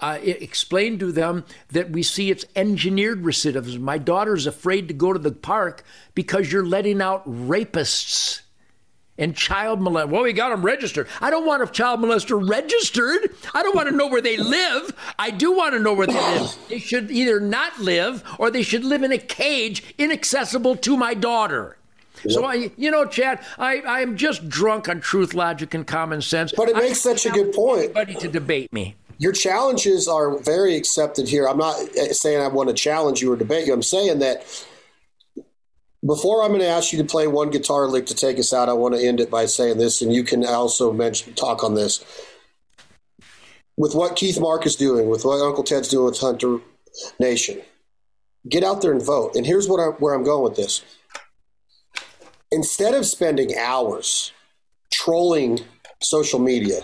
Uh, 0.00 0.18
explain 0.22 0.98
to 0.98 1.12
them 1.12 1.44
that 1.70 1.90
we 1.90 2.02
see 2.02 2.30
it's 2.30 2.44
engineered 2.56 3.22
recidivism. 3.22 3.80
My 3.80 3.98
daughter's 3.98 4.46
afraid 4.46 4.88
to 4.88 4.94
go 4.94 5.12
to 5.12 5.18
the 5.18 5.32
park 5.32 5.84
because 6.14 6.52
you're 6.52 6.66
letting 6.66 7.00
out 7.00 7.28
rapists 7.28 8.42
and 9.18 9.36
child 9.36 9.80
molest. 9.80 10.08
Well, 10.08 10.22
we 10.22 10.32
got 10.32 10.50
them 10.50 10.64
registered. 10.64 11.08
I 11.20 11.30
don't 11.30 11.44
want 11.44 11.62
a 11.62 11.66
child 11.66 12.00
molester 12.00 12.48
registered. 12.48 13.34
I 13.52 13.62
don't 13.62 13.74
want 13.74 13.88
to 13.88 13.94
know 13.94 14.06
where 14.06 14.22
they 14.22 14.36
live. 14.36 14.92
I 15.18 15.30
do 15.30 15.52
want 15.52 15.74
to 15.74 15.80
know 15.80 15.92
where 15.92 16.06
they 16.06 16.14
live. 16.14 16.56
They 16.68 16.78
should 16.78 17.10
either 17.10 17.40
not 17.40 17.80
live 17.80 18.22
or 18.38 18.50
they 18.50 18.62
should 18.62 18.84
live 18.84 19.02
in 19.02 19.10
a 19.10 19.18
cage 19.18 19.82
inaccessible 19.96 20.76
to 20.76 20.96
my 20.96 21.14
daughter. 21.14 21.78
Yep. 22.24 22.32
So 22.32 22.44
I, 22.44 22.70
you 22.76 22.90
know, 22.90 23.06
Chad, 23.06 23.40
I, 23.58 23.78
I 23.80 24.00
am 24.00 24.16
just 24.16 24.48
drunk 24.48 24.88
on 24.88 25.00
truth, 25.00 25.34
logic, 25.34 25.72
and 25.74 25.86
common 25.86 26.20
sense. 26.20 26.52
But 26.52 26.68
it 26.68 26.76
makes 26.76 27.00
such 27.00 27.26
a 27.26 27.30
good 27.30 27.52
point. 27.52 27.84
Anybody 27.84 28.14
to 28.16 28.28
debate 28.28 28.72
me. 28.72 28.96
Your 29.18 29.32
challenges 29.32 30.06
are 30.06 30.38
very 30.38 30.76
accepted 30.76 31.28
here. 31.28 31.48
I'm 31.48 31.58
not 31.58 31.76
eh, 31.96 32.12
saying 32.12 32.40
I 32.40 32.48
want 32.48 32.68
to 32.68 32.74
challenge 32.74 33.20
you 33.20 33.32
or 33.32 33.36
debate 33.36 33.66
you. 33.66 33.72
I'm 33.72 33.82
saying 33.82 34.20
that 34.20 34.46
before 36.06 36.42
I'm 36.42 36.50
going 36.50 36.60
to 36.60 36.68
ask 36.68 36.92
you 36.92 36.98
to 36.98 37.04
play 37.04 37.26
one 37.26 37.50
guitar 37.50 37.88
lick 37.88 38.06
to 38.06 38.14
take 38.14 38.38
us 38.38 38.52
out, 38.52 38.68
I 38.68 38.74
want 38.74 38.94
to 38.94 39.04
end 39.04 39.18
it 39.18 39.30
by 39.30 39.46
saying 39.46 39.78
this, 39.78 40.00
and 40.00 40.12
you 40.12 40.22
can 40.22 40.46
also 40.46 40.92
mention 40.92 41.34
talk 41.34 41.64
on 41.64 41.74
this. 41.74 42.04
With 43.76 43.94
what 43.94 44.16
Keith 44.16 44.40
Mark 44.40 44.66
is 44.66 44.76
doing, 44.76 45.08
with 45.08 45.24
what 45.24 45.40
Uncle 45.40 45.64
Ted's 45.64 45.88
doing 45.88 46.06
with 46.06 46.18
Hunter 46.18 46.58
Nation, 47.18 47.60
get 48.48 48.62
out 48.62 48.80
there 48.80 48.92
and 48.92 49.04
vote. 49.04 49.34
And 49.34 49.44
here's 49.44 49.68
what 49.68 49.80
I, 49.80 49.86
where 49.98 50.14
I'm 50.14 50.24
going 50.24 50.44
with 50.44 50.56
this. 50.56 50.84
Instead 52.50 52.94
of 52.94 53.04
spending 53.04 53.56
hours 53.56 54.32
trolling 54.90 55.60
social 56.00 56.38
media 56.38 56.82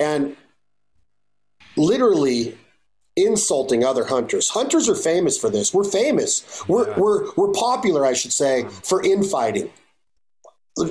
and 0.00 0.36
literally 1.76 2.56
insulting 3.16 3.84
other 3.84 4.04
hunters. 4.04 4.50
Hunters 4.50 4.88
are 4.88 4.94
famous 4.94 5.38
for 5.38 5.50
this. 5.50 5.74
We're 5.74 5.84
famous. 5.84 6.62
We're 6.68 6.88
yeah. 6.88 6.98
we're 6.98 7.32
we're 7.36 7.52
popular, 7.52 8.06
I 8.06 8.14
should 8.14 8.32
say, 8.32 8.64
for 8.82 9.02
infighting. 9.02 9.70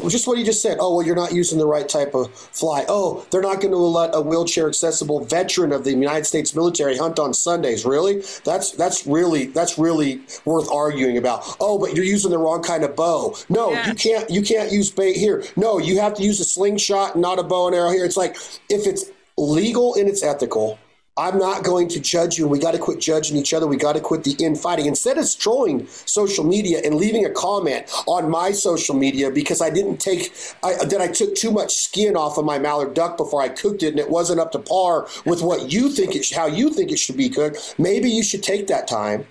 Just 0.07 0.27
what 0.27 0.37
you 0.37 0.45
just 0.45 0.61
said. 0.61 0.77
Oh 0.79 0.95
well, 0.95 1.05
you're 1.05 1.15
not 1.15 1.33
using 1.33 1.57
the 1.57 1.65
right 1.65 1.89
type 1.89 2.13
of 2.13 2.31
fly. 2.31 2.85
Oh, 2.87 3.25
they're 3.31 3.41
not 3.41 3.61
going 3.61 3.71
to 3.71 3.77
let 3.77 4.11
a 4.13 4.21
wheelchair 4.21 4.67
accessible 4.67 5.25
veteran 5.25 5.71
of 5.71 5.83
the 5.83 5.89
United 5.89 6.25
States 6.25 6.53
military 6.53 6.95
hunt 6.95 7.17
on 7.17 7.33
Sundays. 7.33 7.83
Really? 7.83 8.21
That's 8.45 8.73
that's 8.73 9.07
really 9.07 9.47
that's 9.47 9.79
really 9.79 10.21
worth 10.45 10.71
arguing 10.71 11.17
about. 11.17 11.57
Oh, 11.59 11.79
but 11.79 11.95
you're 11.95 12.05
using 12.05 12.29
the 12.29 12.37
wrong 12.37 12.61
kind 12.61 12.83
of 12.83 12.95
bow. 12.95 13.35
No, 13.49 13.71
yeah. 13.71 13.87
you 13.87 13.95
can't 13.95 14.29
you 14.29 14.43
can't 14.43 14.71
use 14.71 14.91
bait 14.91 15.17
here. 15.17 15.43
No, 15.55 15.79
you 15.79 15.99
have 15.99 16.13
to 16.13 16.21
use 16.21 16.39
a 16.39 16.45
slingshot, 16.45 17.15
not 17.15 17.39
a 17.39 17.43
bow 17.43 17.65
and 17.65 17.75
arrow 17.75 17.89
here. 17.89 18.05
It's 18.05 18.17
like 18.17 18.35
if 18.69 18.85
it's 18.85 19.05
legal 19.41 19.95
and 19.95 20.07
it's 20.07 20.23
ethical 20.23 20.77
I'm 21.17 21.37
not 21.37 21.65
going 21.65 21.89
to 21.89 21.99
judge 21.99 22.37
you. 22.37 22.47
We 22.47 22.57
got 22.57 22.71
to 22.71 22.79
quit 22.79 22.99
judging 22.99 23.35
each 23.35 23.53
other. 23.53 23.67
We 23.67 23.75
got 23.75 23.93
to 23.93 23.99
quit 23.99 24.23
the 24.23 24.33
infighting. 24.43 24.85
Instead 24.85 25.17
of 25.17 25.27
trolling 25.37 25.85
social 25.87 26.45
media 26.45 26.81
and 26.85 26.95
leaving 26.95 27.25
a 27.25 27.29
comment 27.29 27.91
on 28.07 28.29
my 28.29 28.51
social 28.51 28.95
media 28.95 29.29
because 29.29 29.61
I 29.61 29.69
didn't 29.69 29.97
take 29.97 30.33
I, 30.63 30.85
that 30.85 31.01
I 31.01 31.07
took 31.07 31.35
too 31.35 31.51
much 31.51 31.75
skin 31.75 32.15
off 32.15 32.37
of 32.37 32.45
my 32.45 32.59
mallard 32.59 32.93
duck 32.93 33.17
before 33.17 33.41
I 33.41 33.49
cooked 33.49 33.83
it 33.83 33.89
and 33.89 33.99
it 33.99 34.09
wasn't 34.09 34.39
up 34.39 34.53
to 34.53 34.59
par 34.59 35.07
with 35.25 35.41
what 35.41 35.71
you 35.71 35.89
think 35.89 36.15
it 36.15 36.31
how 36.33 36.47
you 36.47 36.69
think 36.69 36.91
it 36.91 36.97
should 36.97 37.17
be 37.17 37.27
cooked. 37.27 37.75
Maybe 37.77 38.09
you 38.09 38.23
should 38.23 38.41
take 38.41 38.67
that 38.67 38.87
time 38.87 39.27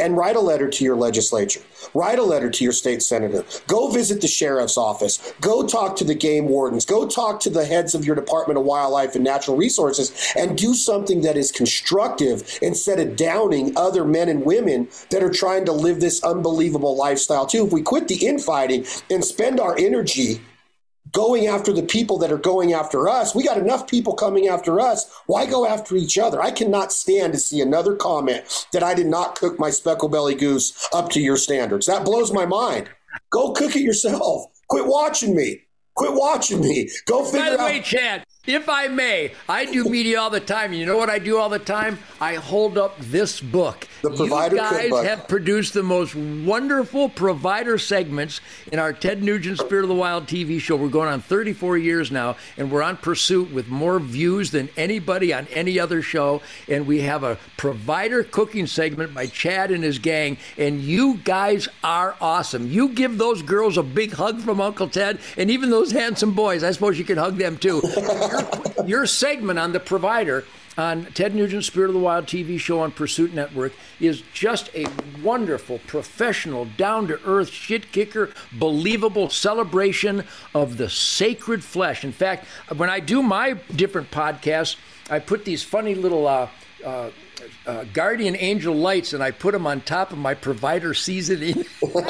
and 0.00 0.16
write 0.16 0.36
a 0.36 0.40
letter 0.40 0.68
to 0.68 0.84
your 0.84 0.96
legislature. 0.96 1.60
Write 1.94 2.18
a 2.18 2.22
letter 2.22 2.50
to 2.50 2.64
your 2.64 2.72
state 2.72 3.02
senator. 3.02 3.44
Go 3.66 3.90
visit 3.90 4.20
the 4.20 4.28
sheriff's 4.28 4.76
office. 4.76 5.32
Go 5.40 5.66
talk 5.66 5.96
to 5.96 6.04
the 6.04 6.14
game 6.14 6.48
wardens. 6.48 6.84
Go 6.84 7.06
talk 7.06 7.40
to 7.40 7.50
the 7.50 7.64
heads 7.64 7.94
of 7.94 8.04
your 8.04 8.14
Department 8.14 8.58
of 8.58 8.64
Wildlife 8.64 9.14
and 9.14 9.24
Natural 9.24 9.56
Resources 9.56 10.32
and 10.36 10.56
do 10.56 10.74
something 10.74 11.20
that 11.22 11.36
is 11.36 11.52
constructive 11.52 12.58
instead 12.62 12.98
of 12.98 13.16
downing 13.16 13.72
other 13.76 14.04
men 14.04 14.28
and 14.28 14.44
women 14.44 14.88
that 15.10 15.22
are 15.22 15.30
trying 15.30 15.64
to 15.66 15.72
live 15.72 16.00
this 16.00 16.22
unbelievable 16.24 16.96
lifestyle 16.96 17.46
too. 17.46 17.66
If 17.66 17.72
we 17.72 17.82
quit 17.82 18.08
the 18.08 18.26
infighting 18.26 18.86
and 19.10 19.24
spend 19.24 19.60
our 19.60 19.76
energy 19.78 20.40
going 21.12 21.46
after 21.46 21.72
the 21.72 21.82
people 21.82 22.18
that 22.18 22.32
are 22.32 22.38
going 22.38 22.72
after 22.72 23.08
us. 23.08 23.34
We 23.34 23.44
got 23.44 23.58
enough 23.58 23.88
people 23.88 24.14
coming 24.14 24.48
after 24.48 24.80
us. 24.80 25.10
Why 25.26 25.46
go 25.46 25.66
after 25.66 25.96
each 25.96 26.18
other? 26.18 26.40
I 26.40 26.50
cannot 26.50 26.92
stand 26.92 27.32
to 27.32 27.38
see 27.38 27.60
another 27.60 27.96
comment 27.96 28.66
that 28.72 28.82
I 28.82 28.94
did 28.94 29.06
not 29.06 29.36
cook 29.36 29.58
my 29.58 29.70
speckle 29.70 30.08
belly 30.08 30.34
goose 30.34 30.88
up 30.92 31.10
to 31.10 31.20
your 31.20 31.36
standards. 31.36 31.86
That 31.86 32.04
blows 32.04 32.32
my 32.32 32.46
mind. 32.46 32.90
Go 33.30 33.52
cook 33.52 33.76
it 33.76 33.82
yourself. 33.82 34.46
Quit 34.68 34.86
watching 34.86 35.34
me. 35.34 35.62
Quit 35.94 36.14
watching 36.14 36.60
me. 36.60 36.88
Go 37.06 37.24
figure 37.24 37.40
out. 37.40 37.44
By 37.44 37.56
the 37.56 37.62
out. 37.62 37.66
way, 37.66 37.80
Chad, 37.80 38.24
if 38.46 38.68
I 38.68 38.88
may, 38.88 39.32
I 39.48 39.64
do 39.64 39.84
media 39.84 40.20
all 40.20 40.30
the 40.30 40.40
time. 40.40 40.72
You 40.72 40.86
know 40.86 40.96
what 40.96 41.10
I 41.10 41.18
do 41.18 41.38
all 41.38 41.48
the 41.48 41.58
time? 41.58 41.98
I 42.20 42.34
hold 42.36 42.78
up 42.78 42.96
this 42.98 43.40
book. 43.40 43.86
The 44.02 44.10
provider 44.10 44.56
you 44.56 44.62
guys 44.62 45.04
have 45.04 45.28
produced 45.28 45.74
the 45.74 45.82
most 45.82 46.14
wonderful 46.14 47.10
provider 47.10 47.76
segments 47.76 48.40
in 48.72 48.78
our 48.78 48.94
Ted 48.94 49.22
Nugent 49.22 49.58
Spirit 49.58 49.82
of 49.82 49.88
the 49.88 49.94
Wild 49.94 50.26
TV 50.26 50.58
show. 50.58 50.76
We're 50.76 50.88
going 50.88 51.10
on 51.10 51.20
34 51.20 51.76
years 51.76 52.10
now, 52.10 52.36
and 52.56 52.70
we're 52.70 52.82
on 52.82 52.96
pursuit 52.96 53.52
with 53.52 53.68
more 53.68 54.00
views 54.00 54.52
than 54.52 54.70
anybody 54.78 55.34
on 55.34 55.46
any 55.48 55.78
other 55.78 56.00
show. 56.00 56.40
And 56.66 56.86
we 56.86 57.02
have 57.02 57.24
a 57.24 57.36
provider 57.58 58.24
cooking 58.24 58.66
segment 58.66 59.12
by 59.12 59.26
Chad 59.26 59.70
and 59.70 59.84
his 59.84 59.98
gang. 59.98 60.38
And 60.56 60.80
you 60.80 61.18
guys 61.18 61.68
are 61.84 62.16
awesome. 62.22 62.70
You 62.70 62.88
give 62.88 63.18
those 63.18 63.42
girls 63.42 63.76
a 63.76 63.82
big 63.82 64.12
hug 64.12 64.40
from 64.40 64.62
Uncle 64.62 64.88
Ted, 64.88 65.18
and 65.36 65.50
even 65.50 65.68
those 65.68 65.92
handsome 65.92 66.32
boys. 66.32 66.64
I 66.64 66.70
suppose 66.70 66.98
you 66.98 67.04
can 67.04 67.18
hug 67.18 67.36
them 67.36 67.58
too. 67.58 67.82
your, 67.96 68.86
your 68.86 69.06
segment 69.06 69.58
on 69.58 69.72
the 69.72 69.80
provider 69.80 70.44
on 70.78 71.06
Ted 71.06 71.34
Nugent's 71.34 71.66
Spirit 71.66 71.88
of 71.88 71.94
the 71.94 72.00
Wild 72.00 72.26
TV 72.26 72.58
show 72.58 72.80
on 72.80 72.92
Pursuit 72.92 73.34
Network 73.34 73.72
is 73.98 74.22
just 74.32 74.70
a 74.74 74.86
wonderful, 75.22 75.80
professional, 75.86 76.66
down 76.76 77.08
to 77.08 77.20
earth, 77.24 77.50
shit 77.50 77.92
kicker, 77.92 78.30
believable 78.52 79.28
celebration 79.28 80.24
of 80.54 80.76
the 80.76 80.88
sacred 80.88 81.64
flesh. 81.64 82.04
In 82.04 82.12
fact, 82.12 82.46
when 82.76 82.88
I 82.88 83.00
do 83.00 83.22
my 83.22 83.54
different 83.74 84.10
podcasts, 84.10 84.76
I 85.10 85.18
put 85.18 85.44
these 85.44 85.62
funny 85.62 85.94
little. 85.94 86.26
Uh, 86.26 86.48
uh, 86.84 87.10
uh, 87.66 87.84
guardian 87.92 88.36
angel 88.36 88.74
lights 88.74 89.12
and 89.12 89.22
I 89.22 89.30
put 89.30 89.52
them 89.52 89.66
on 89.66 89.80
top 89.80 90.12
of 90.12 90.18
my 90.18 90.34
provider 90.34 90.94
seasoning. 90.94 91.64
Look 91.82 92.06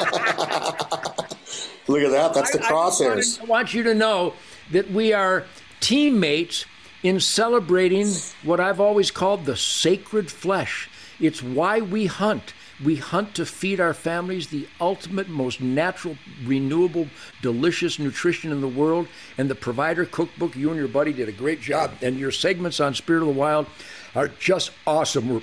at 2.03 2.07
that. 2.11 2.31
That's 2.33 2.51
the 2.51 2.59
crosshairs. 2.59 3.39
I, 3.39 3.43
I 3.43 3.45
want 3.45 3.73
you 3.73 3.83
to 3.83 3.93
know 3.93 4.33
that 4.71 4.91
we 4.91 5.13
are 5.13 5.45
teammates 5.79 6.65
in 7.03 7.19
celebrating 7.19 8.07
what 8.43 8.59
I've 8.59 8.79
always 8.79 9.11
called 9.11 9.45
the 9.45 9.55
sacred 9.55 10.31
flesh. 10.31 10.89
It's 11.19 11.41
why 11.41 11.81
we 11.81 12.07
hunt. 12.07 12.53
We 12.83 12.95
hunt 12.95 13.35
to 13.35 13.45
feed 13.45 13.79
our 13.79 13.93
families 13.93 14.47
the 14.47 14.67
ultimate, 14.79 15.29
most 15.29 15.61
natural, 15.61 16.17
renewable, 16.43 17.07
delicious 17.41 17.99
nutrition 17.99 18.51
in 18.51 18.61
the 18.61 18.67
world. 18.67 19.07
And 19.37 19.49
the 19.49 19.55
Provider 19.55 20.05
Cookbook, 20.05 20.55
you 20.55 20.69
and 20.69 20.79
your 20.79 20.87
buddy 20.87 21.13
did 21.13 21.29
a 21.29 21.31
great 21.31 21.61
job. 21.61 21.91
And 22.01 22.17
your 22.17 22.31
segments 22.31 22.79
on 22.79 22.95
Spirit 22.95 23.21
of 23.21 23.27
the 23.27 23.33
Wild 23.33 23.67
are 24.15 24.29
just 24.29 24.71
awesome. 24.87 25.29
We're, 25.29 25.41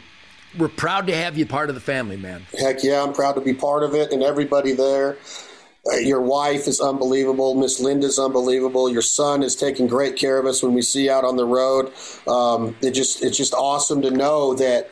we're 0.58 0.68
proud 0.68 1.06
to 1.06 1.14
have 1.14 1.38
you 1.38 1.46
part 1.46 1.68
of 1.68 1.76
the 1.76 1.80
family, 1.80 2.16
man. 2.16 2.44
Heck 2.58 2.82
yeah, 2.82 3.04
I'm 3.04 3.12
proud 3.12 3.34
to 3.34 3.40
be 3.40 3.54
part 3.54 3.84
of 3.84 3.94
it 3.94 4.10
and 4.10 4.22
everybody 4.22 4.72
there. 4.72 5.16
Uh, 5.86 5.96
your 5.96 6.20
wife 6.20 6.66
is 6.66 6.80
unbelievable. 6.80 7.54
Miss 7.54 7.80
Linda's 7.80 8.18
unbelievable. 8.18 8.90
Your 8.90 9.02
son 9.02 9.42
is 9.42 9.56
taking 9.56 9.86
great 9.86 10.16
care 10.16 10.38
of 10.38 10.46
us 10.46 10.62
when 10.62 10.74
we 10.74 10.82
see 10.82 11.08
out 11.08 11.24
on 11.24 11.36
the 11.36 11.46
road. 11.46 11.92
Um, 12.26 12.76
it 12.82 12.92
just 12.92 13.22
it's 13.22 13.36
just 13.36 13.54
awesome 13.54 14.02
to 14.02 14.10
know 14.10 14.54
that 14.54 14.90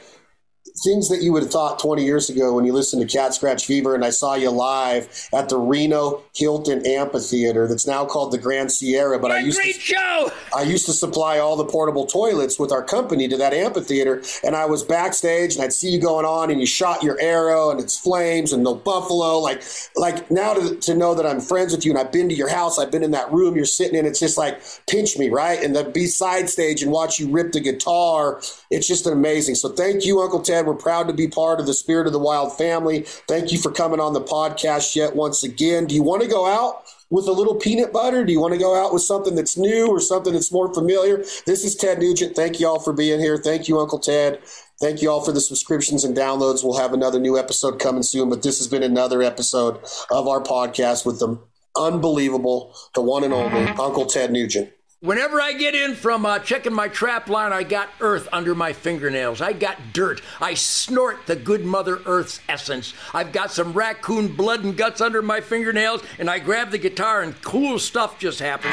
things 0.82 1.08
that 1.08 1.22
you 1.22 1.32
would 1.32 1.42
have 1.42 1.52
thought 1.52 1.78
20 1.78 2.04
years 2.04 2.28
ago 2.28 2.54
when 2.54 2.64
you 2.64 2.72
listened 2.72 3.06
to 3.06 3.16
Cat 3.16 3.34
Scratch 3.34 3.66
Fever 3.66 3.94
and 3.94 4.04
I 4.04 4.10
saw 4.10 4.34
you 4.34 4.50
live 4.50 5.28
at 5.32 5.48
the 5.48 5.56
Reno 5.58 6.22
Hilton 6.34 6.86
Amphitheater 6.86 7.66
that's 7.66 7.86
now 7.86 8.04
called 8.04 8.32
the 8.32 8.38
Grand 8.38 8.70
Sierra. 8.70 9.18
But 9.18 9.30
what 9.30 9.38
I 9.38 9.40
used 9.40 9.60
to, 9.60 9.72
show. 9.72 10.30
I 10.54 10.62
used 10.62 10.86
to 10.86 10.92
supply 10.92 11.38
all 11.38 11.56
the 11.56 11.64
portable 11.64 12.06
toilets 12.06 12.58
with 12.58 12.72
our 12.72 12.82
company 12.82 13.26
to 13.28 13.36
that 13.38 13.54
amphitheater, 13.54 14.22
and 14.44 14.54
I 14.54 14.66
was 14.66 14.82
backstage 14.82 15.54
and 15.54 15.64
I'd 15.64 15.72
see 15.72 15.90
you 15.90 16.00
going 16.00 16.26
on 16.26 16.50
and 16.50 16.60
you 16.60 16.66
shot 16.66 17.02
your 17.02 17.18
arrow 17.20 17.70
and 17.70 17.80
it's 17.80 17.98
flames 17.98 18.52
and 18.52 18.62
no 18.62 18.74
buffalo. 18.74 19.38
Like 19.38 19.62
like 19.96 20.30
now 20.30 20.54
to, 20.54 20.76
to 20.76 20.94
know 20.94 21.14
that 21.14 21.26
I'm 21.26 21.40
friends 21.40 21.74
with 21.74 21.84
you 21.84 21.92
and 21.92 21.98
I've 21.98 22.12
been 22.12 22.28
to 22.28 22.34
your 22.34 22.48
house, 22.48 22.78
I've 22.78 22.90
been 22.90 23.02
in 23.02 23.12
that 23.12 23.32
room 23.32 23.56
you're 23.56 23.64
sitting 23.64 23.98
in. 23.98 24.04
It's 24.04 24.20
just 24.20 24.36
like 24.36 24.60
pinch 24.88 25.16
me 25.18 25.30
right 25.30 25.62
and 25.62 25.74
the 25.74 25.84
B 25.84 26.06
side 26.06 26.50
stage 26.50 26.82
and 26.82 26.92
watch 26.92 27.18
you 27.18 27.28
rip 27.28 27.52
the 27.52 27.60
guitar. 27.60 28.40
It's 28.70 28.86
just 28.88 29.06
amazing. 29.06 29.54
So 29.54 29.68
thank 29.68 30.04
you, 30.04 30.20
Uncle 30.20 30.42
Ted 30.42 30.66
we're 30.66 30.74
proud 30.74 31.08
to 31.08 31.14
be 31.14 31.28
part 31.28 31.60
of 31.60 31.66
the 31.66 31.74
Spirit 31.74 32.06
of 32.06 32.12
the 32.12 32.18
Wild 32.18 32.56
family. 32.56 33.02
Thank 33.28 33.52
you 33.52 33.58
for 33.58 33.70
coming 33.70 34.00
on 34.00 34.12
the 34.12 34.20
podcast 34.20 34.96
yet 34.96 35.14
once 35.14 35.42
again. 35.42 35.86
Do 35.86 35.94
you 35.94 36.02
want 36.02 36.22
to 36.22 36.28
go 36.28 36.46
out? 36.46 36.82
with 37.10 37.28
a 37.28 37.32
little 37.32 37.54
peanut 37.54 37.92
butter? 37.92 38.24
Do 38.24 38.32
you 38.32 38.40
want 38.40 38.54
to 38.54 38.58
go 38.58 38.74
out 38.74 38.92
with 38.92 39.02
something 39.02 39.34
that's 39.34 39.56
new 39.56 39.86
or 39.88 40.00
something 40.00 40.32
that's 40.32 40.52
more 40.52 40.72
familiar? 40.72 41.18
This 41.46 41.64
is 41.64 41.76
Ted 41.76 41.98
Nugent. 41.98 42.34
Thank 42.34 42.58
you 42.58 42.66
all 42.66 42.80
for 42.80 42.92
being 42.92 43.20
here. 43.20 43.36
Thank 43.36 43.68
you, 43.68 43.78
Uncle 43.78 43.98
Ted. 43.98 44.40
Thank 44.80 45.00
you 45.00 45.10
all 45.10 45.24
for 45.24 45.32
the 45.32 45.40
subscriptions 45.40 46.04
and 46.04 46.16
downloads. 46.16 46.62
We'll 46.62 46.78
have 46.78 46.92
another 46.92 47.20
new 47.20 47.38
episode 47.38 47.80
coming 47.80 48.02
soon, 48.02 48.28
but 48.28 48.42
this 48.42 48.58
has 48.58 48.68
been 48.68 48.82
another 48.82 49.22
episode 49.22 49.78
of 50.10 50.28
our 50.28 50.42
podcast 50.42 51.06
with 51.06 51.18
the 51.18 51.38
unbelievable, 51.76 52.74
the 52.94 53.02
one 53.02 53.24
and 53.24 53.32
only 53.32 53.66
Uncle 53.68 54.06
Ted 54.06 54.32
Nugent. 54.32 54.70
Whenever 55.00 55.42
I 55.42 55.52
get 55.52 55.74
in 55.74 55.94
from 55.94 56.24
uh, 56.24 56.38
checking 56.38 56.72
my 56.72 56.88
trap 56.88 57.28
line, 57.28 57.52
I 57.52 57.64
got 57.64 57.90
earth 58.00 58.30
under 58.32 58.54
my 58.54 58.72
fingernails. 58.72 59.42
I 59.42 59.52
got 59.52 59.92
dirt. 59.92 60.22
I 60.40 60.54
snort 60.54 61.26
the 61.26 61.36
good 61.36 61.66
Mother 61.66 62.00
Earth's 62.06 62.40
essence. 62.48 62.94
I've 63.12 63.30
got 63.30 63.50
some 63.50 63.74
raccoon 63.74 64.28
blood 64.28 64.64
and 64.64 64.74
guts 64.74 65.02
under 65.02 65.20
my 65.20 65.42
fingernails, 65.42 66.02
and 66.18 66.30
I 66.30 66.38
grab 66.38 66.70
the 66.70 66.78
guitar, 66.78 67.20
and 67.20 67.38
cool 67.42 67.78
stuff 67.78 68.18
just 68.18 68.38
happens. 68.38 68.72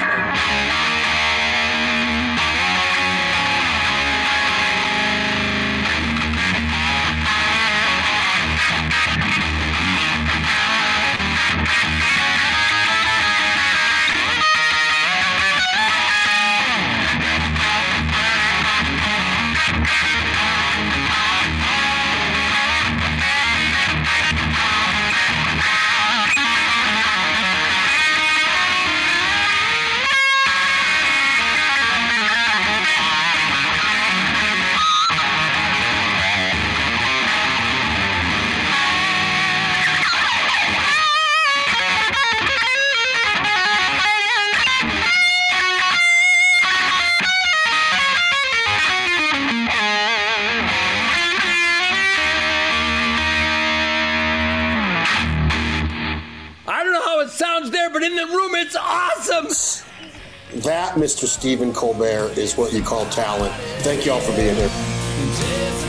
Mr. 60.95 61.25
Stephen 61.25 61.73
Colbert, 61.73 62.37
is 62.37 62.55
what 62.55 62.71
you 62.71 62.83
call 62.83 63.05
talent. 63.07 63.53
Thank 63.79 64.05
you 64.05 64.11
all 64.11 64.19
for 64.19 64.35
being 64.35 64.55
here. 64.55 65.82